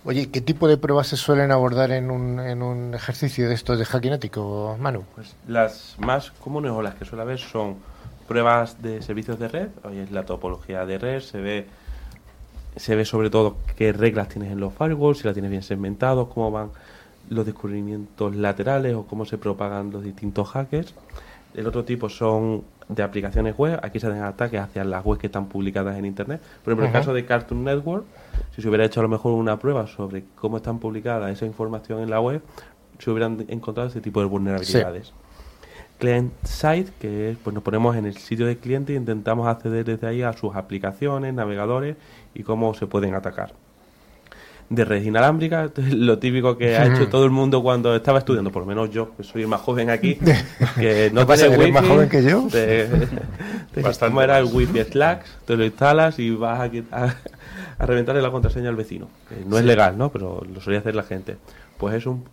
Oye, 0.05 0.31
¿qué 0.31 0.41
tipo 0.41 0.69
de 0.69 0.77
pruebas 0.77 1.09
se 1.09 1.17
suelen 1.17 1.51
abordar 1.51 1.91
en 1.91 2.13
un, 2.13 2.39
en 2.39 2.63
un 2.63 2.95
ejercicio 2.95 3.49
de 3.49 3.55
estos 3.55 3.81
de 3.81 3.85
hacking 3.85 4.13
ético, 4.13 4.77
Manu? 4.79 5.05
Pues 5.17 5.35
las 5.49 5.97
más 5.99 6.31
comunes 6.31 6.71
o 6.71 6.81
las 6.83 6.95
que 6.95 7.05
suele 7.05 7.23
haber 7.23 7.41
son 7.41 7.79
pruebas 8.29 8.81
de 8.81 9.03
servicios 9.03 9.41
de 9.41 9.49
red, 9.49 9.69
hoy 9.83 9.99
es 9.99 10.13
la 10.13 10.25
topología 10.25 10.87
de 10.87 10.99
red, 10.99 11.21
se 11.21 11.41
ve 11.41 11.67
se 12.77 12.95
ve 12.95 13.05
sobre 13.05 13.31
todo 13.31 13.57
qué 13.77 13.93
reglas 13.93 14.29
tienes 14.29 14.53
en 14.53 14.61
los 14.61 14.73
firewalls, 14.73 15.19
si 15.19 15.27
la 15.27 15.33
tienes 15.33 15.51
bien 15.51 15.63
segmentado, 15.63 16.29
cómo 16.29 16.51
van 16.51 16.71
los 17.31 17.45
descubrimientos 17.45 18.37
laterales 18.37 18.95
o 18.95 19.07
cómo 19.07 19.25
se 19.25 19.39
propagan 19.39 19.91
los 19.91 20.05
distintos 20.05 20.49
hackers. 20.51 20.95
El 21.55 21.67
otro 21.67 21.85
tipo 21.85 22.09
son 22.09 22.65
de 22.89 23.03
aplicaciones 23.03 23.57
web. 23.57 23.81
Aquí 23.83 23.99
se 23.99 24.07
hacen 24.07 24.23
ataques 24.23 24.61
hacia 24.61 24.85
las 24.85 25.05
webs 25.05 25.21
que 25.21 25.27
están 25.27 25.49
publicadas 25.49 25.97
en 25.97 26.05
Internet. 26.05 26.41
Por 26.63 26.73
ejemplo, 26.73 26.85
en 26.85 26.91
el 26.91 26.93
caso 26.93 27.15
de 27.15 27.25
Cartoon 27.25 27.65
Network, 27.65 28.05
si 28.55 28.63
se 28.63 28.69
hubiera 28.69 28.85
hecho 28.85 29.01
a 29.01 29.03
lo 29.03 29.09
mejor 29.09 29.33
una 29.33 29.59
prueba 29.59 29.87
sobre 29.87 30.25
cómo 30.37 30.59
están 30.59 30.79
publicadas 30.79 31.33
esa 31.33 31.47
información 31.47 32.01
en 32.01 32.11
la 32.11 32.21
web, 32.21 32.43
se 32.99 33.11
hubieran 33.11 33.45
encontrado 33.49 33.89
ese 33.89 34.01
tipo 34.01 34.21
de 34.21 34.27
vulnerabilidades 34.27 35.13
client 35.99 36.33
side, 36.45 36.87
que 37.01 37.31
es, 37.31 37.37
pues 37.43 37.55
nos 37.55 37.63
ponemos 37.63 37.97
en 37.97 38.07
el 38.07 38.17
sitio 38.17 38.47
del 38.47 38.59
cliente 38.59 38.93
e 38.93 38.97
intentamos 38.97 39.47
acceder 39.47 39.85
desde 39.85 40.07
ahí 40.07 40.23
a 40.23 40.33
sus 40.33 40.55
aplicaciones, 40.55 41.33
navegadores 41.35 41.97
y 42.35 42.43
cómo 42.43 42.75
se 42.75 42.87
pueden 42.87 43.15
atacar. 43.15 43.53
De 44.69 44.85
red 44.85 45.03
inalámbrica, 45.03 45.71
lo 45.93 46.19
típico 46.19 46.59
que 46.59 46.77
ha 46.77 46.87
hecho 46.87 47.09
todo 47.09 47.25
el 47.25 47.31
mundo 47.31 47.63
cuando 47.63 47.95
estaba 47.95 48.19
estudiando, 48.19 48.51
por 48.51 48.63
lo 48.63 48.67
menos 48.67 48.91
yo, 48.91 49.15
que 49.17 49.23
soy 49.23 49.43
el 49.43 49.49
más 49.49 49.61
joven 49.61 49.91
aquí, 49.91 50.19
que 50.79 51.11
no 51.13 51.27
tiene 51.27 51.57
wifi, 51.57 51.73
más 51.73 51.87
joven 51.87 52.09
que 52.09 52.23
yo? 52.23 52.49
Te, 52.51 52.89
como 53.99 54.23
era 54.23 54.39
el 54.39 54.47
wifi 54.47 54.83
Slacks, 54.83 55.39
te 55.47 55.57
lo 55.57 55.65
instalas 55.65 56.19
y 56.19 56.31
vas 56.31 56.71
a, 56.91 57.17
a, 57.79 57.87
reventarle 57.87 58.21
la 58.21 58.31
contraseña 58.31 58.69
al 58.69 58.77
vecino. 58.77 59.09
no 59.47 59.59
es 59.59 59.65
legal, 59.65 59.97
¿no? 59.97 60.11
Pero 60.11 60.43
lo 60.53 60.61
solía 60.61 60.81
hacer 60.81 60.95
la 60.95 61.05
gente. 61.05 61.37
Pues 61.79 61.95
es 61.95 62.07
un 62.07 62.25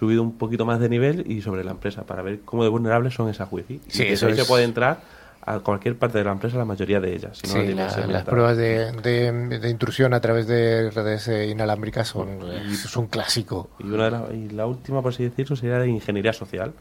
subido 0.00 0.22
un 0.22 0.38
poquito 0.38 0.64
más 0.64 0.80
de 0.80 0.88
nivel 0.88 1.30
y 1.30 1.42
sobre 1.42 1.62
la 1.62 1.72
empresa 1.72 2.04
para 2.04 2.22
ver 2.22 2.40
cómo 2.46 2.64
de 2.64 2.70
vulnerables 2.70 3.12
son 3.12 3.28
esas 3.28 3.48
wifi. 3.52 3.82
Sí, 3.86 4.04
y 4.04 4.06
eso 4.06 4.34
se 4.34 4.44
puede 4.46 4.64
entrar 4.64 5.02
a 5.42 5.58
cualquier 5.58 5.98
parte 5.98 6.16
de 6.16 6.24
la 6.24 6.32
empresa, 6.32 6.56
la 6.56 6.64
mayoría 6.64 7.00
de 7.00 7.14
ellas. 7.14 7.38
sí, 7.44 7.74
las 7.74 8.24
pruebas 8.24 8.56
de, 8.56 8.92
de, 8.92 9.70
intrusión 9.70 10.14
a 10.14 10.20
través 10.20 10.46
de 10.46 10.90
redes 10.90 11.28
eh, 11.28 11.48
inalámbricas 11.48 12.08
son, 12.08 12.38
es 12.50 12.96
un 12.96 13.08
clásico. 13.08 13.68
Y, 13.78 13.90
una 13.90 14.08
la, 14.08 14.24
y 14.32 14.48
la 14.48 14.64
última, 14.64 15.02
por 15.02 15.12
así 15.12 15.24
decirlo, 15.24 15.54
sería 15.54 15.78
de 15.78 15.88
ingeniería 15.88 16.32
social. 16.32 16.72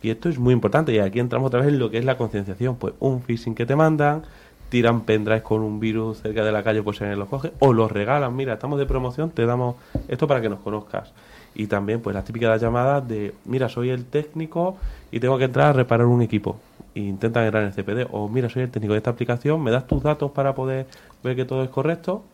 Y 0.00 0.10
esto 0.10 0.28
es 0.28 0.38
muy 0.38 0.52
importante 0.52 0.92
y 0.92 1.00
aquí 1.00 1.18
entramos 1.18 1.48
otra 1.48 1.58
vez 1.60 1.70
en 1.70 1.80
lo 1.80 1.90
que 1.90 1.98
es 1.98 2.04
la 2.04 2.16
concienciación. 2.16 2.76
Pues 2.76 2.94
un 3.00 3.20
phishing 3.20 3.56
que 3.56 3.66
te 3.66 3.74
mandan, 3.74 4.22
tiran 4.68 5.00
pendrives 5.00 5.42
con 5.42 5.62
un 5.62 5.80
virus 5.80 6.22
cerca 6.22 6.44
de 6.44 6.52
la 6.52 6.62
calle, 6.62 6.84
pues 6.84 6.98
se 6.98 7.16
los 7.16 7.28
coge, 7.28 7.50
o 7.58 7.72
los 7.72 7.90
regalan, 7.90 8.36
mira, 8.36 8.52
estamos 8.52 8.78
de 8.78 8.86
promoción, 8.86 9.30
te 9.30 9.44
damos 9.44 9.74
esto 10.06 10.28
para 10.28 10.40
que 10.40 10.48
nos 10.48 10.60
conozcas 10.60 11.12
y 11.54 11.66
también 11.66 12.00
pues 12.00 12.14
las 12.14 12.24
típicas 12.24 12.60
llamadas 12.60 13.06
de 13.06 13.34
mira 13.44 13.68
soy 13.68 13.90
el 13.90 14.04
técnico 14.04 14.76
y 15.10 15.20
tengo 15.20 15.38
que 15.38 15.44
entrar 15.44 15.68
a 15.68 15.72
reparar 15.72 16.06
un 16.06 16.22
equipo 16.22 16.58
e 16.94 17.00
intentan 17.00 17.44
entrar 17.44 17.62
en 17.62 17.68
el 17.68 17.74
CPD 17.74 18.08
o 18.10 18.28
mira 18.28 18.48
soy 18.48 18.62
el 18.62 18.70
técnico 18.70 18.94
de 18.94 18.98
esta 18.98 19.10
aplicación 19.10 19.62
me 19.62 19.70
das 19.70 19.86
tus 19.86 20.02
datos 20.02 20.30
para 20.32 20.54
poder 20.54 20.86
ver 21.22 21.36
que 21.36 21.44
todo 21.44 21.62
es 21.62 21.70
correcto 21.70 22.24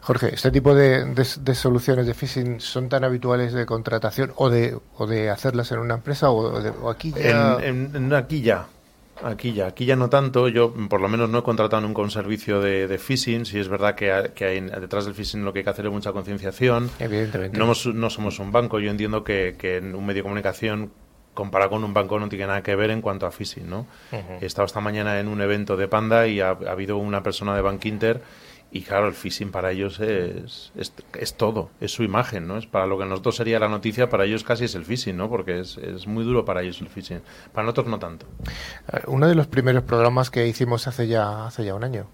Jorge, 0.00 0.34
¿este 0.34 0.50
tipo 0.50 0.74
de, 0.74 1.24
soluciones 1.54 2.06
de 2.06 2.14
phishing 2.14 2.60
son 2.60 2.88
tan 2.88 3.04
habituales 3.04 3.52
de 3.52 3.66
contratación 3.66 4.32
o 4.36 4.48
de, 4.48 4.78
o 4.96 5.06
de 5.06 5.30
hacerlas 5.30 5.72
en 5.72 5.78
una 5.80 5.94
empresa 5.94 6.30
o, 6.30 6.90
aquí 6.90 7.12
ya? 7.12 7.58
En, 7.60 8.12
aquí 8.12 8.42
ya. 8.42 8.66
Aquí 9.22 9.52
ya, 9.52 9.66
aquí 9.66 9.84
ya 9.84 9.96
no 9.96 10.08
tanto. 10.08 10.48
Yo, 10.48 10.72
por 10.88 11.00
lo 11.00 11.08
menos, 11.08 11.28
no 11.28 11.38
he 11.38 11.42
contratado 11.42 11.82
nunca 11.82 12.02
un 12.02 12.10
servicio 12.10 12.60
de, 12.60 12.86
de 12.88 12.98
phishing. 12.98 13.46
Si 13.46 13.58
es 13.58 13.68
verdad 13.68 13.94
que, 13.94 14.12
hay, 14.12 14.60
detrás 14.60 15.04
del 15.04 15.14
phishing 15.14 15.44
lo 15.44 15.52
que 15.52 15.60
hay 15.60 15.64
que 15.64 15.70
hacer 15.70 15.86
es 15.86 15.92
mucha 15.92 16.12
concienciación. 16.12 16.90
Evidentemente. 16.98 17.58
No, 17.58 17.66
no 17.66 18.10
somos 18.10 18.38
un 18.38 18.52
banco. 18.52 18.78
Yo 18.78 18.90
entiendo 18.90 19.24
que, 19.24 19.56
que 19.58 19.78
en 19.78 19.94
un 19.94 20.06
medio 20.06 20.20
de 20.20 20.22
comunicación 20.22 20.92
comparado 21.34 21.70
con 21.70 21.84
un 21.84 21.94
banco 21.94 22.18
no 22.18 22.28
tiene 22.28 22.46
nada 22.46 22.62
que 22.62 22.74
ver 22.74 22.90
en 22.90 23.00
cuanto 23.00 23.24
a 23.24 23.30
phishing, 23.30 23.68
¿no? 23.70 23.86
He 24.40 24.46
estado 24.46 24.66
esta 24.66 24.80
mañana 24.80 25.20
en 25.20 25.28
un 25.28 25.40
evento 25.40 25.76
de 25.76 25.86
Panda 25.86 26.26
y 26.26 26.40
ha, 26.40 26.48
ha 26.48 26.72
habido 26.72 26.96
una 26.96 27.22
persona 27.22 27.54
de 27.54 27.62
Bank 27.62 27.84
Inter 27.84 28.22
y 28.70 28.82
claro, 28.82 29.08
el 29.08 29.14
phishing 29.14 29.50
para 29.50 29.70
ellos 29.70 29.98
es, 29.98 30.72
es, 30.76 31.34
todo, 31.34 31.70
es 31.80 31.90
su 31.90 32.02
imagen, 32.02 32.46
¿no? 32.46 32.58
Es 32.58 32.66
para 32.66 32.86
lo 32.86 32.98
que 32.98 33.06
nosotros 33.06 33.36
sería 33.36 33.58
la 33.58 33.68
noticia, 33.68 34.10
para 34.10 34.26
ellos 34.26 34.44
casi 34.44 34.64
es 34.64 34.74
el 34.74 34.84
phishing, 34.84 35.16
¿no? 35.16 35.30
Porque 35.30 35.60
es, 35.60 35.78
es 35.78 36.06
muy 36.06 36.22
duro 36.22 36.44
para 36.44 36.60
ellos 36.60 36.80
el 36.82 36.88
phishing. 36.88 37.22
Para 37.52 37.64
nosotros 37.64 37.86
no 37.86 37.98
tanto. 37.98 38.26
Eh, 38.92 39.00
uno 39.06 39.26
de 39.26 39.34
los 39.34 39.46
primeros 39.46 39.84
programas 39.84 40.30
que 40.30 40.46
hicimos 40.46 40.86
hace 40.86 41.06
ya, 41.06 41.46
hace 41.46 41.64
ya 41.64 41.74
un 41.74 41.82
año, 41.82 42.08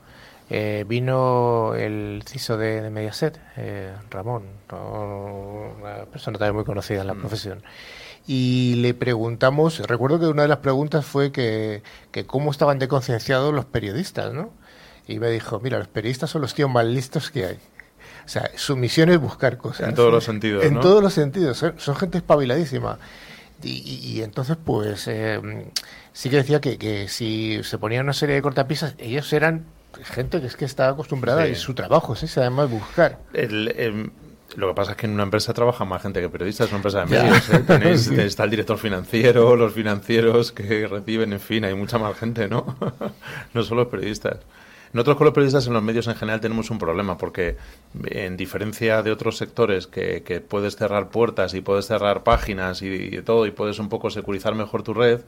eh, 0.48 0.84
vino 0.86 1.74
el 1.74 2.22
CISO 2.24 2.56
de, 2.56 2.88
Mediaset, 2.88 3.40
eh, 3.56 3.92
Ramón, 4.10 4.44
una 4.70 6.04
persona 6.04 6.38
también 6.38 6.54
muy 6.54 6.64
conocida 6.64 7.00
en 7.00 7.08
la 7.08 7.14
mm. 7.14 7.20
profesión. 7.20 7.62
Y 8.28 8.76
le 8.76 8.94
preguntamos, 8.94 9.80
recuerdo 9.80 10.20
que 10.20 10.26
una 10.26 10.42
de 10.42 10.48
las 10.48 10.58
preguntas 10.58 11.04
fue 11.04 11.32
que, 11.32 11.82
que 12.12 12.26
cómo 12.26 12.52
estaban 12.52 12.78
de 12.78 12.86
concienciados 12.86 13.52
los 13.52 13.64
periodistas, 13.64 14.32
¿no? 14.32 14.50
Y 15.06 15.18
me 15.18 15.30
dijo, 15.30 15.60
mira, 15.60 15.78
los 15.78 15.88
periodistas 15.88 16.30
son 16.30 16.42
los 16.42 16.54
tíos 16.54 16.70
más 16.70 16.84
listos 16.84 17.30
que 17.30 17.46
hay. 17.46 17.58
O 18.24 18.28
sea, 18.28 18.50
su 18.56 18.76
misión 18.76 19.10
es 19.10 19.18
buscar 19.18 19.58
cosas. 19.58 19.88
En 19.88 19.94
todos 19.94 20.12
los 20.12 20.24
sentidos. 20.24 20.64
En 20.64 20.80
todos 20.80 21.02
los 21.02 21.12
sentidos. 21.12 21.58
Son, 21.76 21.96
gente 21.96 22.18
espabiladísima. 22.18 22.98
Y, 23.62 24.20
entonces, 24.22 24.58
pues, 24.62 25.08
eh, 25.08 25.40
sí 26.12 26.28
que 26.28 26.36
decía 26.36 26.60
que, 26.60 26.76
que, 26.76 27.08
si 27.08 27.60
se 27.62 27.78
ponían 27.78 28.04
una 28.04 28.12
serie 28.12 28.34
de 28.34 28.42
cortapisas, 28.42 28.94
ellos 28.98 29.32
eran 29.32 29.64
gente 30.02 30.40
que 30.40 30.46
es 30.46 30.56
que 30.56 30.64
estaba 30.64 30.90
acostumbrada 30.90 31.46
y 31.48 31.54
su 31.54 31.74
trabajo 31.74 32.14
es 32.14 32.24
ese, 32.24 32.40
además, 32.40 32.70
buscar. 32.70 33.18
Em, 33.32 34.10
lo 34.56 34.68
que 34.68 34.74
pasa 34.74 34.92
es 34.92 34.96
que 34.96 35.06
en 35.06 35.12
una 35.12 35.22
empresa 35.24 35.52
trabaja 35.52 35.84
más 35.84 36.02
gente 36.02 36.20
que 36.20 36.28
periodistas, 36.28 36.66
es 36.66 36.72
una 36.72 36.78
empresa 36.78 37.04
de 37.04 37.06
medios. 37.06 37.50
¿eh? 37.50 37.58
Tenéis, 37.66 38.08
está 38.08 38.44
el 38.44 38.50
director 38.50 38.78
financiero, 38.78 39.56
los 39.56 39.72
financieros 39.72 40.52
que 40.52 40.86
reciben, 40.86 41.32
en 41.32 41.40
fin, 41.40 41.64
hay 41.64 41.74
mucha 41.74 41.98
más 41.98 42.16
gente, 42.18 42.48
¿no? 42.48 42.76
no 43.54 43.62
solo 43.62 43.82
los 43.82 43.90
periodistas. 43.90 44.38
Nosotros 44.94 45.16
con 45.16 45.24
los 45.24 45.34
periodistas 45.34 45.66
en 45.66 45.72
los 45.72 45.82
medios 45.82 46.06
en 46.06 46.14
general 46.14 46.40
tenemos 46.40 46.70
un 46.70 46.78
problema 46.78 47.18
porque 47.18 47.56
en 48.04 48.36
diferencia 48.36 49.02
de 49.02 49.10
otros 49.10 49.36
sectores 49.36 49.88
que, 49.88 50.40
puedes 50.48 50.76
cerrar 50.76 51.08
puertas 51.08 51.52
y 51.54 51.60
puedes 51.60 51.86
cerrar 51.86 52.22
páginas 52.22 52.80
y, 52.80 53.20
todo 53.22 53.44
y 53.44 53.50
puedes 53.50 53.80
un 53.80 53.88
poco 53.88 54.08
securizar 54.10 54.54
mejor 54.54 54.84
tu 54.84 54.94
red, 54.94 55.22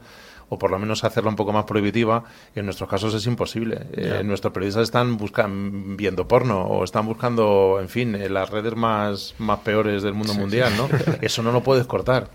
o 0.47 0.57
por 0.57 0.71
lo 0.71 0.79
menos 0.79 1.03
hacerla 1.03 1.29
un 1.29 1.35
poco 1.35 1.51
más 1.51 1.65
prohibitiva, 1.65 2.23
en 2.55 2.63
nuestros 2.63 2.89
casos 2.89 3.13
es 3.13 3.27
imposible. 3.27 3.87
Eh, 3.91 4.21
nuestros 4.23 4.53
periodistas 4.53 4.83
están 4.83 5.17
buscando, 5.17 5.97
viendo 5.97 6.29
porno 6.29 6.61
o 6.61 6.85
están 6.85 7.05
buscando, 7.05 7.79
en 7.81 7.89
fin, 7.89 8.15
en 8.15 8.33
las 8.33 8.49
redes 8.49 8.73
más, 8.73 9.35
más 9.37 9.59
peores 9.59 10.01
del 10.01 10.13
mundo 10.13 10.33
mundial, 10.33 10.71
¿no? 10.77 10.87
Eso 11.21 11.43
no 11.43 11.51
lo 11.51 11.61
puedes 11.61 11.85
cortar, 11.87 12.29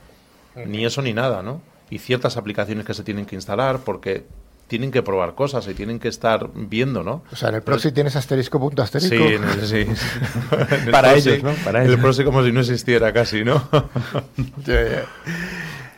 ni 0.66 0.84
eso 0.84 1.00
ni 1.00 1.14
nada, 1.14 1.42
¿no? 1.42 1.62
Y 1.88 1.98
ciertas 1.98 2.36
aplicaciones 2.36 2.84
que 2.84 2.92
se 2.92 3.04
tienen 3.04 3.24
que 3.24 3.36
instalar 3.36 3.78
porque 3.78 4.26
tienen 4.72 4.90
que 4.90 5.02
probar 5.02 5.34
cosas 5.34 5.68
y 5.68 5.74
tienen 5.74 5.98
que 5.98 6.08
estar 6.08 6.48
viendo, 6.54 7.02
¿no? 7.02 7.22
O 7.30 7.36
sea, 7.36 7.50
en 7.50 7.56
el 7.56 7.62
proxy 7.62 7.92
tienes 7.92 8.16
asterisco 8.16 8.58
punto 8.58 8.80
asterisco. 8.80 9.14
Sí, 9.14 9.34
en 9.34 9.44
el, 9.44 9.66
sí. 9.66 9.86
Para 10.90 11.14
ellos, 11.14 11.42
¿no? 11.42 11.52
Para 11.62 11.82
ellos. 11.82 11.96
el 11.96 12.00
proxy 12.00 12.24
como 12.24 12.42
si 12.42 12.52
no 12.52 12.60
existiera 12.60 13.12
casi, 13.12 13.44
¿no? 13.44 13.68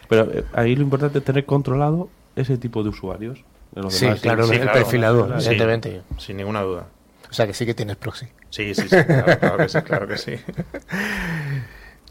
Pero 0.09 0.29
eh, 0.33 0.45
ahí 0.55 0.75
lo 0.75 0.83
importante 0.83 1.19
es 1.19 1.25
tener 1.25 1.47
controlado 1.47 2.09
ese 2.35 2.59
tipo 2.59 2.83
de 2.83 2.89
usuarios. 2.89 3.45
sí, 3.91 4.09
claro, 4.21 4.51
el 4.51 4.69
perfilador, 4.69 5.35
evidentemente. 5.35 6.03
sin 6.19 6.37
ninguna 6.39 6.63
duda. 6.63 6.89
O 7.31 7.33
sea, 7.33 7.47
que 7.47 7.55
sí 7.55 7.65
que 7.65 7.75
tienes 7.75 7.95
proxy. 7.95 8.27
Sí, 8.51 8.75
sí, 8.75 8.89
sí, 8.89 8.89
claro, 8.89 9.57
que 9.57 9.69
sí, 9.69 9.83
claro 9.83 10.09
que 10.09 10.19
sí. 10.19 10.35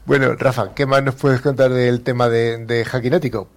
Bueno, 0.06 0.36
Rafa, 0.36 0.74
¿qué 0.74 0.86
más 0.86 1.04
nos 1.04 1.16
puedes 1.16 1.40
contar 1.42 1.72
del 1.72 2.04
tema 2.04 2.28
de, 2.30 2.66
de 2.66 2.84
hacking 2.84 3.14
ético? 3.14 3.50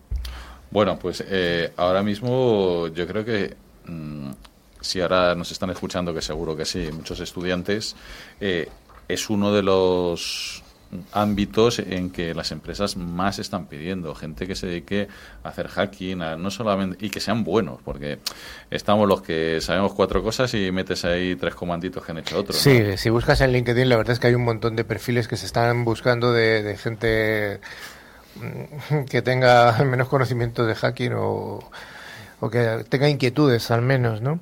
Bueno, 0.71 0.99
pues 0.99 1.25
eh, 1.27 1.73
ahora 1.77 2.03
mismo 2.03 2.89
yo 2.89 3.07
creo 3.07 3.25
que 3.25 3.57
mm, 3.87 4.31
si 4.81 5.01
ahora 5.01 5.35
nos 5.35 5.51
están 5.53 5.71
escuchando, 5.71 6.15
que 6.15 6.23
seguro 6.23 6.57
que 6.57 6.65
sí, 6.65 6.89
muchos 6.93 7.21
estudiantes, 7.21 7.97
eh, 8.41 8.69
es 9.09 9.31
uno 9.31 9.53
de 9.53 9.63
los 9.63 10.63
ámbitos 11.13 11.81
en 11.81 12.11
que 12.11 12.33
las 12.35 12.53
empresas 12.53 12.97
más 12.97 13.39
están 13.39 13.67
pidiendo. 13.67 14.15
Gente 14.15 14.47
que 14.47 14.55
se 14.55 14.69
dedique 14.69 15.09
a 15.43 15.49
hacer 15.49 15.69
hacking 15.69 16.19
no 16.19 16.51
solamente 16.51 17.05
y 17.05 17.11
que 17.11 17.21
sean 17.21 17.43
buenos 17.45 17.81
porque 17.85 18.21
estamos 18.71 19.09
los 19.09 19.21
que 19.23 19.61
sabemos 19.61 19.95
cuatro 19.95 20.23
cosas 20.23 20.55
y 20.55 20.71
metes 20.71 21.05
ahí 21.05 21.35
tres 21.37 21.55
comanditos 21.55 22.05
que 22.05 22.13
han 22.13 22.19
hecho 22.19 22.39
otros 22.39 22.57
sí 22.57 22.97
si 22.97 23.11
buscas 23.11 23.41
en 23.41 23.53
LinkedIn 23.53 23.89
la 23.89 23.97
verdad 23.97 24.13
es 24.13 24.21
que 24.21 24.29
hay 24.29 24.35
un 24.35 24.45
montón 24.45 24.77
de 24.77 24.85
perfiles 24.85 25.29
que 25.29 25.37
se 25.37 25.47
están 25.47 25.85
buscando 25.85 26.33
de 26.33 26.77
gente 26.81 27.61
que 29.11 29.23
tenga 29.23 29.71
al 29.77 29.87
menos 29.87 30.09
conocimiento 30.09 30.67
de 30.67 30.75
hacking 30.75 31.13
o, 31.17 31.61
que 32.51 32.85
tenga 32.89 33.09
inquietudes 33.09 33.71
al 33.71 33.83
menos, 33.83 34.21
¿no? 34.21 34.39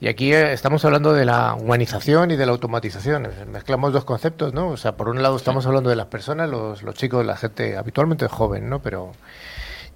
Y 0.00 0.08
aquí 0.08 0.32
eh, 0.32 0.52
estamos 0.52 0.84
hablando 0.84 1.12
de 1.12 1.24
la 1.24 1.54
humanización 1.54 2.30
y 2.30 2.36
de 2.36 2.46
la 2.46 2.52
automatización. 2.52 3.28
Mezclamos 3.52 3.92
dos 3.92 4.04
conceptos, 4.04 4.54
¿no? 4.54 4.68
O 4.68 4.76
sea, 4.76 4.96
por 4.96 5.08
un 5.08 5.22
lado 5.22 5.36
estamos 5.36 5.66
hablando 5.66 5.90
de 5.90 5.96
las 5.96 6.06
personas, 6.06 6.48
los, 6.48 6.82
los 6.82 6.94
chicos, 6.94 7.26
la 7.26 7.36
gente 7.36 7.76
habitualmente 7.76 8.26
joven, 8.28 8.70
¿no? 8.70 8.80
Pero 8.80 9.12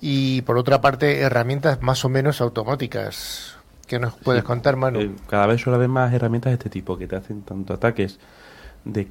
y 0.06 0.42
por 0.42 0.58
otra 0.58 0.82
parte 0.82 1.20
herramientas 1.20 1.80
más 1.80 2.04
o 2.04 2.10
menos 2.10 2.42
automáticas. 2.42 3.56
¿Qué 3.86 3.98
nos 3.98 4.14
puedes 4.14 4.44
contar, 4.44 4.76
Manu? 4.76 5.00
Eh, 5.00 5.10
cada 5.28 5.46
vez 5.46 5.62
suele 5.62 5.76
haber 5.76 5.88
más 5.88 6.12
herramientas 6.12 6.50
de 6.50 6.54
este 6.54 6.68
tipo 6.68 6.98
que 6.98 7.06
te 7.06 7.16
hacen 7.16 7.42
tanto 7.42 7.72
ataques 7.72 8.18
de 8.84 9.08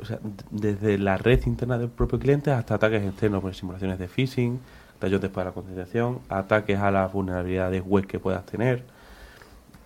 o 0.00 0.04
sea, 0.04 0.18
desde 0.50 0.98
la 0.98 1.16
red 1.16 1.44
interna 1.46 1.78
del 1.78 1.88
propio 1.88 2.18
cliente 2.18 2.50
hasta 2.50 2.74
ataques 2.74 3.02
externos, 3.02 3.42
por 3.42 3.54
simulaciones 3.54 3.98
de 3.98 4.08
phishing, 4.08 4.60
tallos 4.98 5.20
para 5.28 5.50
la 5.50 5.52
concienciación, 5.52 6.20
ataques 6.28 6.78
a 6.78 6.90
las 6.90 7.12
vulnerabilidades 7.12 7.82
web 7.84 8.06
que 8.06 8.18
puedas 8.18 8.44
tener. 8.46 8.84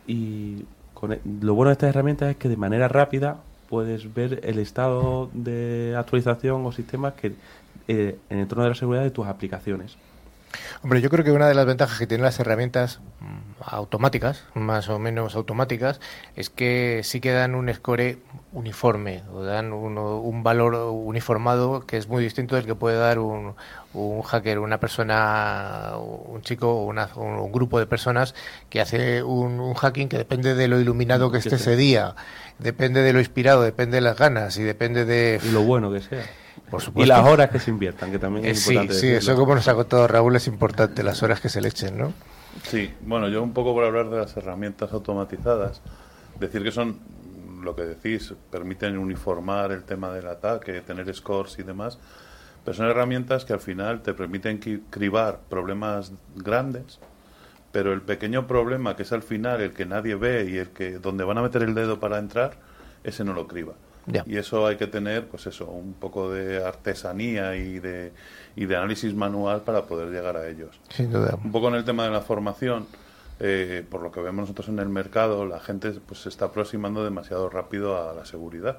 Y 0.06 0.64
con 0.94 1.12
e, 1.12 1.20
lo 1.40 1.54
bueno 1.54 1.70
de 1.70 1.74
estas 1.74 1.90
herramientas 1.90 2.30
es 2.30 2.36
que 2.36 2.48
de 2.48 2.56
manera 2.56 2.88
rápida 2.88 3.38
puedes 3.68 4.12
ver 4.12 4.40
el 4.44 4.58
estado 4.58 5.30
de 5.32 5.94
actualización 5.96 6.66
o 6.66 6.72
sistemas 6.72 7.14
que 7.14 7.34
eh, 7.88 8.18
en 8.28 8.36
el 8.36 8.42
entorno 8.42 8.64
de 8.64 8.70
la 8.70 8.74
seguridad 8.74 9.02
de 9.02 9.10
tus 9.10 9.26
aplicaciones. 9.26 9.96
Hombre, 10.82 11.00
yo 11.00 11.10
creo 11.10 11.24
que 11.24 11.32
una 11.32 11.48
de 11.48 11.54
las 11.54 11.66
ventajas 11.66 11.98
que 11.98 12.06
tienen 12.06 12.24
las 12.24 12.38
herramientas 12.40 13.00
mm, 13.20 13.62
automáticas, 13.64 14.44
más 14.54 14.88
o 14.88 14.98
menos 14.98 15.34
automáticas, 15.36 16.00
es 16.36 16.50
que 16.50 17.02
sí 17.04 17.20
que 17.20 17.32
dan 17.32 17.54
un 17.54 17.72
score 17.72 18.18
uniforme, 18.52 19.22
o 19.32 19.42
dan 19.42 19.72
un, 19.72 20.42
valor 20.42 20.74
uniformado 20.74 21.86
que 21.86 21.96
es 21.96 22.08
muy 22.08 22.22
distinto 22.22 22.56
del 22.56 22.66
que 22.66 22.74
puede 22.74 22.96
dar 22.98 23.18
un, 23.18 23.54
hacker, 24.24 24.58
una 24.58 24.80
persona, 24.80 25.92
un 25.96 26.42
chico 26.42 26.70
o 26.72 26.86
un 26.86 27.52
grupo 27.52 27.78
de 27.78 27.86
personas 27.86 28.34
que 28.68 28.80
hace 28.80 29.22
un, 29.22 29.74
hacking 29.74 30.08
que 30.08 30.18
depende 30.18 30.54
de 30.54 30.68
lo 30.68 30.80
iluminado 30.80 31.30
que 31.30 31.38
esté 31.38 31.56
ese 31.56 31.76
día, 31.76 32.14
depende 32.58 33.02
de 33.02 33.12
lo 33.12 33.20
inspirado, 33.20 33.62
depende 33.62 33.96
de 33.96 34.00
las 34.02 34.16
ganas 34.16 34.56
y 34.56 34.62
depende 34.62 35.04
de... 35.04 35.40
Y 35.42 35.50
lo 35.50 35.62
bueno 35.62 35.92
que 35.92 36.00
sea. 36.00 36.24
Y 36.94 37.06
las 37.06 37.26
horas 37.26 37.50
que 37.50 37.58
se 37.58 37.70
inviertan, 37.70 38.10
que 38.10 38.18
también 38.18 38.46
es 38.46 38.66
eh, 38.68 38.72
importante. 38.72 38.94
Sí, 38.94 39.00
sí 39.00 39.12
eso 39.12 39.36
como 39.36 39.54
nos 39.54 39.68
ha 39.68 39.74
contado 39.74 40.06
Raúl 40.08 40.36
es 40.36 40.46
importante, 40.46 41.02
las 41.02 41.22
horas 41.22 41.40
que 41.40 41.48
se 41.48 41.60
le 41.60 41.68
echen, 41.68 41.98
¿no? 41.98 42.12
Sí, 42.64 42.92
bueno, 43.02 43.28
yo 43.28 43.42
un 43.42 43.52
poco 43.52 43.74
por 43.74 43.84
hablar 43.84 44.10
de 44.10 44.18
las 44.18 44.36
herramientas 44.36 44.92
automatizadas, 44.92 45.80
decir 46.38 46.62
que 46.62 46.70
son, 46.70 46.98
lo 47.62 47.74
que 47.74 47.82
decís, 47.82 48.34
permiten 48.50 48.98
uniformar 48.98 49.72
el 49.72 49.84
tema 49.84 50.12
del 50.12 50.28
ataque, 50.28 50.80
tener 50.80 51.12
scores 51.14 51.58
y 51.58 51.62
demás, 51.62 51.98
pero 52.64 52.76
son 52.76 52.86
herramientas 52.86 53.44
que 53.44 53.52
al 53.52 53.60
final 53.60 54.02
te 54.02 54.14
permiten 54.14 54.58
cribar 54.90 55.40
problemas 55.48 56.12
grandes, 56.36 57.00
pero 57.72 57.92
el 57.92 58.02
pequeño 58.02 58.46
problema 58.46 58.96
que 58.96 59.02
es 59.02 59.12
al 59.12 59.22
final 59.22 59.60
el 59.60 59.72
que 59.72 59.86
nadie 59.86 60.14
ve 60.14 60.48
y 60.48 60.58
el 60.58 60.68
que 60.68 60.98
donde 60.98 61.24
van 61.24 61.38
a 61.38 61.42
meter 61.42 61.62
el 61.62 61.74
dedo 61.74 61.98
para 61.98 62.18
entrar, 62.18 62.52
ese 63.02 63.24
no 63.24 63.32
lo 63.32 63.48
criba. 63.48 63.72
Y 64.26 64.36
eso 64.36 64.66
hay 64.66 64.76
que 64.76 64.88
tener, 64.88 65.28
pues 65.28 65.46
eso, 65.46 65.66
un 65.66 65.94
poco 65.94 66.30
de 66.30 66.64
artesanía 66.64 67.54
y 67.56 67.78
de, 67.78 68.12
y 68.56 68.66
de 68.66 68.76
análisis 68.76 69.14
manual 69.14 69.62
para 69.62 69.82
poder 69.82 70.10
llegar 70.10 70.36
a 70.36 70.48
ellos. 70.48 70.80
Un 71.44 71.52
poco 71.52 71.68
en 71.68 71.76
el 71.76 71.84
tema 71.84 72.04
de 72.04 72.10
la 72.10 72.20
formación, 72.20 72.86
eh, 73.38 73.84
por 73.88 74.02
lo 74.02 74.10
que 74.10 74.20
vemos 74.20 74.42
nosotros 74.42 74.68
en 74.68 74.80
el 74.80 74.88
mercado, 74.88 75.46
la 75.46 75.60
gente 75.60 75.92
pues 76.06 76.22
se 76.22 76.28
está 76.28 76.46
aproximando 76.46 77.04
demasiado 77.04 77.48
rápido 77.48 77.96
a 77.96 78.12
la 78.12 78.24
seguridad 78.24 78.78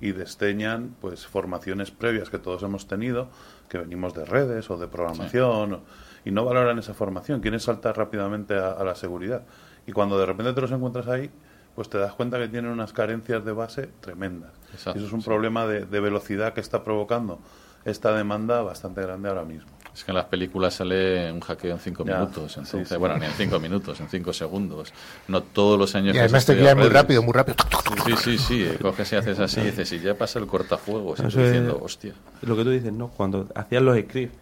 y 0.00 0.12
desteñan 0.12 0.96
pues 0.98 1.26
formaciones 1.26 1.90
previas 1.90 2.30
que 2.30 2.38
todos 2.38 2.62
hemos 2.62 2.88
tenido, 2.88 3.28
que 3.68 3.76
venimos 3.76 4.14
de 4.14 4.24
redes 4.24 4.70
o 4.70 4.78
de 4.78 4.88
programación, 4.88 5.80
y 6.24 6.30
no 6.30 6.42
valoran 6.46 6.78
esa 6.78 6.94
formación, 6.94 7.40
quieren 7.42 7.60
saltar 7.60 7.98
rápidamente 7.98 8.54
a, 8.54 8.72
a 8.72 8.82
la 8.82 8.94
seguridad. 8.94 9.42
Y 9.86 9.92
cuando 9.92 10.18
de 10.18 10.24
repente 10.24 10.54
te 10.54 10.60
los 10.62 10.72
encuentras 10.72 11.06
ahí, 11.08 11.30
pues 11.74 11.88
te 11.88 11.98
das 11.98 12.12
cuenta 12.12 12.38
que 12.38 12.48
tienen 12.48 12.70
unas 12.70 12.92
carencias 12.92 13.44
de 13.44 13.52
base 13.52 13.88
tremendas. 14.00 14.52
eso 14.74 14.92
es 14.92 15.12
un 15.12 15.22
problema 15.22 15.66
de, 15.66 16.00
velocidad 16.00 16.54
que 16.54 16.60
está 16.60 16.84
provocando 16.84 17.40
esta 17.84 18.14
demanda 18.16 18.62
bastante 18.62 19.02
grande 19.02 19.28
ahora 19.28 19.44
mismo. 19.44 19.70
Es 19.94 20.02
que 20.02 20.10
en 20.10 20.16
las 20.16 20.24
películas 20.24 20.74
sale 20.74 21.30
un 21.30 21.40
hackeo 21.40 21.72
en 21.72 21.78
cinco 21.78 22.04
minutos, 22.04 22.56
entonces, 22.56 22.98
bueno, 22.98 23.16
ni 23.16 23.26
en 23.26 23.32
cinco 23.32 23.60
minutos, 23.60 24.00
en 24.00 24.08
cinco 24.08 24.32
segundos. 24.32 24.92
No 25.28 25.42
todos 25.42 25.78
los 25.78 25.94
años. 25.94 26.16
Y 26.16 26.18
además 26.18 26.46
te 26.46 26.74
muy 26.74 26.88
rápido, 26.88 27.22
muy 27.22 27.32
rápido. 27.32 27.56
Sí, 28.04 28.16
sí, 28.16 28.38
sí, 28.38 28.68
coges 28.82 29.12
y 29.12 29.16
haces 29.16 29.38
así 29.38 29.60
y 29.60 29.64
dices, 29.64 29.92
y 29.92 30.00
ya 30.00 30.14
pasa 30.14 30.40
el 30.40 30.46
cortafuegos, 30.46 31.20
y 31.20 31.24
diciendo, 31.24 31.78
hostia. 31.80 32.14
Lo 32.42 32.56
que 32.56 32.64
tú 32.64 32.70
dices, 32.70 32.92
¿no? 32.92 33.08
Cuando 33.08 33.48
hacías 33.54 33.82
los 33.82 33.96
scripts, 33.96 34.36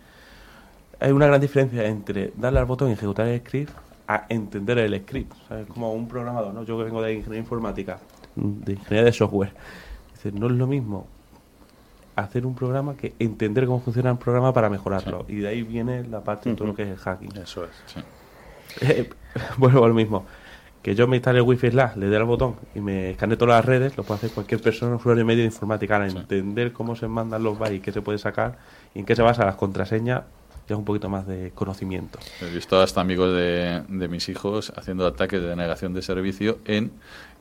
hay 1.00 1.12
una 1.12 1.26
gran 1.26 1.40
diferencia 1.40 1.84
entre 1.84 2.32
darle 2.36 2.60
al 2.60 2.64
botón 2.64 2.88
y 2.88 2.92
ejecutar 2.92 3.26
el 3.26 3.40
script 3.40 3.72
a 4.14 4.26
entender 4.28 4.78
el 4.78 5.00
script. 5.02 5.32
es 5.50 5.66
Como 5.66 5.92
un 5.92 6.08
programador, 6.08 6.52
¿no? 6.52 6.64
Yo 6.64 6.78
que 6.78 6.84
vengo 6.84 7.02
de 7.02 7.14
ingeniería 7.14 7.40
informática, 7.40 7.98
de 8.36 8.72
ingeniería 8.72 9.04
de 9.04 9.12
software. 9.12 9.52
Dice, 10.12 10.32
no 10.32 10.46
es 10.46 10.52
lo 10.52 10.66
mismo 10.66 11.06
hacer 12.16 12.46
un 12.46 12.54
programa 12.54 12.94
que 12.94 13.14
entender 13.18 13.66
cómo 13.66 13.80
funciona 13.80 14.12
un 14.12 14.18
programa 14.18 14.52
para 14.52 14.68
mejorarlo. 14.68 15.24
Y 15.28 15.36
de 15.36 15.48
ahí 15.48 15.62
viene 15.62 16.04
la 16.04 16.20
parte 16.20 16.50
de 16.50 16.56
todo 16.56 16.68
lo 16.68 16.74
que 16.74 16.82
es 16.82 16.88
el 16.90 16.96
hacking. 16.96 17.36
Eso 17.36 17.64
es. 17.64 17.70
Sí. 17.86 18.00
vuelvo 19.56 19.84
a 19.84 19.88
lo 19.88 19.94
mismo. 19.94 20.24
Que 20.82 20.96
yo 20.96 21.06
me 21.06 21.16
instale 21.16 21.38
el 21.38 21.44
Wi-Fi 21.44 21.70
Slash, 21.70 21.96
le 21.96 22.06
dé 22.06 22.16
al 22.16 22.24
botón 22.24 22.56
y 22.74 22.80
me 22.80 23.10
escanee 23.10 23.36
todas 23.36 23.54
las 23.54 23.64
redes, 23.64 23.96
lo 23.96 24.02
puede 24.02 24.18
hacer 24.18 24.30
cualquier 24.32 24.60
persona, 24.60 24.96
usuario 24.96 25.24
medio 25.24 25.40
de 25.40 25.46
informática. 25.46 25.94
Ahora, 25.94 26.08
entender 26.08 26.72
cómo 26.72 26.96
se 26.96 27.06
mandan 27.06 27.44
los 27.44 27.56
bytes, 27.56 27.82
qué 27.82 27.92
se 27.92 28.02
puede 28.02 28.18
sacar 28.18 28.58
y 28.92 28.98
en 28.98 29.04
qué 29.04 29.14
se 29.14 29.22
basa 29.22 29.44
las 29.44 29.54
contraseñas, 29.54 30.22
ya 30.68 30.76
un 30.76 30.84
poquito 30.84 31.08
más 31.08 31.26
de 31.26 31.50
conocimiento. 31.54 32.18
He 32.40 32.50
visto 32.50 32.80
hasta 32.80 33.00
amigos 33.00 33.34
de, 33.34 34.08
mis 34.08 34.28
hijos 34.28 34.72
haciendo 34.76 35.06
ataques 35.06 35.40
de 35.40 35.48
denegación 35.48 35.94
de 35.94 36.02
servicio 36.02 36.58
en 36.64 36.92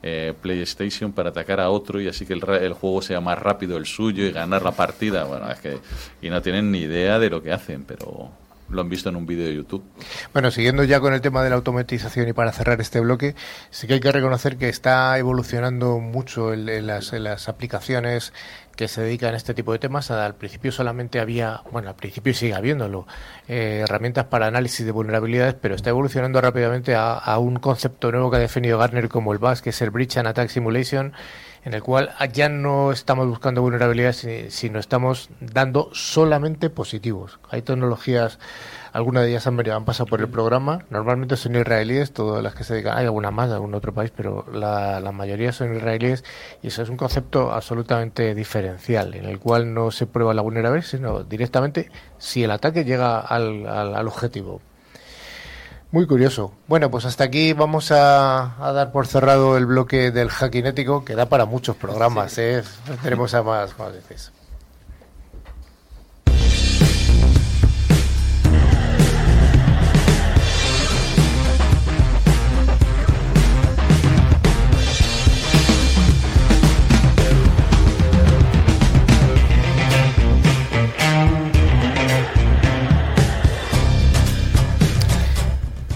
eh, 0.02 0.34
PlayStation 0.40 1.12
para 1.12 1.30
atacar 1.30 1.60
a 1.60 1.70
otro 1.70 2.00
y 2.00 2.08
así 2.08 2.26
que 2.26 2.32
el, 2.34 2.42
el, 2.48 2.72
juego 2.72 3.02
sea 3.02 3.20
más 3.20 3.38
rápido 3.38 3.76
el 3.76 3.86
suyo 3.86 4.24
y 4.24 4.32
ganar 4.32 4.62
la 4.62 4.72
partida. 4.72 5.24
Bueno, 5.24 5.50
es 5.50 5.60
que 5.60 5.78
y 6.20 6.30
no 6.30 6.42
tienen 6.42 6.70
ni 6.70 6.80
idea 6.80 7.18
de 7.18 7.30
lo 7.30 7.42
que 7.42 7.52
hacen, 7.52 7.84
pero 7.84 8.30
lo 8.72 8.80
han 8.80 8.88
visto 8.88 9.08
en 9.08 9.16
un 9.16 9.26
vídeo 9.26 9.46
de 9.46 9.54
YouTube. 9.54 9.84
Bueno, 10.32 10.50
siguiendo 10.50 10.84
ya 10.84 11.00
con 11.00 11.12
el 11.12 11.20
tema 11.20 11.42
de 11.42 11.50
la 11.50 11.56
automatización 11.56 12.28
y 12.28 12.32
para 12.32 12.52
cerrar 12.52 12.80
este 12.80 13.00
bloque, 13.00 13.34
sí 13.70 13.86
que 13.86 13.94
hay 13.94 14.00
que 14.00 14.12
reconocer 14.12 14.56
que 14.56 14.68
está 14.68 15.16
evolucionando 15.18 15.98
mucho 15.98 16.52
en, 16.52 16.86
las, 16.86 17.48
aplicaciones 17.48 18.32
que 18.76 18.88
se 18.88 19.02
dedican 19.02 19.34
a 19.34 19.36
este 19.36 19.54
tipo 19.54 19.72
de 19.72 19.78
temas. 19.78 20.10
Al 20.10 20.34
principio 20.34 20.72
solamente 20.72 21.20
había, 21.20 21.62
bueno, 21.70 21.90
al 21.90 21.96
principio 21.96 22.32
sigue 22.34 22.54
habiéndolo, 22.54 23.06
eh, 23.48 23.80
herramientas 23.84 24.26
para 24.26 24.46
análisis 24.46 24.84
de 24.84 24.92
vulnerabilidades, 24.92 25.54
pero 25.54 25.74
está 25.74 25.90
evolucionando 25.90 26.40
rápidamente 26.40 26.94
a, 26.94 27.38
un 27.38 27.56
concepto 27.56 28.10
nuevo 28.10 28.30
que 28.30 28.36
ha 28.38 28.40
definido 28.40 28.78
Gartner 28.78 29.08
como 29.08 29.32
el 29.32 29.38
BAS, 29.38 29.62
que 29.62 29.70
es 29.70 29.82
el 29.82 29.90
Breach 29.90 30.16
and 30.16 30.28
Attack 30.28 30.48
Simulation, 30.48 31.12
en 31.64 31.74
el 31.74 31.82
cual 31.82 32.10
ya 32.32 32.48
no 32.48 32.92
estamos 32.92 33.28
buscando 33.28 33.62
vulnerabilidades, 33.62 34.52
sino 34.52 34.78
estamos 34.78 35.30
dando 35.40 35.90
solamente 35.92 36.70
positivos. 36.70 37.38
Hay 37.50 37.62
tecnologías 37.62 38.38
algunas 38.92 39.22
de 39.24 39.30
ellas 39.30 39.46
han, 39.46 39.58
han 39.70 39.84
pasado 39.84 40.06
por 40.06 40.20
el 40.20 40.28
programa. 40.28 40.84
Normalmente 40.90 41.36
son 41.36 41.56
israelíes, 41.56 42.12
todas 42.12 42.42
las 42.42 42.54
que 42.54 42.62
se 42.62 42.74
dedican. 42.74 42.98
Hay 42.98 43.04
alguna 43.04 43.30
más 43.30 43.48
de 43.48 43.54
algún 43.54 43.74
otro 43.74 43.94
país, 43.94 44.12
pero 44.14 44.44
la, 44.52 45.00
mayoría 45.12 45.52
son 45.52 45.74
israelíes. 45.74 46.24
Y 46.62 46.68
eso 46.68 46.82
es 46.82 46.90
un 46.90 46.96
concepto 46.96 47.52
absolutamente 47.52 48.34
diferencial, 48.34 49.14
en 49.14 49.24
el 49.24 49.38
cual 49.38 49.72
no 49.72 49.90
se 49.90 50.06
prueba 50.06 50.34
la 50.34 50.42
vulnerabilidad, 50.42 50.86
sino 50.86 51.24
directamente 51.24 51.90
si 52.18 52.44
el 52.44 52.50
ataque 52.50 52.84
llega 52.84 53.20
al, 53.20 53.66
al, 53.66 54.06
objetivo. 54.06 54.60
Muy 55.92 56.06
curioso. 56.06 56.52
Bueno, 56.68 56.90
pues 56.90 57.04
hasta 57.04 57.24
aquí 57.24 57.52
vamos 57.52 57.92
a, 57.92 58.56
dar 58.58 58.92
por 58.92 59.06
cerrado 59.06 59.58
el 59.58 59.66
bloque 59.66 60.10
del 60.10 60.30
hacking 60.30 60.64
ético, 60.64 61.04
que 61.04 61.14
da 61.14 61.26
para 61.26 61.44
muchos 61.44 61.76
programas. 61.76 62.38
¿eh? 62.38 62.62
Tenemos 63.02 63.34
a 63.34 63.42
más, 63.42 63.78
más 63.78 63.92
veces. 63.92 64.32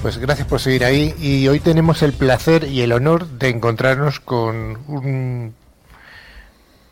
Pues 0.07 0.18
gracias 0.18 0.46
por 0.46 0.61
seguir 0.61 0.84
ahí 0.84 1.16
y 1.18 1.48
hoy 1.48 1.59
tenemos 1.59 2.00
el 2.04 2.12
placer 2.12 2.62
y 2.62 2.82
el 2.82 2.92
honor 2.92 3.26
de 3.26 3.48
encontrarnos 3.48 4.20
con 4.20 4.78
un 4.86 5.52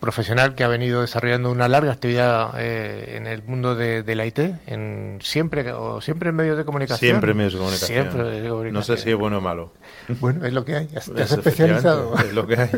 profesional 0.01 0.57
que 0.57 0.65
ha 0.65 0.69
venido 0.69 1.01
desarrollando 1.01 1.53
una 1.53 1.69
larga 1.69 1.93
actividad 1.93 2.55
eh, 2.59 3.15
en 3.17 3.29
el 3.29 3.45
mundo 3.45 3.77
de, 3.77 4.03
la 4.17 4.27
IT, 4.27 4.41
en 4.67 5.21
siempre 5.23 5.73
o 5.73 6.01
siempre 6.01 6.31
en 6.31 6.35
medios 6.35 6.57
de 6.57 6.65
comunicación. 6.65 7.09
Siempre 7.09 7.31
en 7.31 7.37
medios 7.37 7.53
de 7.53 7.61
comunicación. 7.61 8.73
No 8.73 8.83
sé 8.83 8.97
si 8.97 9.11
es 9.11 9.17
bueno 9.17 9.39
o 9.39 9.41
malo. 9.41 9.73
Bueno, 10.19 10.45
es 10.45 10.53
lo 10.53 10.65
que 10.65 10.75
hay. 10.75 10.87
Te 10.89 11.23
has 11.23 11.31
especializado. 11.31 12.19
Es 12.19 12.33
lo 12.33 12.49
que 12.49 12.57
hay. 12.57 12.71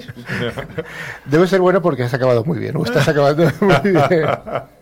Debe 1.25 1.47
ser 1.47 1.63
bueno 1.63 1.81
porque 1.81 2.03
has 2.03 2.13
acabado 2.13 2.45
muy 2.45 2.59
bien. 2.59 2.77
O 2.77 2.85
estás 2.85 3.09
acabando 3.09 3.51
muy 3.63 3.91
bien. 3.91 4.03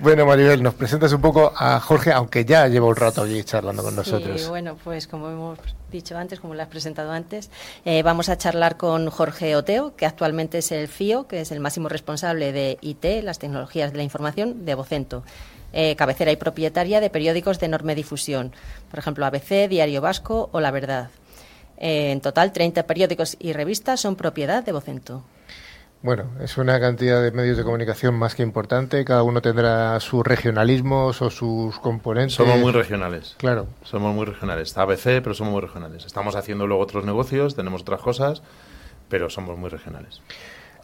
Bueno, 0.00 0.26
Maribel, 0.26 0.62
nos 0.62 0.74
presentas 0.74 1.12
un 1.12 1.20
poco 1.20 1.52
a 1.56 1.80
Jorge, 1.80 2.12
aunque 2.12 2.44
ya 2.44 2.66
lleva 2.68 2.86
un 2.86 2.96
rato 2.96 3.22
allí 3.22 3.42
charlando 3.44 3.82
con 3.82 3.96
nosotros. 3.96 4.40
Sí, 4.40 4.48
bueno, 4.48 4.76
pues 4.82 5.06
como 5.06 5.28
hemos 5.30 5.58
dicho 5.90 6.16
antes, 6.16 6.40
como 6.40 6.54
lo 6.54 6.62
has 6.62 6.68
presentado 6.68 7.12
antes, 7.12 7.50
eh, 7.84 8.02
vamos 8.02 8.28
a 8.28 8.36
charlar 8.36 8.76
con 8.76 9.08
Jorge 9.10 9.56
Oteo, 9.56 9.96
que 9.96 10.06
actualmente 10.06 10.58
es 10.58 10.72
el 10.72 10.88
FIO, 10.88 11.26
que 11.26 11.40
es 11.40 11.52
el 11.52 11.60
máximo 11.60 11.88
responsable 11.88 12.52
de 12.52 12.78
IT, 12.80 13.22
las 13.22 13.38
tecnologías 13.38 13.92
de 13.92 13.98
la 13.98 14.02
información, 14.02 14.64
de 14.64 14.74
Vocento. 14.74 15.24
Eh, 15.76 15.96
cabecera 15.96 16.30
y 16.30 16.36
propietaria 16.36 17.00
de 17.00 17.10
periódicos 17.10 17.58
de 17.58 17.66
enorme 17.66 17.96
difusión, 17.96 18.52
por 18.90 19.00
ejemplo, 19.00 19.26
ABC, 19.26 19.68
Diario 19.68 20.00
Vasco 20.00 20.48
o 20.52 20.60
La 20.60 20.70
Verdad. 20.70 21.10
Eh, 21.78 22.12
en 22.12 22.20
total, 22.20 22.52
30 22.52 22.86
periódicos 22.86 23.36
y 23.40 23.52
revistas 23.52 24.00
son 24.00 24.14
propiedad 24.14 24.62
de 24.62 24.70
Vocento. 24.70 25.24
Bueno, 26.04 26.24
es 26.38 26.58
una 26.58 26.78
cantidad 26.80 27.22
de 27.22 27.30
medios 27.30 27.56
de 27.56 27.64
comunicación 27.64 28.14
más 28.14 28.34
que 28.34 28.42
importante. 28.42 29.06
Cada 29.06 29.22
uno 29.22 29.40
tendrá 29.40 29.98
sus 30.00 30.22
regionalismos 30.22 31.22
o 31.22 31.30
sus 31.30 31.78
componentes. 31.78 32.34
Somos 32.34 32.58
muy 32.58 32.72
regionales. 32.72 33.34
Claro. 33.38 33.68
Somos 33.84 34.14
muy 34.14 34.26
regionales. 34.26 34.68
Está 34.68 34.82
ABC, 34.82 35.22
pero 35.22 35.32
somos 35.32 35.54
muy 35.54 35.62
regionales. 35.62 36.04
Estamos 36.04 36.36
haciendo 36.36 36.66
luego 36.66 36.82
otros 36.82 37.06
negocios, 37.06 37.56
tenemos 37.56 37.80
otras 37.80 38.02
cosas, 38.02 38.42
pero 39.08 39.30
somos 39.30 39.56
muy 39.56 39.70
regionales. 39.70 40.20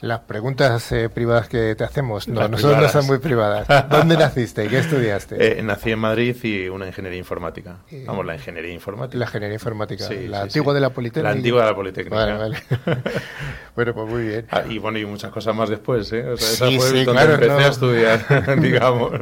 Las 0.01 0.20
preguntas 0.20 0.92
eh, 0.92 1.11
privadas 1.11 1.48
que 1.48 1.74
te 1.74 1.84
hacemos, 1.84 2.26
no, 2.26 2.48
nosotros 2.48 2.80
no 2.80 2.88
son 2.88 3.07
muy 3.07 3.18
privadas. 3.18 3.66
¿Dónde 3.90 4.16
naciste? 4.18 4.66
¿Qué 4.68 4.78
estudiaste? 4.78 5.59
Eh, 5.59 5.62
nací 5.62 5.90
en 5.90 5.98
Madrid 5.98 6.34
y 6.42 6.68
una 6.68 6.86
ingeniería 6.86 7.18
informática. 7.18 7.80
Vamos, 8.07 8.24
la 8.24 8.34
ingeniería 8.34 8.72
informática. 8.72 9.18
La 9.18 9.26
ingeniería 9.26 9.55
informática, 9.55 10.09
la 10.11 10.42
antigua 10.42 10.72
de 10.72 10.80
la 10.80 10.90
Politécnica. 10.90 11.28
La 11.28 11.36
antigua 11.36 11.62
de 11.62 11.68
la 11.68 11.76
Politécnica. 11.76 12.16
Vale, 12.16 12.32
vale. 12.32 12.59
bueno, 13.76 13.94
pues 13.94 14.09
muy 14.09 14.22
bien. 14.22 14.46
Ah, 14.51 14.62
y 14.66 14.78
bueno, 14.78 14.98
y 14.98 15.05
muchas 15.05 15.30
cosas 15.30 15.55
más 15.55 15.68
después, 15.68 16.11
¿eh? 16.12 16.24
O 16.30 16.36
sea, 16.38 16.68
esa 16.68 16.80
fue 16.80 17.05
donde 17.05 17.22
empecé 17.22 17.53
a 17.53 17.68
estudiar, 17.68 18.61
digamos. 18.61 19.12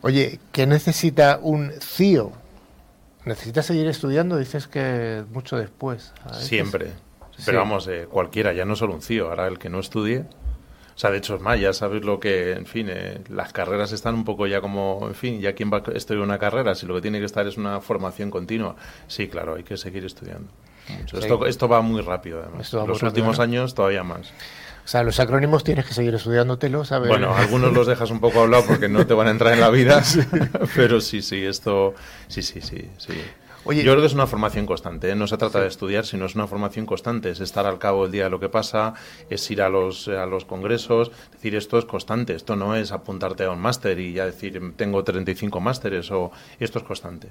Oye, 0.00 0.40
¿qué 0.50 0.66
necesita 0.66 1.38
un 1.42 1.72
CIO? 1.80 2.32
¿Necesitas 3.26 3.66
seguir 3.66 3.86
estudiando? 3.86 4.38
Dices 4.38 4.66
que 4.66 5.24
mucho 5.30 5.56
después. 5.56 6.12
Siempre. 6.38 6.92
Pero 7.44 7.58
vamos, 7.58 7.88
eh, 7.88 8.06
cualquiera, 8.10 8.52
ya 8.52 8.64
no 8.64 8.76
solo 8.76 8.94
un 8.94 9.02
CIO, 9.02 9.28
ahora 9.30 9.46
el 9.46 9.58
que 9.58 9.68
no 9.68 9.80
estudie. 9.80 10.24
O 10.94 10.98
sea, 10.98 11.10
de 11.10 11.18
hecho 11.18 11.34
es 11.34 11.40
más, 11.40 11.58
ya 11.58 11.72
sabes 11.72 12.04
lo 12.04 12.20
que, 12.20 12.52
en 12.52 12.66
fin, 12.66 12.86
eh, 12.88 13.20
las 13.28 13.52
carreras 13.52 13.90
están 13.90 14.14
un 14.14 14.24
poco 14.24 14.46
ya 14.46 14.60
como, 14.60 15.00
en 15.08 15.14
fin, 15.16 15.40
ya 15.40 15.52
quién 15.54 15.70
va 15.72 15.78
a 15.78 15.90
estudiar 15.92 16.22
una 16.22 16.38
carrera, 16.38 16.76
si 16.76 16.86
lo 16.86 16.94
que 16.94 17.02
tiene 17.02 17.18
que 17.18 17.24
estar 17.24 17.46
es 17.48 17.56
una 17.56 17.80
formación 17.80 18.30
continua. 18.30 18.76
Sí, 19.08 19.26
claro, 19.26 19.56
hay 19.56 19.64
que 19.64 19.76
seguir 19.76 20.04
estudiando. 20.04 20.48
Esto, 21.12 21.46
esto 21.46 21.68
va 21.68 21.80
muy 21.80 22.00
rápido, 22.02 22.40
además. 22.42 22.72
Los 22.72 23.02
últimos 23.02 23.40
años 23.40 23.74
todavía 23.74 24.04
más. 24.04 24.32
O 24.84 24.88
sea, 24.88 25.02
los 25.02 25.18
acrónimos 25.18 25.64
tienes 25.64 25.86
que 25.86 25.94
seguir 25.94 26.14
estudiándotelos, 26.14 26.88
¿sabes? 26.88 27.08
Bueno, 27.08 27.34
algunos 27.34 27.72
los 27.72 27.86
dejas 27.86 28.10
un 28.10 28.20
poco 28.20 28.42
a 28.42 28.46
lado 28.46 28.64
porque 28.66 28.86
no 28.86 29.06
te 29.06 29.14
van 29.14 29.28
a 29.28 29.30
entrar 29.30 29.54
en 29.54 29.60
la 29.60 29.70
vida, 29.70 30.02
pero 30.76 31.00
sí, 31.00 31.22
sí, 31.22 31.42
esto, 31.42 31.94
sí, 32.28 32.42
sí, 32.42 32.60
sí, 32.60 32.90
sí. 32.98 33.14
Yo 33.64 33.82
creo 33.82 34.00
que 34.00 34.06
es 34.06 34.14
una 34.14 34.26
formación 34.26 34.66
constante, 34.66 35.10
¿eh? 35.10 35.14
no 35.14 35.26
se 35.26 35.38
trata 35.38 35.60
de 35.60 35.68
estudiar, 35.68 36.04
sino 36.04 36.26
es 36.26 36.34
una 36.34 36.46
formación 36.46 36.84
constante, 36.84 37.30
es 37.30 37.40
estar 37.40 37.64
al 37.66 37.78
cabo 37.78 38.02
del 38.02 38.12
día 38.12 38.24
de 38.24 38.30
lo 38.30 38.38
que 38.38 38.50
pasa, 38.50 38.92
es 39.30 39.50
ir 39.50 39.62
a 39.62 39.70
los, 39.70 40.06
a 40.08 40.26
los 40.26 40.44
congresos, 40.44 41.10
es 41.24 41.30
decir, 41.32 41.54
esto 41.54 41.78
es 41.78 41.86
constante, 41.86 42.34
esto 42.34 42.56
no 42.56 42.76
es 42.76 42.92
apuntarte 42.92 43.44
a 43.44 43.50
un 43.50 43.60
máster 43.60 43.98
y 43.98 44.12
ya 44.12 44.26
decir, 44.26 44.74
tengo 44.76 45.02
35 45.02 45.60
másteres, 45.60 46.10
o 46.10 46.30
esto 46.60 46.78
es 46.78 46.84
constante. 46.84 47.28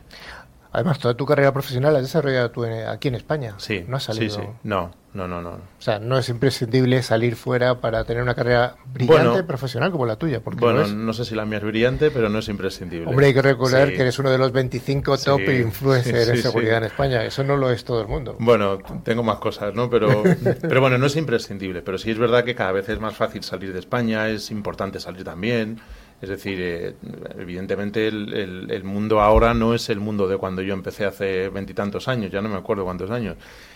Además, 0.73 0.97
toda 0.97 1.13
tu 1.13 1.25
carrera 1.27 1.53
profesional 1.53 1.93
la 1.93 1.99
has 1.99 2.05
desarrollado 2.05 2.49
tú 2.49 2.65
aquí 2.65 3.07
en 3.07 3.15
España. 3.15 3.53
Sí. 3.57 3.85
No 3.87 3.97
has 3.97 4.03
salido. 4.03 4.35
Sí, 4.35 4.41
sí. 4.41 4.47
No, 4.63 4.91
no, 5.13 5.27
no, 5.27 5.39
no. 5.39 5.51
O 5.51 5.59
sea, 5.77 5.99
no 5.99 6.17
es 6.17 6.27
imprescindible 6.29 7.03
salir 7.03 7.35
fuera 7.35 7.79
para 7.79 8.03
tener 8.05 8.23
una 8.23 8.33
carrera 8.33 8.77
brillante 8.91 9.43
profesional 9.43 9.91
como 9.91 10.07
la 10.07 10.15
tuya. 10.15 10.39
Porque 10.39 10.61
bueno, 10.61 10.87
no, 10.87 11.13
sé 11.13 11.25
si 11.25 11.35
la 11.35 11.45
mía 11.45 11.59
es 11.59 11.63
brillante, 11.63 12.09
pero 12.09 12.27
no 12.27 12.39
es 12.39 12.49
imprescindible. 12.49 13.07
Hombre, 13.07 13.27
hay 13.27 13.33
que 13.35 13.43
recordar 13.43 13.89
que 13.93 14.01
eres 14.01 14.17
uno 14.17 14.31
de 14.31 14.39
los 14.39 14.51
25 14.51 15.15
top 15.19 15.41
influencers 15.41 16.27
de 16.27 16.37
seguridad 16.37 16.79
en 16.79 16.85
España. 16.85 17.23
Eso 17.23 17.43
no 17.43 17.55
lo 17.55 17.69
es 17.69 17.85
todo 17.85 18.01
el 18.01 18.07
mundo. 18.07 18.35
Bueno, 18.39 18.79
tengo 19.03 19.21
más 19.21 19.37
cosas, 19.37 19.75
¿no? 19.75 19.91
Pero, 19.91 20.23
pero 20.61 20.81
bueno, 20.81 20.97
no 20.97 21.05
es 21.05 21.15
imprescindible. 21.15 21.83
Pero 21.83 21.99
sí 21.99 22.09
es 22.09 22.17
verdad 22.17 22.43
que 22.43 22.55
cada 22.55 22.71
vez 22.71 22.89
es 22.89 22.99
más 22.99 23.15
fácil 23.15 23.43
salir 23.43 23.73
de 23.73 23.79
España, 23.79 24.27
es 24.29 24.49
importante 24.49 24.99
salir 24.99 25.23
también. 25.23 25.79
Es 26.23 26.29
decir, 26.29 26.57
eh, 26.61 26.95
evidentemente 27.37 28.07
el, 28.07 28.81
mundo 28.85 29.19
ahora 29.19 29.53
no 29.53 29.73
es 29.73 29.89
el 29.89 29.99
mundo 29.99 30.25
de 30.25 30.37
cuando 30.37 30.61
yo 30.61 30.73
empecé 30.73 31.03
hace 31.03 31.49
veintitantos 31.49 32.07
años, 32.07 32.31
ya 32.31 32.41
no 32.41 32.47
me 32.47 32.55
acuerdo 32.55 32.85
cuántos 32.85 33.11
años. 33.11 33.35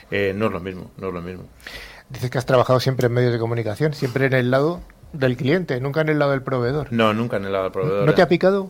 Eh, 0.10 0.32
no 0.34 0.46
es 0.46 0.54
lo 0.54 0.62
mismo, 0.62 0.92
no 0.96 1.10
es 1.10 1.14
lo 1.14 1.22
mismo. 1.22 1.44
Dices 2.10 2.30
que 2.30 2.38
has 2.38 2.46
trabajado 2.46 2.80
siempre 2.80 3.08
en 3.08 3.14
medios 3.14 3.34
de 3.34 3.40
comunicación, 3.40 3.94
siempre 3.94 4.28
en 4.28 4.34
el 4.34 4.50
lado 4.50 4.80
del 5.12 5.36
cliente, 5.36 5.82
nunca 5.82 6.00
en 6.00 6.08
el 6.08 6.20
lado 6.20 6.32
del 6.32 6.42
proveedor. 6.42 6.88
No, 6.94 7.14
nunca 7.14 7.36
en 7.36 7.44
el 7.44 7.52
lado 7.52 7.66
del 7.66 7.74
proveedor. 7.74 8.06
¿No 8.06 8.14
te 8.14 8.22
ha 8.22 8.30
picado? 8.30 8.70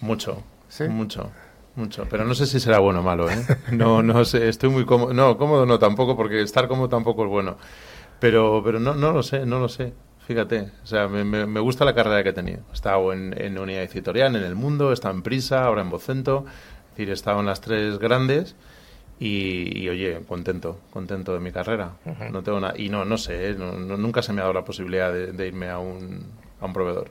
Mucho, 0.00 0.44
¿Sí? 0.68 0.84
mucho. 0.84 1.32
Mucho, 1.74 2.06
pero 2.08 2.24
no 2.24 2.36
sé 2.36 2.46
si 2.46 2.60
será 2.60 2.78
bueno 2.78 3.00
o 3.00 3.02
malo, 3.02 3.28
¿eh? 3.28 3.44
No, 3.72 4.04
no 4.04 4.24
sé, 4.24 4.48
estoy 4.48 4.70
muy 4.70 4.86
cómodo. 4.86 5.12
No, 5.12 5.36
cómodo 5.36 5.66
no 5.66 5.80
tampoco, 5.80 6.16
porque 6.16 6.42
estar 6.42 6.68
cómodo 6.68 6.88
tampoco 6.88 7.24
es 7.24 7.28
bueno. 7.28 7.56
Pero, 8.20 8.62
pero 8.64 8.78
no, 8.78 8.94
no 8.94 9.10
lo 9.10 9.24
sé, 9.24 9.44
no 9.44 9.58
lo 9.58 9.68
sé. 9.68 9.92
Fíjate, 10.26 10.72
o 10.82 10.86
sea, 10.86 11.06
me, 11.06 11.24
me, 11.24 11.60
gusta 11.60 11.84
la 11.84 11.94
carrera 11.94 12.22
que 12.24 12.30
he 12.30 12.32
tenido. 12.32 12.60
He 12.70 12.74
estado 12.74 13.12
en, 13.12 13.32
en 13.40 13.56
Unidad 13.58 13.82
Editorial, 13.84 14.34
en 14.34 14.42
El 14.42 14.56
Mundo, 14.56 14.90
he 14.90 14.94
estado 14.94 15.14
en 15.14 15.22
Prisa, 15.22 15.64
ahora 15.64 15.82
en 15.82 15.90
Vocento. 15.90 16.44
Es 16.46 16.90
decir, 16.96 17.10
he 17.10 17.12
estado 17.12 17.38
en 17.40 17.46
las 17.46 17.60
tres 17.60 17.98
grandes 17.98 18.56
y, 19.20 19.88
oye, 19.88 20.20
contento, 20.26 20.80
contento 20.92 21.32
de 21.32 21.40
mi 21.40 21.52
carrera. 21.52 21.92
No 22.32 22.42
tengo 22.42 22.60
nada. 22.60 22.74
Y 22.76 22.88
no, 22.88 23.04
no 23.04 23.16
sé, 23.18 23.50
¿eh? 23.50 23.54
nunca 23.54 24.20
se 24.22 24.32
me 24.32 24.40
ha 24.40 24.44
dado 24.44 24.54
la 24.54 24.64
posibilidad 24.64 25.12
de, 25.12 25.46
irme 25.46 25.70
a 25.70 25.78
un, 25.78 26.24
a 26.60 26.66
un 26.66 26.72
proveedor. 26.72 27.08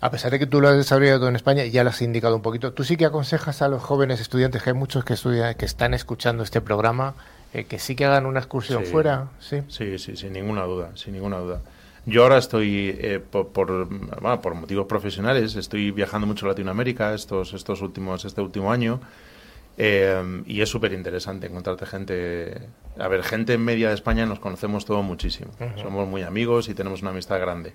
A 0.00 0.10
pesar 0.10 0.32
de 0.32 0.40
que 0.40 0.46
tú 0.46 0.60
lo 0.60 0.68
has 0.68 0.76
desarrollado 0.76 1.28
en 1.28 1.36
España, 1.36 1.64
ya 1.64 1.84
lo 1.84 1.90
has 1.90 2.02
indicado 2.02 2.34
un 2.34 2.42
poquito, 2.42 2.72
¿tú 2.72 2.82
sí 2.82 2.96
que 2.96 3.06
aconsejas 3.06 3.62
a 3.62 3.68
los 3.68 3.80
jóvenes 3.80 4.20
estudiantes, 4.20 4.62
que 4.62 4.70
hay 4.70 4.74
muchos 4.76 5.04
que 5.04 5.14
estudian, 5.14 5.54
que 5.54 5.64
están 5.64 5.94
escuchando 5.94 6.42
este 6.42 6.60
programa, 6.60 7.14
eh, 7.54 7.64
que 7.64 7.78
sí 7.78 7.94
que 7.94 8.04
hagan 8.04 8.26
una 8.26 8.40
excursión 8.40 8.84
fuera? 8.84 9.28
¿Sí? 9.38 9.62
sí, 9.68 9.98
sí, 9.98 10.16
sin 10.16 10.32
ninguna 10.32 10.64
duda, 10.64 10.90
sin 10.96 11.14
ninguna 11.14 11.38
duda. 11.38 11.60
Yo 12.04 12.24
ahora 12.24 12.38
estoy, 12.38 12.96
eh, 12.98 13.20
por, 13.20 13.48
por, 13.48 14.54
motivos 14.54 14.86
profesionales, 14.86 15.54
estoy 15.54 15.92
viajando 15.92 16.26
mucho 16.26 16.46
a 16.46 16.48
Latinoamérica 16.50 17.14
estos, 17.14 17.54
estos 17.54 17.80
últimos, 17.80 18.24
este 18.24 18.40
último 18.40 18.72
año. 18.72 19.00
Eh, 19.78 20.42
y 20.46 20.60
es 20.60 20.68
súper 20.68 20.92
interesante 20.92 21.46
encontrarte 21.46 21.86
gente. 21.86 22.68
A 22.98 23.08
ver, 23.08 23.22
gente 23.22 23.54
en 23.54 23.64
media 23.64 23.88
de 23.88 23.94
España 23.94 24.26
nos 24.26 24.38
conocemos 24.38 24.84
todos 24.84 25.04
muchísimo. 25.04 25.52
Somos 25.80 26.06
muy 26.08 26.22
amigos 26.22 26.68
y 26.68 26.74
tenemos 26.74 27.02
una 27.02 27.10
amistad 27.10 27.40
grande 27.40 27.72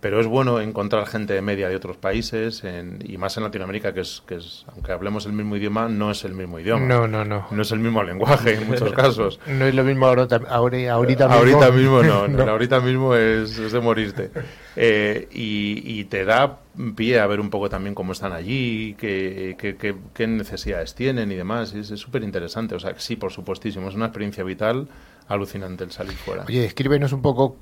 pero 0.00 0.20
es 0.20 0.26
bueno 0.26 0.60
encontrar 0.60 1.06
gente 1.06 1.32
de 1.32 1.40
media 1.40 1.68
de 1.68 1.76
otros 1.76 1.96
países 1.96 2.62
y 3.04 3.16
más 3.16 3.36
en 3.36 3.44
Latinoamérica 3.44 3.94
que 3.94 4.00
es, 4.00 4.22
que 4.26 4.36
es 4.36 4.66
aunque 4.72 4.92
hablemos 4.92 5.24
el 5.26 5.32
mismo 5.32 5.56
idioma 5.56 5.88
no 5.88 6.10
es 6.10 6.24
el 6.24 6.34
mismo 6.34 6.58
idioma. 6.60 6.84
No 6.84 7.08
no 7.08 7.24
no. 7.24 7.46
No 7.50 7.62
es 7.62 7.72
el 7.72 7.78
mismo 7.78 8.02
lenguaje 8.02 8.54
en 8.54 8.66
muchos 8.66 8.92
casos. 8.94 9.40
No 9.46 9.64
es 9.64 9.74
lo 9.74 9.84
mismo 9.84 10.06
ahorita, 10.06 10.36
ahorita, 10.48 11.28
mismo 11.28 11.28
ahorita 11.28 11.70
mismo 11.70 12.02
no, 12.02 12.42
ahorita 12.42 12.80
mismo 12.80 13.14
es, 13.14 13.72
de 13.72 13.80
morirte. 13.80 14.30
Eh, 14.76 15.28
y, 15.32 16.04
te 16.04 16.24
da 16.24 16.60
pie 16.94 17.18
a 17.18 17.26
ver 17.26 17.40
un 17.40 17.48
poco 17.48 17.70
también 17.70 17.94
cómo 17.94 18.12
están 18.12 18.32
allí 18.32 18.94
qué, 18.98 19.56
qué, 19.58 19.96
qué, 20.12 20.26
necesidades 20.26 20.94
tienen 20.94 21.32
y 21.32 21.36
demás. 21.36 21.72
Es 21.74 21.88
súper 21.98 22.22
interesante 22.22 22.74
o 22.74 22.78
sea 22.78 22.94
sí 22.98 23.16
por 23.16 23.32
supuestísimo 23.32 23.88
es 23.88 23.94
una 23.94 24.06
experiencia 24.06 24.44
vital 24.44 24.88
alucinante 25.26 25.84
el 25.84 25.90
salir 25.90 26.14
fuera. 26.14 26.44
Oye 26.46 26.66
escríbenos 26.66 27.12
un 27.12 27.22
poco 27.22 27.56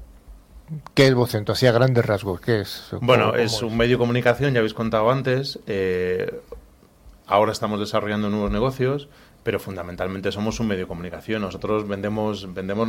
¿Qué 0.94 1.06
es 1.06 1.14
Vocento? 1.14 1.52
Así 1.52 1.66
a 1.66 1.72
grandes 1.72 2.04
rasgos, 2.04 2.40
¿qué 2.40 2.60
es? 2.60 2.88
Bueno, 3.00 3.34
es 3.34 3.62
un 3.62 3.76
medio 3.76 3.96
de 3.96 3.98
comunicación, 3.98 4.54
ya 4.54 4.60
habéis 4.60 4.74
contado 4.74 5.10
antes. 5.10 5.58
Eh, 5.66 6.40
ahora 7.26 7.52
estamos 7.52 7.80
desarrollando 7.80 8.30
nuevos 8.30 8.50
negocios, 8.50 9.08
pero 9.42 9.60
fundamentalmente 9.60 10.32
somos 10.32 10.58
un 10.60 10.68
medio 10.68 10.82
de 10.82 10.88
comunicación. 10.88 11.42
Nosotros 11.42 11.86
vendemos, 11.86 12.52
vendemos, 12.54 12.88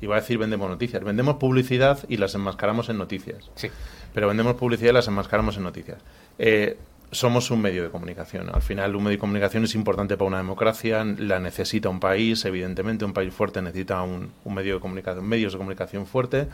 iba 0.00 0.16
a 0.16 0.20
decir 0.20 0.38
vendemos 0.38 0.68
noticias, 0.68 1.04
vendemos 1.04 1.36
publicidad 1.36 2.00
y 2.08 2.16
las 2.16 2.34
enmascaramos 2.34 2.88
en 2.88 2.98
noticias. 2.98 3.50
Sí. 3.54 3.70
Pero 4.12 4.26
vendemos 4.26 4.54
publicidad 4.54 4.90
y 4.90 4.94
las 4.94 5.08
enmascaramos 5.08 5.56
en 5.56 5.62
noticias. 5.62 6.02
Eh, 6.38 6.78
somos 7.10 7.50
un 7.50 7.60
medio 7.60 7.82
de 7.82 7.90
comunicación. 7.90 8.50
Al 8.52 8.60
final, 8.62 8.94
un 8.94 9.04
medio 9.04 9.16
de 9.16 9.20
comunicación 9.20 9.64
es 9.64 9.74
importante 9.74 10.16
para 10.16 10.28
una 10.28 10.36
democracia, 10.38 11.04
la 11.04 11.38
necesita 11.38 11.88
un 11.88 12.00
país, 12.00 12.44
evidentemente, 12.44 13.04
un 13.04 13.12
país 13.12 13.32
fuerte 13.32 13.62
necesita 13.62 14.02
un, 14.02 14.32
medio 14.44 14.74
de 14.74 14.80
comunicación, 14.80 15.26
medios 15.26 15.52
de 15.52 15.58
comunicación 15.58 16.06
fuerte. 16.06 16.48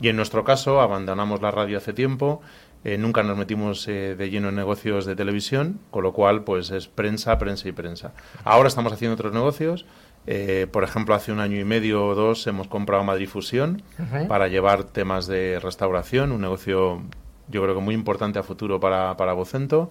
Y 0.00 0.08
en 0.08 0.16
nuestro 0.16 0.44
caso, 0.44 0.80
abandonamos 0.80 1.40
la 1.40 1.50
radio 1.50 1.78
hace 1.78 1.92
tiempo, 1.92 2.40
eh, 2.84 2.98
nunca 2.98 3.22
nos 3.22 3.38
metimos 3.38 3.88
eh, 3.88 4.14
de 4.14 4.28
lleno 4.28 4.50
en 4.50 4.56
negocios 4.56 5.06
de 5.06 5.16
televisión, 5.16 5.80
con 5.90 6.02
lo 6.02 6.12
cual, 6.12 6.44
pues 6.44 6.70
es 6.70 6.86
prensa, 6.86 7.38
prensa 7.38 7.68
y 7.68 7.72
prensa. 7.72 8.12
Ahora 8.44 8.68
estamos 8.68 8.92
haciendo 8.92 9.14
otros 9.14 9.32
negocios. 9.32 9.86
Eh, 10.26 10.66
por 10.70 10.84
ejemplo, 10.84 11.14
hace 11.14 11.32
un 11.32 11.40
año 11.40 11.58
y 11.58 11.64
medio 11.64 12.06
o 12.06 12.14
dos 12.14 12.46
hemos 12.46 12.68
comprado 12.68 13.02
Madrid 13.04 13.28
Fusión 13.28 13.82
para 14.28 14.48
llevar 14.48 14.84
temas 14.84 15.26
de 15.26 15.60
restauración, 15.60 16.32
un 16.32 16.40
negocio 16.40 17.02
yo 17.48 17.62
creo 17.62 17.74
que 17.74 17.82
muy 17.82 17.94
importante 17.94 18.38
a 18.38 18.42
futuro 18.42 18.80
para, 18.80 19.18
para 19.18 19.34
Vocento 19.34 19.90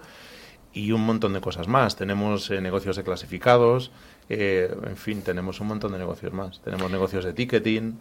y 0.74 0.92
un 0.92 1.06
montón 1.06 1.34
de 1.34 1.42
cosas 1.42 1.68
más. 1.68 1.96
Tenemos 1.96 2.50
negocios 2.50 2.96
de 2.96 3.04
clasificados, 3.04 3.92
en 4.28 4.98
fin, 4.98 5.22
tenemos 5.22 5.60
un 5.60 5.68
montón 5.68 5.92
de 5.92 6.00
negocios 6.00 6.34
más. 6.34 6.62
Tenemos 6.64 6.90
negocios 6.90 7.26
de 7.26 7.34
ticketing, 7.34 8.00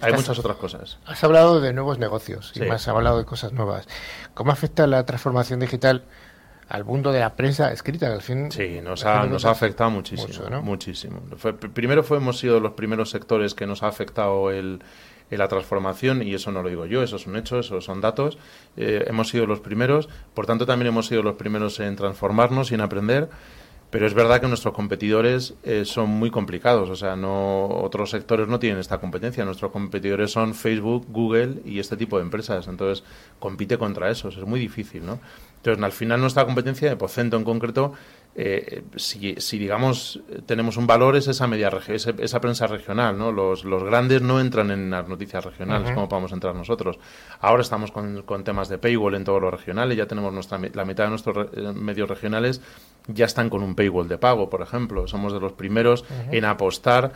hay 0.00 0.12
muchas 0.12 0.38
otras 0.38 0.56
cosas. 0.56 0.98
Has 1.06 1.22
hablado 1.24 1.60
de 1.60 1.72
nuevos 1.72 1.98
negocios 1.98 2.52
y 2.54 2.60
más 2.60 2.82
has 2.82 2.88
hablado 2.88 3.18
de 3.18 3.24
cosas 3.24 3.52
nuevas. 3.52 3.86
¿Cómo 4.34 4.52
afecta 4.52 4.86
la 4.86 5.04
transformación 5.04 5.60
digital 5.60 6.04
al 6.68 6.84
mundo 6.84 7.12
de 7.12 7.20
la 7.20 7.36
prensa 7.36 7.72
escrita? 7.72 8.12
Al 8.12 8.22
fin, 8.22 8.50
sí, 8.50 8.80
nos 8.82 9.04
ha, 9.04 9.26
nos 9.26 9.44
ha 9.44 9.50
afectado 9.50 9.90
muchísimo. 9.90 10.62
muchísimo. 10.62 11.20
primero 11.74 12.02
fue, 12.02 12.18
hemos 12.18 12.38
sido 12.38 12.60
los 12.60 12.72
primeros 12.72 13.10
sectores 13.10 13.54
que 13.54 13.66
nos 13.66 13.82
ha 13.82 13.88
afectado 13.88 14.50
el, 14.50 14.82
la 15.36 15.48
transformación, 15.48 16.22
y 16.22 16.34
eso 16.34 16.52
no 16.52 16.62
lo 16.62 16.68
digo 16.68 16.86
yo, 16.86 17.02
eso 17.02 17.16
es 17.16 17.26
un 17.26 17.36
hecho, 17.36 17.58
eso 17.58 17.80
son 17.80 18.00
datos. 18.00 18.38
Eh, 18.76 19.04
hemos 19.06 19.28
sido 19.28 19.46
los 19.46 19.60
primeros, 19.60 20.08
por 20.34 20.46
tanto 20.46 20.66
también 20.66 20.88
hemos 20.88 21.06
sido 21.06 21.22
los 21.22 21.36
primeros 21.36 21.80
en 21.80 21.96
transformarnos 21.96 22.70
y 22.70 22.74
en 22.74 22.80
aprender. 22.80 23.28
Pero 23.92 24.06
es 24.06 24.14
verdad 24.14 24.40
que 24.40 24.48
nuestros 24.48 24.72
competidores 24.72 25.52
eh, 25.64 25.84
son 25.84 26.08
muy 26.08 26.30
complicados, 26.30 26.88
o 26.88 26.96
sea, 26.96 27.14
no 27.14 27.66
otros 27.66 28.08
sectores 28.08 28.48
no 28.48 28.58
tienen 28.58 28.78
esta 28.78 28.98
competencia. 28.98 29.44
Nuestros 29.44 29.70
competidores 29.70 30.32
son 30.32 30.54
Facebook, 30.54 31.04
Google 31.10 31.60
y 31.66 31.78
este 31.78 31.98
tipo 31.98 32.16
de 32.16 32.22
empresas. 32.22 32.68
Entonces, 32.68 33.04
compite 33.38 33.76
contra 33.76 34.10
esos, 34.10 34.38
es 34.38 34.46
muy 34.46 34.58
difícil, 34.58 35.04
¿no? 35.04 35.20
Entonces, 35.62 35.84
al 35.84 35.92
final 35.92 36.20
nuestra 36.20 36.44
competencia, 36.44 36.88
de 36.88 36.96
Pocento 36.96 37.36
en 37.36 37.44
concreto, 37.44 37.92
eh, 38.34 38.82
si, 38.96 39.34
si, 39.36 39.58
digamos 39.58 40.20
tenemos 40.46 40.78
un 40.78 40.86
valor 40.86 41.16
es 41.16 41.28
esa 41.28 41.46
media 41.46 41.70
esa, 41.88 42.12
esa 42.18 42.40
prensa 42.40 42.66
regional 42.66 43.18
no 43.18 43.30
los, 43.30 43.62
los, 43.66 43.84
grandes 43.84 44.22
no 44.22 44.40
entran 44.40 44.70
en 44.70 44.88
las 44.88 45.06
noticias 45.06 45.44
regionales 45.44 45.90
como 45.92 46.08
podemos 46.08 46.32
entrar 46.32 46.54
nosotros. 46.54 46.98
Ahora 47.40 47.60
estamos 47.60 47.92
con, 47.92 48.22
con, 48.22 48.42
temas 48.42 48.70
de 48.70 48.78
paywall 48.78 49.16
en 49.16 49.24
todos 49.24 49.40
los 49.40 49.52
regionales 49.52 49.98
ya 49.98 50.06
tenemos 50.06 50.32
nuestra 50.32 50.58
la 50.72 50.84
mitad 50.86 51.04
de 51.04 51.10
nuestros 51.10 51.48
eh, 51.54 51.60
medios 51.74 52.08
regionales 52.08 52.62
ya 53.06 53.26
están 53.26 53.50
con 53.50 53.62
un 53.62 53.74
paywall 53.74 54.08
de 54.08 54.16
pago 54.16 54.48
por 54.48 54.62
ejemplo. 54.62 55.06
Somos 55.06 55.34
de 55.34 55.38
los 55.38 55.52
primeros 55.52 56.04
en 56.30 56.46
apostar 56.46 57.12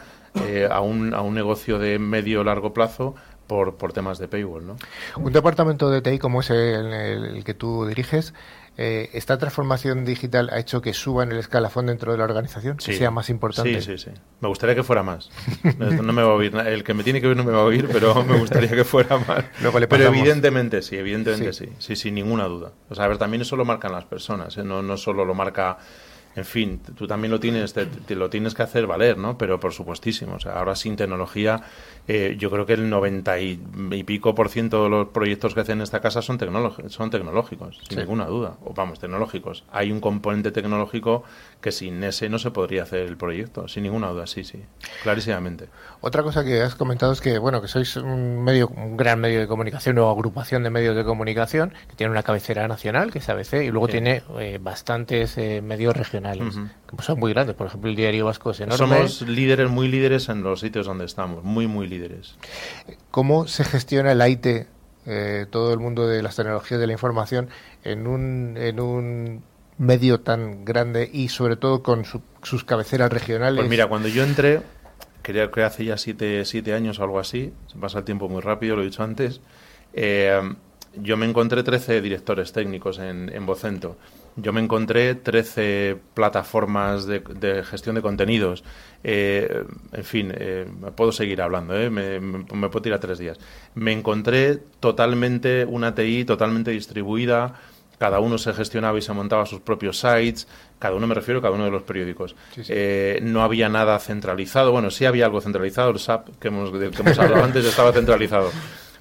eh, 0.46 0.68
a, 0.70 0.80
un, 0.80 1.14
a 1.14 1.22
un 1.22 1.34
negocio 1.34 1.78
de 1.78 1.98
medio 1.98 2.44
largo 2.44 2.74
plazo 2.74 3.14
por, 3.46 3.76
por 3.76 3.92
temas 3.92 4.18
de 4.18 4.28
paywall 4.28 4.66
¿no? 4.66 4.76
un 5.16 5.32
departamento 5.32 5.90
de 5.90 6.02
TI 6.02 6.18
como 6.18 6.40
es 6.40 6.50
el 6.50 7.42
que 7.44 7.54
tú 7.54 7.86
diriges 7.86 8.34
eh, 8.78 9.08
esta 9.14 9.38
transformación 9.38 10.04
digital 10.04 10.50
ha 10.52 10.58
hecho 10.58 10.82
que 10.82 10.92
suba 10.92 11.22
en 11.22 11.32
el 11.32 11.38
escalafón 11.38 11.86
dentro 11.86 12.12
de 12.12 12.18
la 12.18 12.24
organización, 12.24 12.76
que 12.76 12.94
sea 12.94 13.10
más 13.10 13.30
importante. 13.30 13.80
Sí, 13.80 13.96
sí, 13.96 14.10
sí. 14.10 14.10
Me 14.40 14.48
gustaría 14.48 14.74
que 14.74 14.82
fuera 14.82 15.02
más. 15.02 15.30
no 15.78 16.12
me 16.12 16.22
va 16.22 16.32
a 16.32 16.34
oír, 16.34 16.54
el 16.54 16.84
que 16.84 16.92
me 16.92 17.02
tiene 17.02 17.22
que 17.22 17.28
oír 17.28 17.38
no 17.38 17.44
me 17.44 17.52
va 17.52 17.60
a 17.60 17.64
oír, 17.64 17.88
pero 17.90 18.22
me 18.22 18.38
gustaría 18.38 18.68
que 18.68 18.84
fuera 18.84 19.16
más. 19.16 19.44
pero 19.88 20.04
evidentemente 20.04 20.82
sí, 20.82 20.96
evidentemente 20.96 21.54
sí. 21.54 21.70
sí. 21.78 21.96
sin 21.96 22.14
ninguna 22.14 22.44
duda. 22.44 22.72
O 22.90 22.94
sea, 22.94 23.06
a 23.06 23.08
ver, 23.08 23.16
también 23.16 23.40
eso 23.40 23.56
lo 23.56 23.64
marcan 23.64 23.92
las 23.92 24.04
personas, 24.04 24.58
¿eh? 24.58 24.64
no, 24.64 24.82
no 24.82 24.98
solo 24.98 25.24
lo 25.24 25.34
marca 25.34 25.78
en 26.36 26.44
fin, 26.44 26.80
tú 26.94 27.06
también 27.06 27.32
lo 27.32 27.40
tienes, 27.40 27.72
te, 27.72 28.14
lo 28.14 28.28
tienes 28.28 28.52
que 28.52 28.62
hacer 28.62 28.86
valer, 28.86 29.16
¿no? 29.16 29.38
Pero 29.38 29.58
por 29.58 29.72
supuestísimo, 29.72 30.34
o 30.34 30.38
sea, 30.38 30.52
ahora 30.52 30.76
sin 30.76 30.94
tecnología, 30.94 31.62
eh, 32.08 32.36
yo 32.38 32.50
creo 32.50 32.66
que 32.66 32.74
el 32.74 32.88
90 32.88 33.40
y, 33.40 33.56
pico 34.04 34.34
por 34.34 34.48
ciento 34.48 34.84
de 34.84 34.90
los 34.90 35.08
proyectos 35.08 35.54
que 35.54 35.60
hacen 35.60 35.78
en 35.78 35.82
esta 35.82 36.00
casa 36.00 36.22
son, 36.22 36.38
son 36.88 37.10
tecnológicos, 37.10 37.80
sin 37.88 37.98
ninguna 37.98 38.26
duda, 38.26 38.56
o 38.64 38.72
vamos, 38.72 39.00
tecnológicos. 39.00 39.64
Hay 39.72 39.90
un 39.90 40.00
componente 40.00 40.52
tecnológico 40.52 41.24
que 41.60 41.72
sin 41.72 42.02
ese 42.04 42.28
no 42.28 42.38
se 42.38 42.50
podría 42.50 42.84
hacer 42.84 43.00
el 43.00 43.16
proyecto, 43.16 43.66
sin 43.66 43.82
ninguna 43.82 44.08
duda, 44.10 44.26
sí, 44.26 44.44
sí, 44.44 44.62
clarísimamente. 45.02 45.68
Otra 46.00 46.22
cosa 46.22 46.44
que 46.44 46.62
has 46.62 46.76
comentado 46.76 47.12
es 47.12 47.20
que, 47.20 47.38
bueno, 47.38 47.60
que 47.60 47.68
sois 47.68 47.96
un 47.96 48.44
medio, 48.44 48.68
un 48.68 48.96
gran 48.96 49.20
medio 49.20 49.40
de 49.40 49.48
comunicación 49.48 49.98
o 49.98 50.08
agrupación 50.08 50.62
de 50.62 50.70
medios 50.70 50.94
de 50.94 51.04
comunicación 51.04 51.72
que 51.88 51.96
tiene 51.96 52.12
una 52.12 52.22
cabecera 52.22 52.68
nacional, 52.68 53.10
que 53.10 53.18
es 53.18 53.28
ABC, 53.28 53.64
y 53.64 53.70
luego 53.70 53.88
tiene 53.88 54.22
eh, 54.38 54.58
bastantes 54.62 55.36
eh, 55.38 55.60
medios 55.62 55.96
regionales 55.96 56.54
que 56.94 57.02
son 57.02 57.18
muy 57.18 57.32
grandes. 57.32 57.56
Por 57.56 57.66
ejemplo, 57.66 57.90
el 57.90 57.96
Diario 57.96 58.26
Vasco 58.26 58.50
es 58.50 58.60
enorme. 58.60 58.76
Somos 58.76 59.22
líderes, 59.22 59.68
muy 59.70 59.88
líderes 59.88 60.28
en 60.28 60.42
los 60.42 60.60
sitios 60.60 60.86
donde 60.86 61.04
estamos, 61.04 61.42
muy, 61.42 61.66
muy 61.66 61.86
líderes. 61.86 61.95
¿Cómo 63.10 63.46
se 63.46 63.64
gestiona 63.64 64.12
el 64.12 64.26
IT, 64.26 64.66
eh, 65.06 65.46
todo 65.50 65.72
el 65.72 65.78
mundo 65.78 66.06
de 66.06 66.22
las 66.22 66.36
tecnologías 66.36 66.80
de 66.80 66.86
la 66.86 66.92
información, 66.92 67.48
en 67.84 68.06
un, 68.06 68.56
en 68.56 68.80
un 68.80 69.42
medio 69.78 70.20
tan 70.20 70.64
grande 70.64 71.08
y 71.12 71.28
sobre 71.28 71.56
todo 71.56 71.82
con 71.82 72.04
sus 72.42 72.64
cabeceras 72.64 73.12
regionales? 73.12 73.58
Pues 73.58 73.70
mira, 73.70 73.86
cuando 73.86 74.08
yo 74.08 74.22
entré, 74.22 74.62
creo 75.22 75.50
que 75.50 75.62
hace 75.62 75.84
ya 75.84 75.96
siete, 75.96 76.44
siete 76.44 76.74
años 76.74 76.98
o 76.98 77.04
algo 77.04 77.18
así, 77.18 77.52
se 77.66 77.78
pasa 77.78 77.98
el 77.98 78.04
tiempo 78.04 78.28
muy 78.28 78.40
rápido, 78.40 78.76
lo 78.76 78.82
he 78.82 78.86
dicho 78.86 79.02
antes, 79.02 79.40
eh, 79.92 80.40
yo 81.02 81.16
me 81.16 81.26
encontré 81.26 81.62
13 81.62 82.00
directores 82.00 82.52
técnicos 82.52 82.98
en, 82.98 83.30
en 83.34 83.46
Vocento. 83.46 83.96
Yo 84.36 84.52
me 84.52 84.60
encontré 84.60 85.14
13 85.14 85.96
plataformas 86.14 87.06
de, 87.06 87.62
gestión 87.64 87.94
de 87.94 88.02
contenidos. 88.02 88.64
Eh, 89.08 89.64
en 89.92 90.04
fin, 90.04 90.32
eh, 90.36 90.66
puedo 90.96 91.12
seguir 91.12 91.40
hablando, 91.40 91.78
eh, 91.78 91.90
me, 91.90 92.18
me, 92.18 92.68
puedo 92.68 92.82
tirar 92.82 92.98
tres 92.98 93.20
días. 93.20 93.38
Me 93.76 93.92
encontré 93.92 94.58
totalmente 94.80 95.64
una 95.64 95.94
TI 95.94 96.24
totalmente 96.24 96.72
distribuida. 96.72 97.54
Cada 97.98 98.18
uno 98.18 98.36
se 98.36 98.52
gestionaba 98.52 98.98
y 98.98 99.02
se 99.02 99.12
montaba 99.12 99.46
sus 99.46 99.60
propios 99.60 100.00
sites. 100.00 100.48
Cada 100.80 100.96
uno 100.96 101.06
me 101.06 101.14
refiero 101.14 101.38
a 101.38 101.42
cada 101.42 101.54
uno 101.54 101.66
de 101.66 101.70
los 101.70 101.82
periódicos. 101.84 102.34
no 103.22 103.42
había 103.44 103.68
nada 103.68 103.96
centralizado. 104.00 104.72
Bueno, 104.72 104.90
sí 104.90 105.04
había 105.04 105.26
algo 105.26 105.40
centralizado. 105.40 105.90
El 105.90 106.00
SAP 106.00 106.30
que 106.40 106.48
hemos, 106.48 106.72
que 106.72 106.86
hemos 106.86 107.18
hablado 107.20 107.44
antes 107.44 107.64
estaba 107.64 107.92
centralizado. 107.92 108.50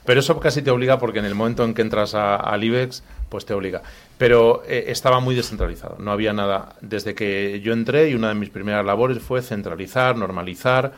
Pero 0.05 0.19
eso 0.19 0.39
casi 0.39 0.61
te 0.61 0.71
obliga 0.71 0.99
porque 0.99 1.19
en 1.19 1.25
el 1.25 1.35
momento 1.35 1.63
en 1.63 1.73
que 1.73 1.81
entras 1.81 2.13
al 2.13 2.63
IBEX, 2.63 3.03
pues 3.29 3.45
te 3.45 3.53
obliga. 3.53 3.81
Pero 4.17 4.63
eh, 4.67 4.85
estaba 4.87 5.19
muy 5.19 5.35
descentralizado, 5.35 5.97
no 5.99 6.11
había 6.11 6.31
nada. 6.31 6.75
Desde 6.81 7.15
que 7.15 7.59
yo 7.61 7.73
entré 7.73 8.09
y 8.09 8.13
una 8.13 8.29
de 8.29 8.35
mis 8.35 8.49
primeras 8.49 8.85
labores 8.85 9.19
fue 9.19 9.41
centralizar, 9.41 10.15
normalizar 10.15 10.93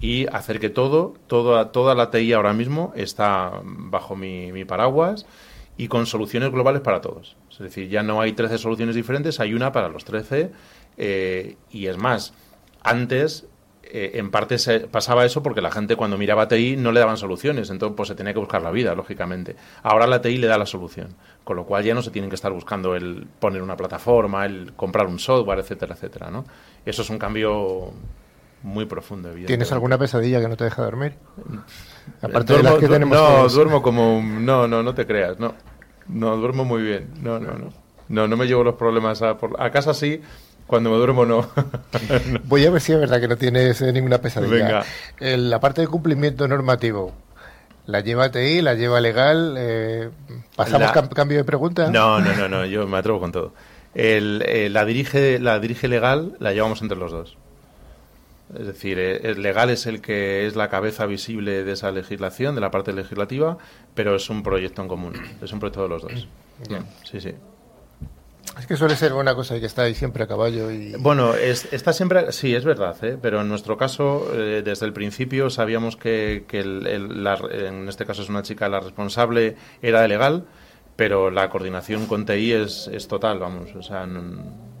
y 0.00 0.26
hacer 0.26 0.60
que 0.60 0.70
todo, 0.70 1.14
toda, 1.26 1.72
toda 1.72 1.94
la 1.94 2.10
TI 2.10 2.32
ahora 2.32 2.52
mismo 2.52 2.92
está 2.96 3.52
bajo 3.64 4.16
mi, 4.16 4.64
paraguas 4.64 5.26
y 5.76 5.88
con 5.88 6.06
soluciones 6.06 6.50
globales 6.50 6.82
para 6.82 7.00
todos. 7.00 7.36
Es 7.50 7.58
decir, 7.58 7.88
ya 7.88 8.02
no 8.02 8.20
hay 8.20 8.32
13 8.32 8.58
soluciones 8.58 8.94
diferentes, 8.94 9.40
hay 9.40 9.54
una 9.54 9.72
para 9.72 9.88
los 9.88 10.04
13 10.04 10.50
eh, 10.96 11.56
y 11.70 11.86
es 11.86 11.96
más, 11.96 12.34
antes 12.82 13.46
eh, 13.90 14.12
en 14.14 14.30
parte 14.30 14.58
se 14.58 14.80
pasaba 14.80 15.24
eso 15.24 15.42
porque 15.42 15.60
la 15.60 15.70
gente 15.70 15.96
cuando 15.96 16.18
miraba 16.18 16.48
TI 16.48 16.76
no 16.76 16.92
le 16.92 17.00
daban 17.00 17.16
soluciones, 17.16 17.70
entonces 17.70 17.94
pues 17.96 18.08
se 18.08 18.14
tenía 18.14 18.32
que 18.32 18.38
buscar 18.38 18.62
la 18.62 18.70
vida, 18.70 18.94
lógicamente. 18.94 19.56
Ahora 19.82 20.06
la 20.06 20.20
TI 20.20 20.38
le 20.38 20.46
da 20.46 20.58
la 20.58 20.66
solución, 20.66 21.14
con 21.44 21.56
lo 21.56 21.64
cual 21.64 21.84
ya 21.84 21.94
no 21.94 22.02
se 22.02 22.10
tienen 22.10 22.30
que 22.30 22.36
estar 22.36 22.52
buscando 22.52 22.94
el 22.94 23.26
poner 23.38 23.62
una 23.62 23.76
plataforma, 23.76 24.46
el 24.46 24.72
comprar 24.74 25.06
un 25.06 25.18
software, 25.18 25.60
etcétera, 25.60 25.94
etcétera, 25.94 26.30
¿no? 26.30 26.44
Eso 26.84 27.02
es 27.02 27.10
un 27.10 27.18
cambio 27.18 27.92
muy 28.62 28.86
profundo, 28.86 29.30
¿Tienes 29.46 29.70
alguna 29.72 29.98
pesadilla 29.98 30.40
que 30.40 30.48
no 30.48 30.56
te 30.56 30.64
deja 30.64 30.82
dormir? 30.82 31.14
Aparte 32.22 32.54
de 32.56 32.62
las 32.62 32.74
que 32.74 32.88
tenemos 32.88 33.16
No, 33.16 33.48
duermo 33.48 33.82
como... 33.82 34.20
No, 34.22 34.66
no, 34.66 34.82
no 34.82 34.94
te 34.94 35.06
creas, 35.06 35.38
no. 35.38 35.54
No, 36.08 36.36
duermo 36.36 36.64
muy 36.64 36.82
bien. 36.82 37.10
No, 37.22 37.38
no, 37.38 37.52
no. 37.52 37.68
No, 38.08 38.26
no 38.26 38.36
me 38.36 38.46
llevo 38.46 38.64
los 38.64 38.74
problemas 38.74 39.20
a, 39.22 39.36
a 39.58 39.70
casa 39.70 39.92
sí, 39.92 40.22
cuando 40.68 40.90
me 40.90 40.96
duermo 40.98 41.24
no. 41.24 41.48
Voy 42.44 42.64
a 42.64 42.70
ver 42.70 42.80
si 42.80 42.92
es 42.92 43.00
verdad 43.00 43.20
que 43.20 43.26
no 43.26 43.36
tienes 43.36 43.80
eh, 43.80 43.92
ninguna 43.92 44.18
pesadilla. 44.18 44.84
Venga. 45.18 45.36
la 45.36 45.58
parte 45.60 45.80
de 45.80 45.88
cumplimiento 45.88 46.46
normativo, 46.46 47.14
¿la 47.86 48.00
lleva 48.00 48.30
TI, 48.30 48.60
la 48.60 48.74
lleva 48.74 49.00
legal? 49.00 49.56
Eh, 49.58 50.10
¿Pasamos 50.54 50.92
cambio 50.92 51.38
de 51.38 51.44
pregunta? 51.44 51.90
No, 51.90 52.20
no, 52.20 52.34
no, 52.36 52.48
no, 52.48 52.66
yo 52.66 52.86
me 52.86 52.98
atrevo 52.98 53.18
con 53.18 53.32
todo. 53.32 53.54
El, 53.94 54.44
eh, 54.46 54.68
la, 54.68 54.84
dirige, 54.84 55.38
la 55.38 55.58
dirige 55.58 55.88
legal 55.88 56.36
la 56.38 56.52
llevamos 56.52 56.82
entre 56.82 56.98
los 56.98 57.10
dos. 57.10 57.38
Es 58.58 58.66
decir, 58.66 58.98
el 58.98 59.42
legal 59.42 59.68
es 59.70 59.86
el 59.86 60.00
que 60.00 60.46
es 60.46 60.56
la 60.56 60.68
cabeza 60.68 61.04
visible 61.06 61.64
de 61.64 61.72
esa 61.72 61.90
legislación, 61.90 62.54
de 62.54 62.62
la 62.62 62.70
parte 62.70 62.92
legislativa, 62.92 63.58
pero 63.94 64.16
es 64.16 64.30
un 64.30 64.42
proyecto 64.42 64.80
en 64.80 64.88
común, 64.88 65.14
es 65.42 65.52
un 65.52 65.60
proyecto 65.60 65.82
de 65.82 65.88
los 65.88 66.02
dos. 66.02 66.28
Sí, 67.04 67.20
sí. 67.20 67.34
Es 68.58 68.66
que 68.66 68.76
suele 68.76 68.96
ser 68.96 69.12
una 69.12 69.34
cosa 69.34 69.58
que 69.60 69.66
está 69.66 69.82
ahí 69.82 69.94
siempre 69.94 70.24
a 70.24 70.26
caballo. 70.26 70.70
y 70.70 70.94
Bueno, 70.96 71.34
está 71.34 71.92
siempre, 71.92 72.32
sí, 72.32 72.54
es 72.54 72.64
verdad, 72.64 72.96
¿eh? 73.04 73.16
pero 73.20 73.40
en 73.40 73.48
nuestro 73.48 73.76
caso, 73.76 74.26
eh, 74.34 74.62
desde 74.64 74.84
el 74.86 74.92
principio 74.92 75.48
sabíamos 75.48 75.96
que, 75.96 76.44
en 76.50 77.88
este 77.88 78.04
caso 78.04 78.22
es 78.22 78.28
una 78.28 78.42
chica, 78.42 78.68
la 78.68 78.80
responsable 78.80 79.56
era 79.80 80.02
de 80.02 80.08
legal, 80.08 80.44
pero 80.96 81.30
la 81.30 81.48
coordinación 81.50 82.06
con 82.06 82.26
TI 82.26 82.52
es, 82.52 82.90
es 82.92 83.06
total, 83.06 83.38
vamos, 83.38 83.74
o 83.76 83.82
sea, 83.82 84.06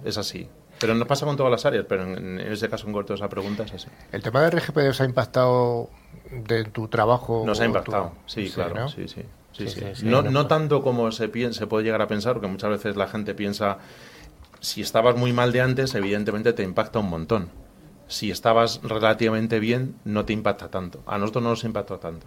es 0.04 0.18
así. 0.18 0.48
Pero 0.80 0.94
no 0.94 1.06
pasa 1.06 1.26
con 1.26 1.36
todas 1.36 1.50
las 1.50 1.64
áreas, 1.64 1.84
pero 1.88 2.02
en, 2.04 2.40
ese 2.40 2.68
caso 2.68 2.86
en 2.86 2.92
corto 2.92 3.14
esa 3.14 3.28
pregunta 3.28 3.64
es 3.64 3.74
así. 3.74 3.88
¿El 4.12 4.22
tema 4.22 4.42
de 4.42 4.50
RGPD 4.50 4.88
os 4.88 5.00
ha 5.00 5.04
impactado 5.04 5.90
de 6.30 6.64
tu 6.64 6.88
trabajo? 6.88 7.44
Nos 7.46 7.60
ha 7.60 7.64
impactado, 7.64 8.12
sí, 8.26 8.50
claro, 8.50 8.88
sí, 8.88 9.06
sí 9.06 9.22
no, 10.02 10.22
no 10.22 10.46
tanto 10.46 10.82
como 10.82 11.10
se, 11.12 11.30
se 11.52 11.66
puede 11.66 11.84
llegar 11.84 12.02
a 12.02 12.06
pensar, 12.06 12.34
porque 12.34 12.48
muchas 12.48 12.70
veces 12.70 12.96
la 12.96 13.08
gente 13.08 13.34
piensa, 13.34 13.78
si 14.60 14.82
estabas 14.82 15.16
muy 15.16 15.32
mal 15.32 15.52
de 15.52 15.60
antes, 15.60 15.94
evidentemente 15.94 16.52
te 16.52 16.62
impacta 16.62 16.98
un 16.98 17.10
montón. 17.10 17.50
Si 18.06 18.30
estabas 18.30 18.80
relativamente 18.82 19.60
bien, 19.60 19.96
no 20.04 20.24
te 20.24 20.32
impacta 20.32 20.68
tanto. 20.70 21.02
A 21.06 21.18
nosotros 21.18 21.44
no 21.44 21.50
nos 21.50 21.64
impacta 21.64 21.98
tanto. 21.98 22.26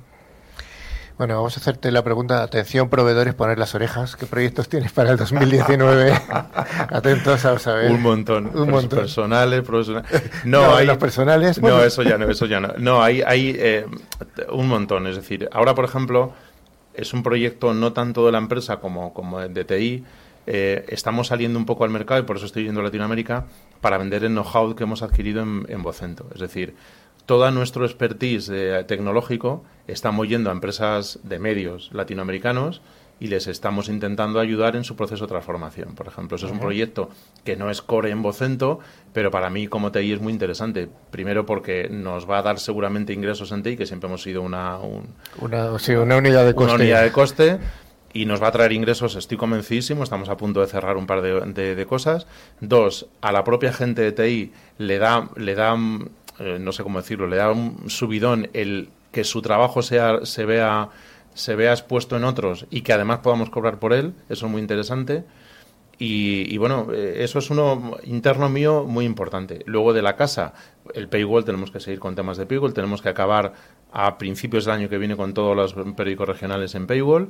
Bueno, 1.21 1.35
vamos 1.35 1.55
a 1.55 1.59
hacerte 1.59 1.91
la 1.91 2.03
pregunta. 2.03 2.41
Atención, 2.41 2.89
proveedores, 2.89 3.35
poner 3.35 3.59
las 3.59 3.75
orejas. 3.75 4.15
¿Qué 4.15 4.25
proyectos 4.25 4.69
tienes 4.69 4.91
para 4.91 5.11
el 5.11 5.17
2019? 5.17 6.13
Atentos 6.89 7.45
a 7.45 7.59
saber. 7.59 7.91
Un 7.91 8.01
montón. 8.01 8.49
Un 8.55 8.71
montón. 8.71 9.01
Personales, 9.01 9.61
profesionales. 9.61 10.09
No, 10.45 10.75
hay. 10.75 10.87
Los 10.87 10.97
personales. 10.97 11.61
No, 11.61 11.83
eso 11.83 12.01
ya 12.01 12.17
no, 12.17 12.27
eso 12.27 12.47
ya 12.47 12.59
no. 12.59 12.69
No, 12.79 13.03
hay, 13.03 13.21
hay 13.21 13.55
eh, 13.55 13.85
un 14.51 14.67
montón. 14.67 15.05
Es 15.05 15.15
decir, 15.15 15.47
ahora, 15.51 15.75
por 15.75 15.85
ejemplo, 15.85 16.33
es 17.01 17.13
un 17.13 17.23
proyecto 17.23 17.73
no 17.73 17.93
tanto 17.93 18.25
de 18.25 18.31
la 18.31 18.37
empresa 18.37 18.77
como, 18.79 19.13
como 19.13 19.39
de 19.39 19.65
TI. 19.65 20.03
Eh, 20.47 20.85
estamos 20.89 21.27
saliendo 21.27 21.59
un 21.59 21.65
poco 21.65 21.83
al 21.83 21.89
mercado 21.89 22.21
y 22.21 22.23
por 22.23 22.37
eso 22.37 22.45
estoy 22.45 22.63
yendo 22.63 22.81
a 22.81 22.83
Latinoamérica 22.83 23.45
para 23.79 23.97
vender 23.97 24.23
el 24.23 24.31
know-how 24.31 24.75
que 24.75 24.83
hemos 24.83 25.01
adquirido 25.01 25.41
en, 25.41 25.65
en. 25.67 26.25
Es 26.33 26.39
decir, 26.39 26.75
todo 27.25 27.49
nuestro 27.51 27.85
expertise 27.85 28.49
eh, 28.51 28.83
tecnológico 28.87 29.63
estamos 29.87 30.27
yendo 30.27 30.49
a 30.49 30.53
empresas 30.53 31.19
de 31.23 31.39
medios 31.39 31.89
latinoamericanos 31.93 32.81
y 33.21 33.27
les 33.27 33.45
estamos 33.45 33.87
intentando 33.87 34.39
ayudar 34.39 34.75
en 34.75 34.83
su 34.83 34.95
proceso 34.95 35.25
de 35.25 35.29
transformación. 35.29 35.93
Por 35.93 36.07
ejemplo, 36.07 36.37
eso 36.37 36.47
es 36.47 36.51
un 36.51 36.59
proyecto 36.59 37.09
que 37.45 37.55
no 37.55 37.69
es 37.69 37.83
core 37.83 38.09
en 38.09 38.23
Vocento, 38.23 38.79
pero 39.13 39.29
para 39.29 39.51
mí 39.51 39.67
como 39.67 39.91
TI 39.91 40.13
es 40.13 40.19
muy 40.19 40.33
interesante. 40.33 40.89
Primero 41.11 41.45
porque 41.45 41.87
nos 41.87 42.27
va 42.27 42.39
a 42.39 42.41
dar 42.41 42.59
seguramente 42.59 43.13
ingresos 43.13 43.51
en 43.51 43.61
TI, 43.61 43.77
que 43.77 43.85
siempre 43.85 44.07
hemos 44.07 44.23
sido 44.23 44.41
una, 44.41 44.79
una, 45.37 45.69
una 45.69 46.17
unidad 46.17 46.45
de 46.47 46.55
coste. 46.55 46.73
Una 46.73 46.83
unidad 46.83 47.03
de 47.03 47.11
coste 47.11 47.59
y 48.11 48.25
nos 48.25 48.41
va 48.41 48.47
a 48.47 48.51
traer 48.51 48.71
ingresos, 48.71 49.15
estoy 49.15 49.37
convencidísimo, 49.37 50.03
estamos 50.03 50.27
a 50.29 50.35
punto 50.35 50.59
de 50.59 50.67
cerrar 50.67 50.97
un 50.97 51.05
par 51.05 51.21
de, 51.21 51.75
de, 51.75 51.85
cosas. 51.85 52.25
Dos, 52.59 53.05
a 53.21 53.31
la 53.31 53.43
propia 53.43 53.71
gente 53.71 54.01
de 54.01 54.11
TI 54.11 54.51
le 54.79 54.97
da, 54.97 55.29
le 55.35 55.53
da 55.53 55.77
eh, 56.39 56.57
no 56.59 56.71
sé 56.71 56.81
cómo 56.81 56.99
decirlo, 56.99 57.27
le 57.27 57.37
da 57.37 57.51
un 57.51 57.87
subidón 57.87 58.49
el 58.53 58.89
que 59.11 59.23
su 59.23 59.41
trabajo 59.41 59.83
sea, 59.83 60.25
se 60.25 60.45
vea 60.45 60.89
se 61.33 61.55
vea 61.55 61.71
expuesto 61.71 62.17
en 62.17 62.23
otros 62.23 62.65
y 62.69 62.81
que 62.81 62.93
además 62.93 63.19
podamos 63.19 63.49
cobrar 63.49 63.79
por 63.79 63.93
él, 63.93 64.13
eso 64.29 64.45
es 64.45 64.51
muy 64.51 64.61
interesante. 64.61 65.23
Y, 66.03 66.57
bueno, 66.57 66.87
eh, 66.91 67.17
eso 67.19 67.37
es 67.37 67.51
uno 67.51 67.95
interno 68.05 68.49
mío 68.49 68.85
muy 68.87 69.05
importante. 69.05 69.61
Luego 69.67 69.93
de 69.93 70.01
la 70.01 70.15
casa, 70.15 70.55
el 70.95 71.07
paywall, 71.07 71.45
tenemos 71.45 71.69
que 71.69 71.79
seguir 71.79 71.99
con 71.99 72.15
temas 72.15 72.37
de 72.37 72.47
paywall, 72.47 72.73
tenemos 72.73 73.03
que 73.03 73.09
acabar 73.09 73.53
a 73.91 74.17
principios 74.17 74.65
del 74.65 74.73
año 74.73 74.89
que 74.89 74.97
viene 74.97 75.15
con 75.15 75.35
todos 75.35 75.55
los 75.55 75.75
periódicos 75.93 76.27
regionales 76.27 76.73
en 76.73 76.87
paywall 76.87 77.29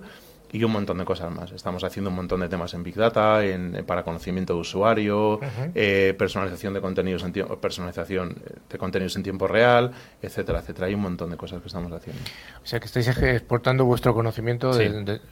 y 0.52 0.64
un 0.64 0.72
montón 0.72 0.98
de 0.98 1.06
cosas 1.06 1.32
más. 1.32 1.52
Estamos 1.52 1.84
haciendo 1.84 2.10
un 2.10 2.16
montón 2.16 2.42
de 2.42 2.50
temas 2.50 2.74
en 2.74 2.84
Big 2.84 2.96
Data, 2.96 3.44
en, 3.46 3.84
para 3.86 4.04
conocimiento 4.04 4.54
de 4.54 4.60
usuario, 4.60 5.40
eh, 5.76 6.14
personalización 6.18 6.74
de 6.74 6.82
contenidos 6.82 7.24
en 7.24 7.32
personalización 7.32 8.36
de 8.70 8.78
contenidos 8.78 9.16
en 9.16 9.24
tiempo 9.24 9.48
real, 9.48 9.92
etcétera, 10.22 10.60
etcétera. 10.60 10.88
Hay 10.88 10.94
un 10.94 11.02
montón 11.02 11.30
de 11.30 11.38
cosas 11.38 11.62
que 11.62 11.68
estamos 11.68 11.92
haciendo. 11.92 12.22
O 12.64 12.66
sea, 12.66 12.80
que 12.80 12.86
estáis 12.86 13.08
exportando 13.08 13.86
vuestro 13.86 14.14
conocimiento 14.14 14.72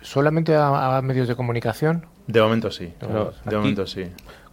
solamente 0.01 0.55
a, 0.55 1.01
medios 1.03 1.28
de 1.28 1.36
comunicación. 1.36 2.05
De 2.28 2.41
momento 2.41 2.72
sí. 2.72 2.93
de 3.45 3.55
momento 3.57 3.88
sí. 3.88 4.05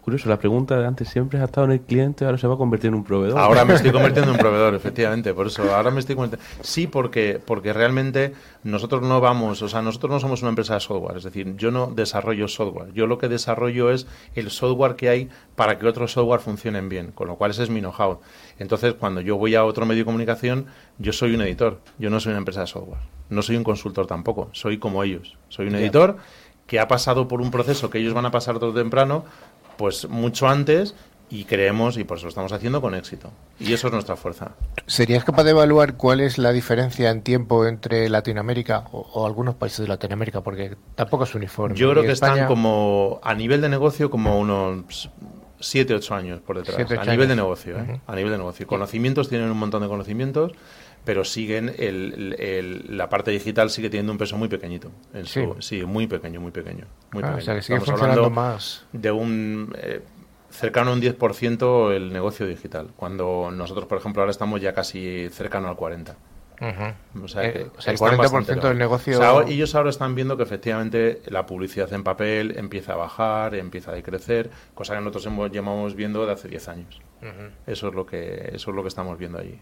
Curioso, 0.06 0.28
la 0.28 0.38
pregunta 0.38 0.78
de 0.78 0.86
antes 0.86 1.08
siempre 1.08 1.40
ha 1.40 1.46
estado 1.46 1.64
en 1.64 1.72
el 1.72 1.80
cliente, 1.80 2.24
ahora 2.24 2.38
se 2.38 2.46
va 2.46 2.54
a 2.54 2.56
convertir 2.56 2.86
en 2.86 2.94
un 2.94 3.02
proveedor. 3.02 3.40
Ahora 3.40 3.64
me 3.64 3.74
estoy 3.74 3.90
convirtiendo 3.92 4.30
en 4.30 4.36
un 4.36 4.40
proveedor, 4.40 4.72
efectivamente, 4.76 5.34
por 5.34 5.48
eso, 5.48 5.64
ahora 5.74 5.90
me 5.90 5.98
estoy 5.98 6.14
convirtiendo. 6.14 6.46
Sí, 6.60 6.86
porque, 6.86 7.40
porque 7.44 7.72
realmente 7.72 8.32
nosotros 8.62 9.02
no 9.02 9.20
vamos, 9.20 9.62
o 9.62 9.68
sea, 9.68 9.82
nosotros 9.82 10.12
no 10.12 10.20
somos 10.20 10.42
una 10.42 10.50
empresa 10.50 10.74
de 10.74 10.80
software, 10.80 11.16
es 11.16 11.24
decir, 11.24 11.56
yo 11.56 11.72
no 11.72 11.88
desarrollo 11.88 12.46
software, 12.46 12.92
yo 12.92 13.08
lo 13.08 13.18
que 13.18 13.26
desarrollo 13.28 13.90
es 13.90 14.06
el 14.36 14.52
software 14.52 14.94
que 14.94 15.08
hay 15.08 15.28
para 15.56 15.76
que 15.76 15.88
otros 15.88 16.12
software 16.12 16.38
funcionen 16.38 16.88
bien, 16.88 17.10
con 17.10 17.26
lo 17.26 17.34
cual 17.34 17.50
ese 17.50 17.64
es 17.64 17.70
mi 17.70 17.80
know-how. 17.80 18.20
Entonces, 18.60 18.94
cuando 18.94 19.22
yo 19.22 19.36
voy 19.36 19.56
a 19.56 19.64
otro 19.64 19.86
medio 19.86 20.02
de 20.02 20.04
comunicación, 20.04 20.66
yo 20.98 21.12
soy 21.12 21.34
un 21.34 21.40
editor, 21.40 21.80
yo 21.98 22.10
no 22.10 22.20
soy 22.20 22.30
una 22.30 22.38
empresa 22.38 22.60
de 22.60 22.68
software, 22.68 23.00
no 23.28 23.42
soy 23.42 23.56
un 23.56 23.64
consultor 23.64 24.06
tampoco, 24.06 24.50
soy 24.52 24.78
como 24.78 25.02
ellos, 25.02 25.36
soy 25.48 25.66
un 25.66 25.74
editor 25.74 26.18
que 26.66 26.80
ha 26.80 26.88
pasado 26.88 27.28
por 27.28 27.40
un 27.40 27.50
proceso 27.50 27.90
que 27.90 27.98
ellos 27.98 28.14
van 28.14 28.26
a 28.26 28.30
pasar 28.30 28.58
todo 28.58 28.72
temprano, 28.72 29.24
pues 29.76 30.08
mucho 30.08 30.48
antes 30.48 30.94
y 31.28 31.44
creemos 31.44 31.96
y 31.98 32.04
por 32.04 32.18
eso 32.18 32.26
lo 32.26 32.28
estamos 32.28 32.52
haciendo 32.52 32.80
con 32.80 32.94
éxito. 32.94 33.32
Y 33.58 33.72
eso 33.72 33.88
es 33.88 33.92
nuestra 33.92 34.16
fuerza. 34.16 34.52
¿Serías 34.86 35.24
capaz 35.24 35.44
de 35.44 35.50
evaluar 35.50 35.94
cuál 35.96 36.20
es 36.20 36.38
la 36.38 36.52
diferencia 36.52 37.10
en 37.10 37.22
tiempo 37.22 37.66
entre 37.66 38.08
Latinoamérica 38.08 38.84
o, 38.92 39.26
algunos 39.26 39.56
países 39.56 39.80
de 39.80 39.88
Latinoamérica? 39.88 40.42
Porque 40.42 40.76
tampoco 40.94 41.24
es 41.24 41.34
uniforme. 41.34 41.76
Yo 41.76 41.90
creo 41.90 42.04
que 42.04 42.12
están 42.12 42.46
como, 42.46 43.20
a 43.22 43.34
nivel 43.34 43.60
de 43.60 43.68
negocio, 43.68 44.10
como 44.10 44.38
unos 44.38 45.10
7, 45.58 45.94
8 45.94 46.14
años 46.14 46.40
por 46.40 46.58
detrás. 46.58 46.90
a 46.90 47.04
nivel 47.10 47.28
de 47.28 47.36
negocio, 47.36 47.78
¿eh? 47.78 48.00
A 48.06 48.14
nivel 48.14 48.30
de 48.30 48.38
negocio. 48.38 48.66
Conocimientos, 48.66 49.28
tienen 49.28 49.50
un 49.50 49.58
montón 49.58 49.82
de 49.82 49.88
conocimientos, 49.88 50.52
pero 51.06 51.24
siguen, 51.24 51.72
el, 51.78 52.84
la 52.88 53.08
parte 53.08 53.30
digital 53.30 53.70
sigue 53.70 53.88
teniendo 53.88 54.10
un 54.10 54.18
peso 54.18 54.36
muy 54.36 54.48
pequeñito. 54.48 54.90
sí. 55.60 55.84
muy 55.84 56.08
pequeño, 56.08 56.40
muy 56.40 56.50
pequeño. 56.50 56.84
Muy 57.12 57.22
ah, 57.22 57.36
O 57.38 57.40
sea, 57.40 57.54
que 57.54 57.62
sigue 57.62 57.80
funcionando 57.80 58.28
más. 58.28 58.84
De 58.92 59.10
un... 59.12 59.72
Eh, 59.78 60.02
cercano 60.50 60.90
a 60.90 60.94
un 60.94 61.00
10% 61.02 61.92
el 61.92 62.12
negocio 62.12 62.46
digital, 62.46 62.88
cuando 62.96 63.50
nosotros, 63.52 63.86
por 63.86 63.98
ejemplo, 63.98 64.22
ahora 64.22 64.30
estamos 64.30 64.60
ya 64.60 64.72
casi 64.72 65.28
cercano 65.30 65.68
al 65.68 65.76
40%. 65.76 66.16
O 67.22 67.28
sea, 67.28 67.44
eh, 67.44 67.68
el 67.86 67.98
40% 67.98 68.60
del 68.62 68.78
negocio. 68.78 69.20
O 69.20 69.42
ellos 69.42 69.74
ahora 69.74 69.90
están 69.90 70.14
viendo 70.14 70.36
que 70.36 70.42
efectivamente 70.42 71.20
la 71.26 71.46
publicidad 71.46 71.92
en 71.92 72.02
papel 72.02 72.54
empieza 72.56 72.94
a 72.94 72.96
bajar, 72.96 73.54
empieza 73.54 73.92
a 73.92 73.94
decrecer, 73.94 74.50
cosa 74.74 74.94
que 74.94 75.00
nosotros 75.00 75.26
hemos, 75.26 75.52
llevamos 75.52 75.94
viendo 75.94 76.26
de 76.26 76.32
hace 76.32 76.48
10 76.48 76.68
años. 76.68 77.00
Eso 77.66 77.88
es 77.88 77.94
lo 77.94 78.06
que 78.06 78.50
eso 78.52 78.70
es 78.70 78.76
lo 78.76 78.82
que 78.82 78.88
estamos 78.88 79.18
viendo 79.18 79.38
allí. 79.38 79.60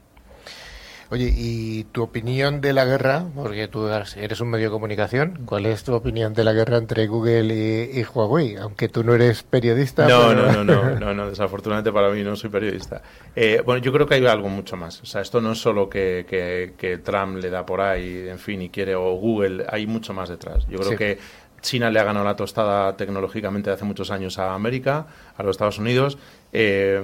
Oye, 1.10 1.32
¿y 1.36 1.84
tu 1.84 2.02
opinión 2.02 2.60
de 2.60 2.72
la 2.72 2.84
guerra? 2.84 3.24
Porque 3.34 3.68
tú 3.68 3.88
eres 3.88 4.40
un 4.40 4.48
medio 4.48 4.66
de 4.66 4.70
comunicación. 4.70 5.42
¿Cuál 5.44 5.66
es 5.66 5.84
tu 5.84 5.94
opinión 5.94 6.32
de 6.34 6.44
la 6.44 6.52
guerra 6.52 6.78
entre 6.78 7.06
Google 7.06 7.54
y, 7.54 8.04
Huawei? 8.04 8.56
Aunque 8.56 8.88
tú 8.88 9.04
no 9.04 9.14
eres 9.14 9.42
periodista. 9.42 10.08
No, 10.08 10.34
no, 10.34 10.64
no, 10.64 10.98
no, 10.98 11.14
no, 11.14 11.28
desafortunadamente 11.28 11.92
para 11.92 12.10
mí 12.10 12.22
no 12.22 12.36
soy 12.36 12.50
periodista. 12.50 13.02
Eh, 13.36 13.62
bueno, 13.64 13.82
yo 13.82 13.92
creo 13.92 14.06
que 14.06 14.14
hay 14.14 14.26
algo 14.26 14.48
mucho 14.48 14.76
más. 14.76 15.02
O 15.02 15.06
sea, 15.06 15.20
esto 15.20 15.40
no 15.40 15.52
es 15.52 15.58
solo 15.58 15.88
que, 15.88 16.26
que, 16.26 16.98
Trump 16.98 17.36
le 17.36 17.50
da 17.50 17.66
por 17.66 17.80
ahí, 17.80 18.28
en 18.28 18.38
fin, 18.38 18.62
y 18.62 18.70
quiere, 18.70 18.94
o 18.94 19.14
Google, 19.14 19.66
hay 19.68 19.86
mucho 19.86 20.14
más 20.14 20.28
detrás. 20.28 20.66
Yo 20.68 20.78
creo 20.78 20.96
que 20.96 21.18
China 21.60 21.90
le 21.90 21.98
ha 21.98 22.04
ganado 22.04 22.24
la 22.24 22.36
tostada 22.36 22.96
tecnológicamente 22.96 23.70
hace 23.70 23.84
muchos 23.84 24.10
años 24.10 24.38
a 24.38 24.54
América, 24.54 25.06
a 25.36 25.42
los 25.42 25.52
Estados 25.52 25.78
Unidos. 25.78 26.18
Eh, 26.52 27.02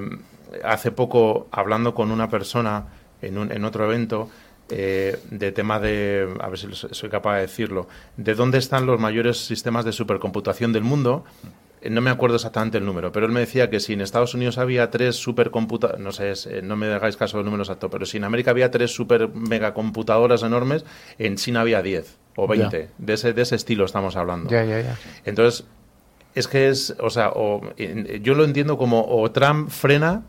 hace 0.64 0.90
poco, 0.90 1.48
hablando 1.50 1.94
con 1.94 2.10
una 2.10 2.28
persona 2.28 2.86
en, 3.22 3.38
un, 3.38 3.52
en 3.52 3.64
otro 3.64 3.84
evento 3.84 4.30
eh, 4.70 5.18
de 5.30 5.52
tema 5.52 5.80
de, 5.80 6.28
a 6.40 6.48
ver 6.48 6.58
si 6.58 6.68
soy 6.72 7.08
capaz 7.08 7.36
de 7.36 7.42
decirlo, 7.42 7.88
de 8.16 8.34
dónde 8.34 8.58
están 8.58 8.86
los 8.86 9.00
mayores 9.00 9.38
sistemas 9.38 9.84
de 9.84 9.92
supercomputación 9.92 10.72
del 10.72 10.84
mundo. 10.84 11.24
Eh, 11.82 11.90
no 11.90 12.00
me 12.00 12.10
acuerdo 12.10 12.36
exactamente 12.36 12.78
el 12.78 12.84
número, 12.84 13.10
pero 13.10 13.26
él 13.26 13.32
me 13.32 13.40
decía 13.40 13.70
que 13.70 13.80
si 13.80 13.94
en 13.94 14.00
Estados 14.00 14.34
Unidos 14.34 14.58
había 14.58 14.90
tres 14.90 15.16
supercomputadoras, 15.16 16.00
no 16.00 16.12
sé, 16.12 16.32
eh, 16.50 16.62
no 16.62 16.76
me 16.76 16.86
hagáis 16.92 17.16
caso 17.16 17.38
del 17.38 17.46
número 17.46 17.62
exacto, 17.62 17.90
pero 17.90 18.06
si 18.06 18.18
en 18.18 18.24
América 18.24 18.50
había 18.50 18.70
tres 18.70 18.92
super 18.92 19.28
megacomputadoras 19.28 20.42
enormes, 20.42 20.84
en 21.18 21.36
China 21.36 21.62
había 21.62 21.82
diez 21.82 22.18
o 22.36 22.46
veinte. 22.46 22.90
De, 22.98 23.14
ese, 23.14 23.32
de 23.32 23.42
ese 23.42 23.56
estilo 23.56 23.84
estamos 23.84 24.14
hablando. 24.16 24.50
Ya, 24.50 24.64
ya, 24.64 24.80
ya. 24.80 24.96
Entonces, 25.24 25.66
es 26.34 26.46
que 26.46 26.68
es, 26.68 26.94
o 27.00 27.10
sea, 27.10 27.30
o, 27.34 27.60
yo 27.76 28.34
lo 28.34 28.44
entiendo 28.44 28.78
como 28.78 29.04
o 29.08 29.30
Trump 29.32 29.68
frena 29.68 30.22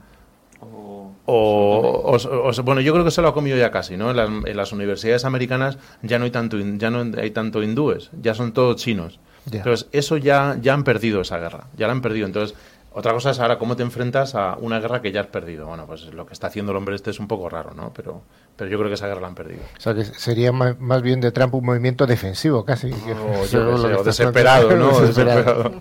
o, 1.33 2.61
bueno, 2.63 2.81
yo 2.81 2.93
creo 2.93 3.05
que 3.05 3.11
se 3.11 3.21
lo 3.21 3.29
ha 3.29 3.33
comido 3.33 3.57
ya 3.57 3.71
casi, 3.71 3.95
¿no? 3.95 4.11
En 4.11 4.57
las, 4.57 4.71
universidades 4.71 5.25
americanas 5.25 5.77
ya 6.01 6.19
no 6.19 6.25
hay 6.25 6.31
tanto 6.31 6.57
ya 6.59 6.89
no 6.89 7.05
hay 7.17 7.31
tanto 7.31 7.63
hindúes, 7.63 8.09
ya 8.21 8.33
son 8.33 8.51
todos 8.51 8.75
chinos. 8.77 9.19
Entonces, 9.51 9.87
eso 9.91 10.17
ya, 10.17 10.57
ya 10.61 10.73
han 10.73 10.83
perdido 10.83 11.21
esa 11.21 11.37
guerra, 11.37 11.67
ya 11.75 11.87
la 11.87 11.93
han 11.93 12.01
perdido. 12.01 12.27
Entonces, 12.27 12.55
otra 12.93 13.13
cosa 13.13 13.31
es 13.31 13.39
ahora 13.39 13.57
cómo 13.57 13.75
te 13.75 13.83
enfrentas 13.83 14.35
a 14.35 14.57
una 14.59 14.79
guerra 14.79 15.01
que 15.01 15.11
ya 15.11 15.21
has 15.21 15.27
perdido. 15.27 15.65
Bueno, 15.65 15.85
pues 15.87 16.13
lo 16.13 16.25
que 16.25 16.33
está 16.33 16.47
haciendo 16.47 16.73
el 16.73 16.77
hombre 16.77 16.95
este 16.95 17.09
es 17.09 17.19
un 17.19 17.27
poco 17.27 17.49
raro, 17.49 17.73
¿no? 17.73 17.91
Pero, 17.95 18.21
pero 18.55 18.69
yo 18.69 18.77
creo 18.77 18.89
que 18.89 18.95
esa 18.95 19.07
guerra 19.07 19.21
la 19.21 19.27
han 19.27 19.35
perdido. 19.35 19.61
O 19.77 19.81
sea, 19.81 19.95
que 19.95 20.03
sería 20.03 20.51
más, 20.51 21.01
bien 21.01 21.21
de 21.21 21.31
Trump 21.31 21.55
un 21.55 21.65
movimiento 21.65 22.05
defensivo 22.05 22.65
casi. 22.65 22.91
o 22.91 24.03
desesperado, 24.03 24.75
¿no? 24.75 24.99
desesperado. 24.99 25.71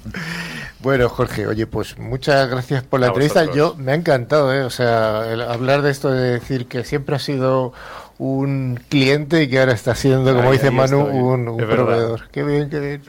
Bueno, 0.82 1.10
Jorge, 1.10 1.46
oye, 1.46 1.66
pues 1.66 1.98
muchas 1.98 2.48
gracias 2.48 2.82
por 2.82 3.00
la 3.00 3.08
entrevista. 3.08 3.44
Yo 3.52 3.74
me 3.76 3.92
ha 3.92 3.94
encantado, 3.94 4.52
¿eh? 4.54 4.62
O 4.62 4.70
sea, 4.70 5.20
hablar 5.52 5.82
de 5.82 5.90
esto 5.90 6.10
de 6.10 6.30
decir 6.32 6.66
que 6.66 6.84
siempre 6.84 7.16
ha 7.16 7.18
sido 7.18 7.74
un 8.18 8.82
cliente 8.88 9.42
y 9.42 9.48
que 9.48 9.60
ahora 9.60 9.72
está 9.72 9.94
siendo, 9.94 10.34
como 10.34 10.52
dice 10.52 10.70
Manu, 10.70 11.00
un, 11.00 11.56
proveedor. 11.58 12.28
Qué 12.30 12.42
bien, 12.44 12.70
qué 12.70 12.80
bien. 12.80 13.02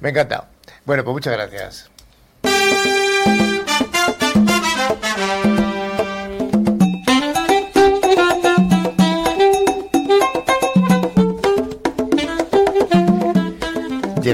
Me 0.00 0.08
ha 0.08 0.10
encantado. 0.12 0.46
Bueno, 0.86 1.04
pues 1.04 1.12
muchas 1.12 1.34
gracias. 1.34 1.90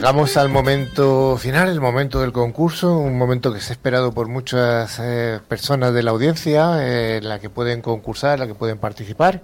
Llegamos 0.00 0.38
al 0.38 0.48
momento 0.48 1.36
final, 1.36 1.68
el 1.68 1.78
momento 1.78 2.22
del 2.22 2.32
concurso, 2.32 2.96
un 2.96 3.18
momento 3.18 3.52
que 3.52 3.60
se 3.60 3.72
ha 3.72 3.74
esperado 3.74 4.12
por 4.12 4.28
muchas 4.28 4.98
eh, 4.98 5.40
personas 5.46 5.92
de 5.92 6.02
la 6.02 6.10
audiencia, 6.10 6.82
eh, 6.82 7.18
en 7.18 7.28
la 7.28 7.38
que 7.38 7.50
pueden 7.50 7.82
concursar, 7.82 8.32
en 8.32 8.40
la 8.40 8.46
que 8.46 8.54
pueden 8.54 8.78
participar. 8.78 9.42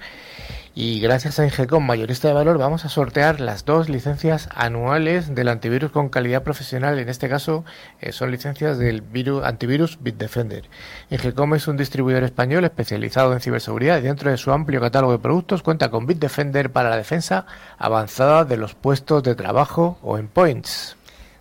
Y 0.78 1.00
gracias 1.00 1.38
a 1.38 1.44
Ingecom 1.46 1.86
Mayorista 1.86 2.28
de 2.28 2.34
Valor 2.34 2.58
vamos 2.58 2.84
a 2.84 2.90
sortear 2.90 3.40
las 3.40 3.64
dos 3.64 3.88
licencias 3.88 4.50
anuales 4.54 5.34
del 5.34 5.48
antivirus 5.48 5.90
con 5.90 6.10
calidad 6.10 6.42
profesional. 6.42 6.98
En 6.98 7.08
este 7.08 7.30
caso 7.30 7.64
eh, 7.98 8.12
son 8.12 8.30
licencias 8.30 8.76
del 8.76 9.00
virus, 9.00 9.42
antivirus 9.42 9.96
Bitdefender. 10.02 10.64
Ingecom 11.08 11.54
es 11.54 11.66
un 11.66 11.78
distribuidor 11.78 12.24
español 12.24 12.62
especializado 12.66 13.32
en 13.32 13.40
ciberseguridad 13.40 13.96
y 14.00 14.02
dentro 14.02 14.30
de 14.30 14.36
su 14.36 14.52
amplio 14.52 14.82
catálogo 14.82 15.12
de 15.12 15.18
productos 15.18 15.62
cuenta 15.62 15.90
con 15.90 16.04
Bitdefender 16.04 16.70
para 16.70 16.90
la 16.90 16.98
defensa 16.98 17.46
avanzada 17.78 18.44
de 18.44 18.58
los 18.58 18.74
puestos 18.74 19.22
de 19.22 19.34
trabajo 19.34 19.98
o 20.02 20.18
endpoints. 20.18 20.98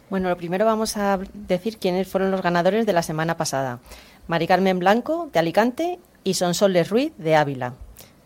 Bueno, 0.10 0.30
lo 0.30 0.38
primero 0.38 0.66
vamos 0.66 0.96
a 0.96 1.20
decir 1.34 1.78
quiénes 1.78 2.08
fueron 2.08 2.32
los 2.32 2.42
ganadores 2.42 2.86
de 2.86 2.94
la 2.94 3.04
semana 3.04 3.36
pasada. 3.36 3.80
Mari 4.28 4.48
Carmen 4.48 4.80
Blanco, 4.80 5.30
de 5.34 5.40
Alicante, 5.40 6.00
y 6.24 6.36
Sonsoles 6.36 6.90
Ruiz, 6.90 7.12
de 7.18 7.36
Ávila. 7.36 7.74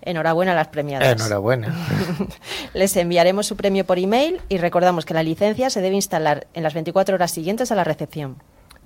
Enhorabuena 0.01 0.53
a 0.53 0.55
las 0.55 0.69
premiadas. 0.69 1.19
Enhorabuena. 1.19 1.75
Les 2.73 2.95
enviaremos 2.95 3.47
su 3.47 3.55
premio 3.55 3.85
por 3.85 3.99
email 3.99 4.39
y 4.49 4.57
recordamos 4.57 5.05
que 5.05 5.13
la 5.13 5.23
licencia 5.23 5.69
se 5.69 5.81
debe 5.81 5.95
instalar 5.95 6.47
en 6.53 6.63
las 6.63 6.73
24 6.73 7.15
horas 7.15 7.31
siguientes 7.31 7.71
a 7.71 7.75
la 7.75 7.83
recepción. 7.83 8.37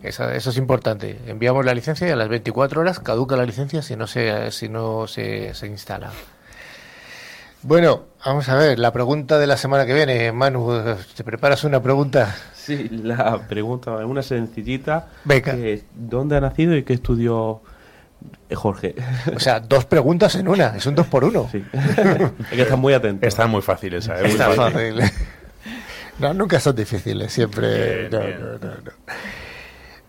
Eso, 0.01 0.29
es 0.29 0.57
importante. 0.57 1.17
Enviamos 1.27 1.65
la 1.65 1.73
licencia 1.73 2.07
y 2.07 2.11
a 2.11 2.15
las 2.15 2.27
24 2.27 2.81
horas 2.81 2.99
caduca 2.99 3.37
la 3.37 3.45
licencia 3.45 3.81
si 3.81 3.95
no 3.95 4.05
se, 4.05 4.51
si 4.51 4.67
no 4.67 5.07
se, 5.07 5.53
se 5.53 5.67
instala. 5.67 6.11
Bueno, 7.61 8.03
vamos 8.25 8.49
a 8.49 8.55
ver, 8.55 8.77
la 8.77 8.91
pregunta 8.91 9.39
de 9.39 9.47
la 9.47 9.55
semana 9.55 9.85
que 9.85 9.93
viene. 9.93 10.33
Manu, 10.33 10.97
¿te 11.15 11.23
preparas 11.23 11.63
una 11.63 11.81
pregunta? 11.81 12.35
Sí, 12.53 12.89
la 12.89 13.47
pregunta 13.47 13.95
es 13.99 14.05
una 14.05 14.21
sencillita. 14.21 15.07
Venga. 15.23 15.55
¿Dónde 15.95 16.35
ha 16.35 16.41
nacido 16.41 16.75
y 16.75 16.83
qué 16.83 16.93
estudió 16.93 17.61
eh, 17.61 17.72
Jorge. 18.53 18.95
O 19.35 19.39
sea, 19.39 19.59
dos 19.59 19.85
preguntas 19.85 20.35
en 20.35 20.47
una, 20.47 20.75
es 20.75 20.85
un 20.85 20.95
dos 20.95 21.07
por 21.07 21.23
uno. 21.23 21.49
Sí. 21.51 21.63
Hay 21.73 22.55
que 22.55 22.61
estar 22.61 22.77
muy 22.77 22.93
atento. 22.93 23.25
Están 23.25 23.49
muy 23.49 23.61
fáciles, 23.61 24.07
¿eh? 24.07 24.13
Está 24.25 24.51
fácil. 24.51 25.01
No, 26.19 26.33
nunca 26.33 26.59
son 26.59 26.75
difíciles, 26.75 27.33
siempre. 27.33 28.09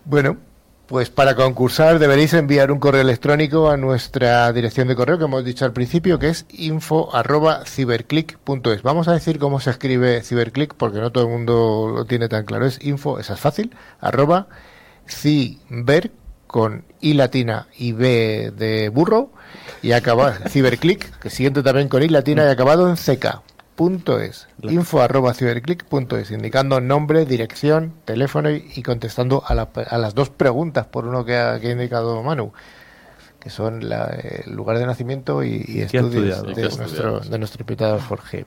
Bueno, 0.05 0.37
pues 0.85 1.09
para 1.09 1.35
concursar 1.35 1.97
deberéis 1.97 2.33
enviar 2.33 2.71
un 2.71 2.79
correo 2.79 3.01
electrónico 3.01 3.71
a 3.71 3.77
nuestra 3.77 4.53
dirección 4.53 4.87
de 4.87 4.95
correo 4.95 5.17
que 5.17 5.23
hemos 5.23 5.43
dicho 5.43 5.65
al 5.65 5.73
principio, 5.73 6.19
que 6.19 6.29
es 6.29 6.45
info@ciberclick.es. 6.49 8.83
Vamos 8.83 9.07
a 9.07 9.13
decir 9.13 9.39
cómo 9.39 9.59
se 9.59 9.71
escribe 9.71 10.21
ciberclick 10.21 10.75
porque 10.75 10.99
no 10.99 11.11
todo 11.11 11.23
el 11.23 11.31
mundo 11.31 11.91
lo 11.95 12.05
tiene 12.05 12.29
tan 12.29 12.45
claro. 12.45 12.67
Es 12.67 12.79
info, 12.85 13.17
esa 13.19 13.33
es 13.33 13.39
fácil, 13.39 13.75
arroba 13.99 14.47
ciber 15.07 16.11
con 16.47 16.85
I 17.01 17.13
latina 17.13 17.67
y 17.77 17.91
B 17.91 18.51
de 18.55 18.89
burro 18.89 19.29
y 19.81 19.91
acaba 19.91 20.33
ciberclick, 20.49 21.19
que 21.19 21.29
siguiente 21.29 21.63
también 21.63 21.89
con 21.89 22.01
I 22.03 22.09
latina 22.09 22.45
y 22.45 22.47
acabado 22.47 22.89
en 22.89 22.95
CK. 22.95 23.41
Punto 23.75 24.21
es, 24.21 24.47
info 24.63 25.01
arroba 25.01 25.33
ciberclick.es, 25.33 26.31
indicando 26.31 26.79
nombre, 26.79 27.25
dirección, 27.25 27.93
teléfono 28.05 28.49
y, 28.49 28.81
contestando 28.83 29.43
a, 29.45 29.53
las 29.53 30.15
dos 30.15 30.29
preguntas 30.29 30.85
por 30.85 31.05
uno 31.05 31.25
que 31.25 31.35
ha, 31.35 31.57
indicado 31.57 32.23
Manu, 32.23 32.53
que 33.37 33.49
son 33.49 33.81
el 33.83 34.53
lugar 34.53 34.79
de 34.79 34.85
nacimiento 34.85 35.43
y, 35.43 35.81
estudios 35.81 36.41
de, 36.55 36.61
nuestro, 36.77 37.19
de 37.19 37.37
nuestro 37.37 37.63
invitado 37.63 37.99
Jorge. 37.99 38.45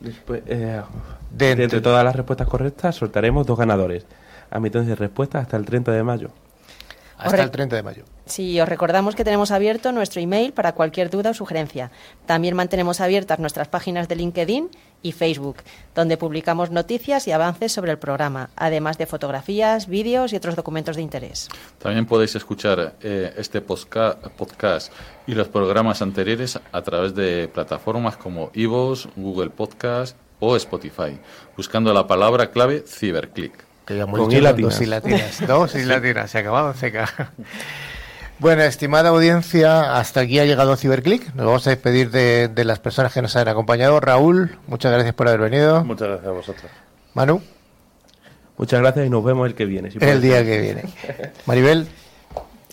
Después, 0.00 0.42
eh, 0.46 0.82
de 1.30 1.50
entre 1.52 1.80
todas 1.80 2.04
las 2.04 2.14
respuestas 2.14 2.46
correctas, 2.46 2.96
soltaremos 2.96 3.46
dos 3.46 3.58
ganadores 3.58 4.04
a 4.50 4.60
mitad 4.60 4.82
de 4.82 4.94
respuesta 4.94 5.38
hasta 5.38 5.56
el 5.56 5.64
30 5.64 5.92
de 5.92 6.02
mayo. 6.02 6.30
hasta 7.16 7.42
el 7.42 7.50
30 7.50 7.76
de 7.76 7.82
mayo. 7.82 8.04
Sí, 8.26 8.58
os 8.58 8.68
recordamos 8.68 9.14
que 9.14 9.24
tenemos 9.24 9.50
abierto 9.50 9.92
nuestro 9.92 10.20
email 10.20 10.52
para 10.52 10.72
cualquier 10.72 11.10
duda 11.10 11.30
o 11.30 11.34
sugerencia. 11.34 11.90
También 12.26 12.56
mantenemos 12.56 13.00
abiertas 13.00 13.38
nuestras 13.38 13.68
páginas 13.68 14.08
de 14.08 14.16
LinkedIn 14.16 14.70
y 15.02 15.12
Facebook, 15.12 15.58
donde 15.94 16.16
publicamos 16.16 16.70
noticias 16.70 17.28
y 17.28 17.32
avances 17.32 17.72
sobre 17.72 17.92
el 17.92 17.98
programa, 17.98 18.48
además 18.56 18.96
de 18.96 19.04
fotografías, 19.04 19.86
vídeos 19.88 20.32
y 20.32 20.36
otros 20.36 20.56
documentos 20.56 20.96
de 20.96 21.02
interés. 21.02 21.50
También 21.78 22.06
podéis 22.06 22.34
escuchar 22.34 22.94
eh, 23.02 23.34
este 23.36 23.60
podcast 23.60 24.90
y 25.26 25.34
los 25.34 25.48
programas 25.48 26.00
anteriores 26.00 26.58
a 26.72 26.82
través 26.82 27.14
de 27.14 27.48
plataformas 27.48 28.16
como 28.16 28.50
Ivos, 28.54 29.08
Google 29.16 29.50
Podcast 29.50 30.16
o 30.40 30.56
Spotify, 30.56 31.18
buscando 31.56 31.92
la 31.92 32.06
palabra 32.06 32.50
clave 32.50 32.84
Ciberclick. 32.86 33.73
Que 33.86 33.96
ya 33.96 34.06
Con 34.06 34.18
dos 34.20 34.32
y 34.32 34.40
latinas. 34.40 35.46
Dos 35.46 35.74
y 35.74 35.84
latinas. 35.84 36.30
Se 36.30 36.38
ha 36.38 36.40
acabado 36.40 36.72
seca. 36.74 37.08
Bueno, 38.38 38.62
estimada 38.62 39.10
audiencia, 39.10 39.96
hasta 39.96 40.20
aquí 40.20 40.38
ha 40.38 40.44
llegado 40.44 40.76
Ciberclick. 40.76 41.34
Nos 41.34 41.46
vamos 41.46 41.66
a 41.66 41.70
despedir 41.70 42.10
de, 42.10 42.48
de, 42.48 42.64
las 42.64 42.80
personas 42.80 43.12
que 43.12 43.22
nos 43.22 43.36
han 43.36 43.46
acompañado. 43.46 44.00
Raúl, 44.00 44.58
muchas 44.66 44.92
gracias 44.92 45.14
por 45.14 45.28
haber 45.28 45.40
venido. 45.40 45.84
Muchas 45.84 46.08
gracias 46.08 46.28
a 46.28 46.32
vosotros. 46.32 46.72
Manu. 47.14 47.40
Muchas 48.56 48.80
gracias 48.80 49.06
y 49.06 49.10
nos 49.10 49.24
vemos 49.24 49.46
el 49.46 49.54
que 49.54 49.64
viene. 49.64 49.90
el 50.00 50.20
día 50.20 50.44
que 50.44 50.60
viene. 50.60 50.82
Maribel. 51.46 51.88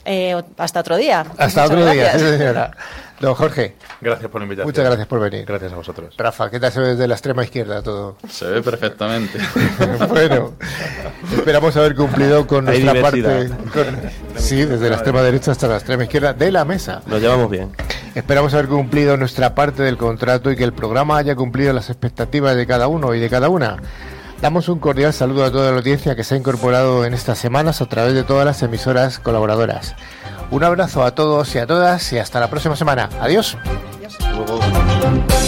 Eh, 0.05 0.41
hasta 0.57 0.79
otro 0.79 0.97
día. 0.97 1.25
Hasta 1.37 1.65
otro 1.65 1.85
día, 1.89 2.17
señora. 2.17 2.71
Don 3.21 3.35
Jorge. 3.35 3.75
Gracias 4.01 4.29
por 4.31 4.41
la 4.41 4.45
invitación. 4.45 4.67
Muchas 4.67 4.85
gracias 4.85 5.07
por 5.07 5.19
venir. 5.19 5.45
Gracias 5.45 5.71
a 5.71 5.75
vosotros. 5.75 6.15
Rafa, 6.17 6.49
¿qué 6.49 6.59
tal 6.59 6.71
se 6.71 6.79
ve 6.79 6.87
desde 6.89 7.07
la 7.07 7.13
extrema 7.13 7.43
izquierda 7.43 7.81
todo? 7.83 8.17
Se 8.27 8.45
ve 8.45 8.61
perfectamente. 8.61 9.39
bueno, 10.09 10.53
esperamos 11.31 11.77
haber 11.77 11.95
cumplido 11.95 12.47
con 12.47 12.65
nuestra 12.65 12.99
parte. 13.01 13.49
sí, 14.35 14.65
desde 14.65 14.89
la 14.89 14.95
extrema 14.95 15.21
derecha 15.21 15.51
hasta 15.51 15.67
la 15.67 15.75
extrema 15.75 16.03
izquierda 16.03 16.33
de 16.33 16.51
la 16.51 16.65
mesa. 16.65 17.03
Lo 17.07 17.19
llevamos 17.19 17.49
bien. 17.49 17.71
Esperamos 18.15 18.53
haber 18.53 18.67
cumplido 18.67 19.15
nuestra 19.17 19.53
parte 19.53 19.83
del 19.83 19.97
contrato 19.97 20.51
y 20.51 20.55
que 20.55 20.63
el 20.63 20.73
programa 20.73 21.17
haya 21.17 21.35
cumplido 21.35 21.71
las 21.73 21.89
expectativas 21.89 22.55
de 22.55 22.65
cada 22.65 22.87
uno 22.87 23.13
y 23.13 23.19
de 23.19 23.29
cada 23.29 23.49
una. 23.49 23.77
Damos 24.41 24.67
un 24.69 24.79
cordial 24.79 25.13
saludo 25.13 25.45
a 25.45 25.51
toda 25.51 25.69
la 25.69 25.77
audiencia 25.77 26.15
que 26.15 26.23
se 26.23 26.33
ha 26.33 26.37
incorporado 26.37 27.05
en 27.05 27.13
estas 27.13 27.37
semanas 27.37 27.79
a 27.79 27.85
través 27.85 28.15
de 28.15 28.23
todas 28.23 28.43
las 28.43 28.63
emisoras 28.63 29.19
colaboradoras. 29.19 29.95
Un 30.51 30.63
abrazo 30.63 31.03
a 31.03 31.11
todos 31.11 31.55
y 31.55 31.59
a 31.59 31.65
todas 31.65 32.11
y 32.13 32.19
hasta 32.19 32.39
la 32.39 32.49
próxima 32.49 32.75
semana. 32.75 33.09
Adiós. 33.21 33.57
Adiós. 33.95 35.40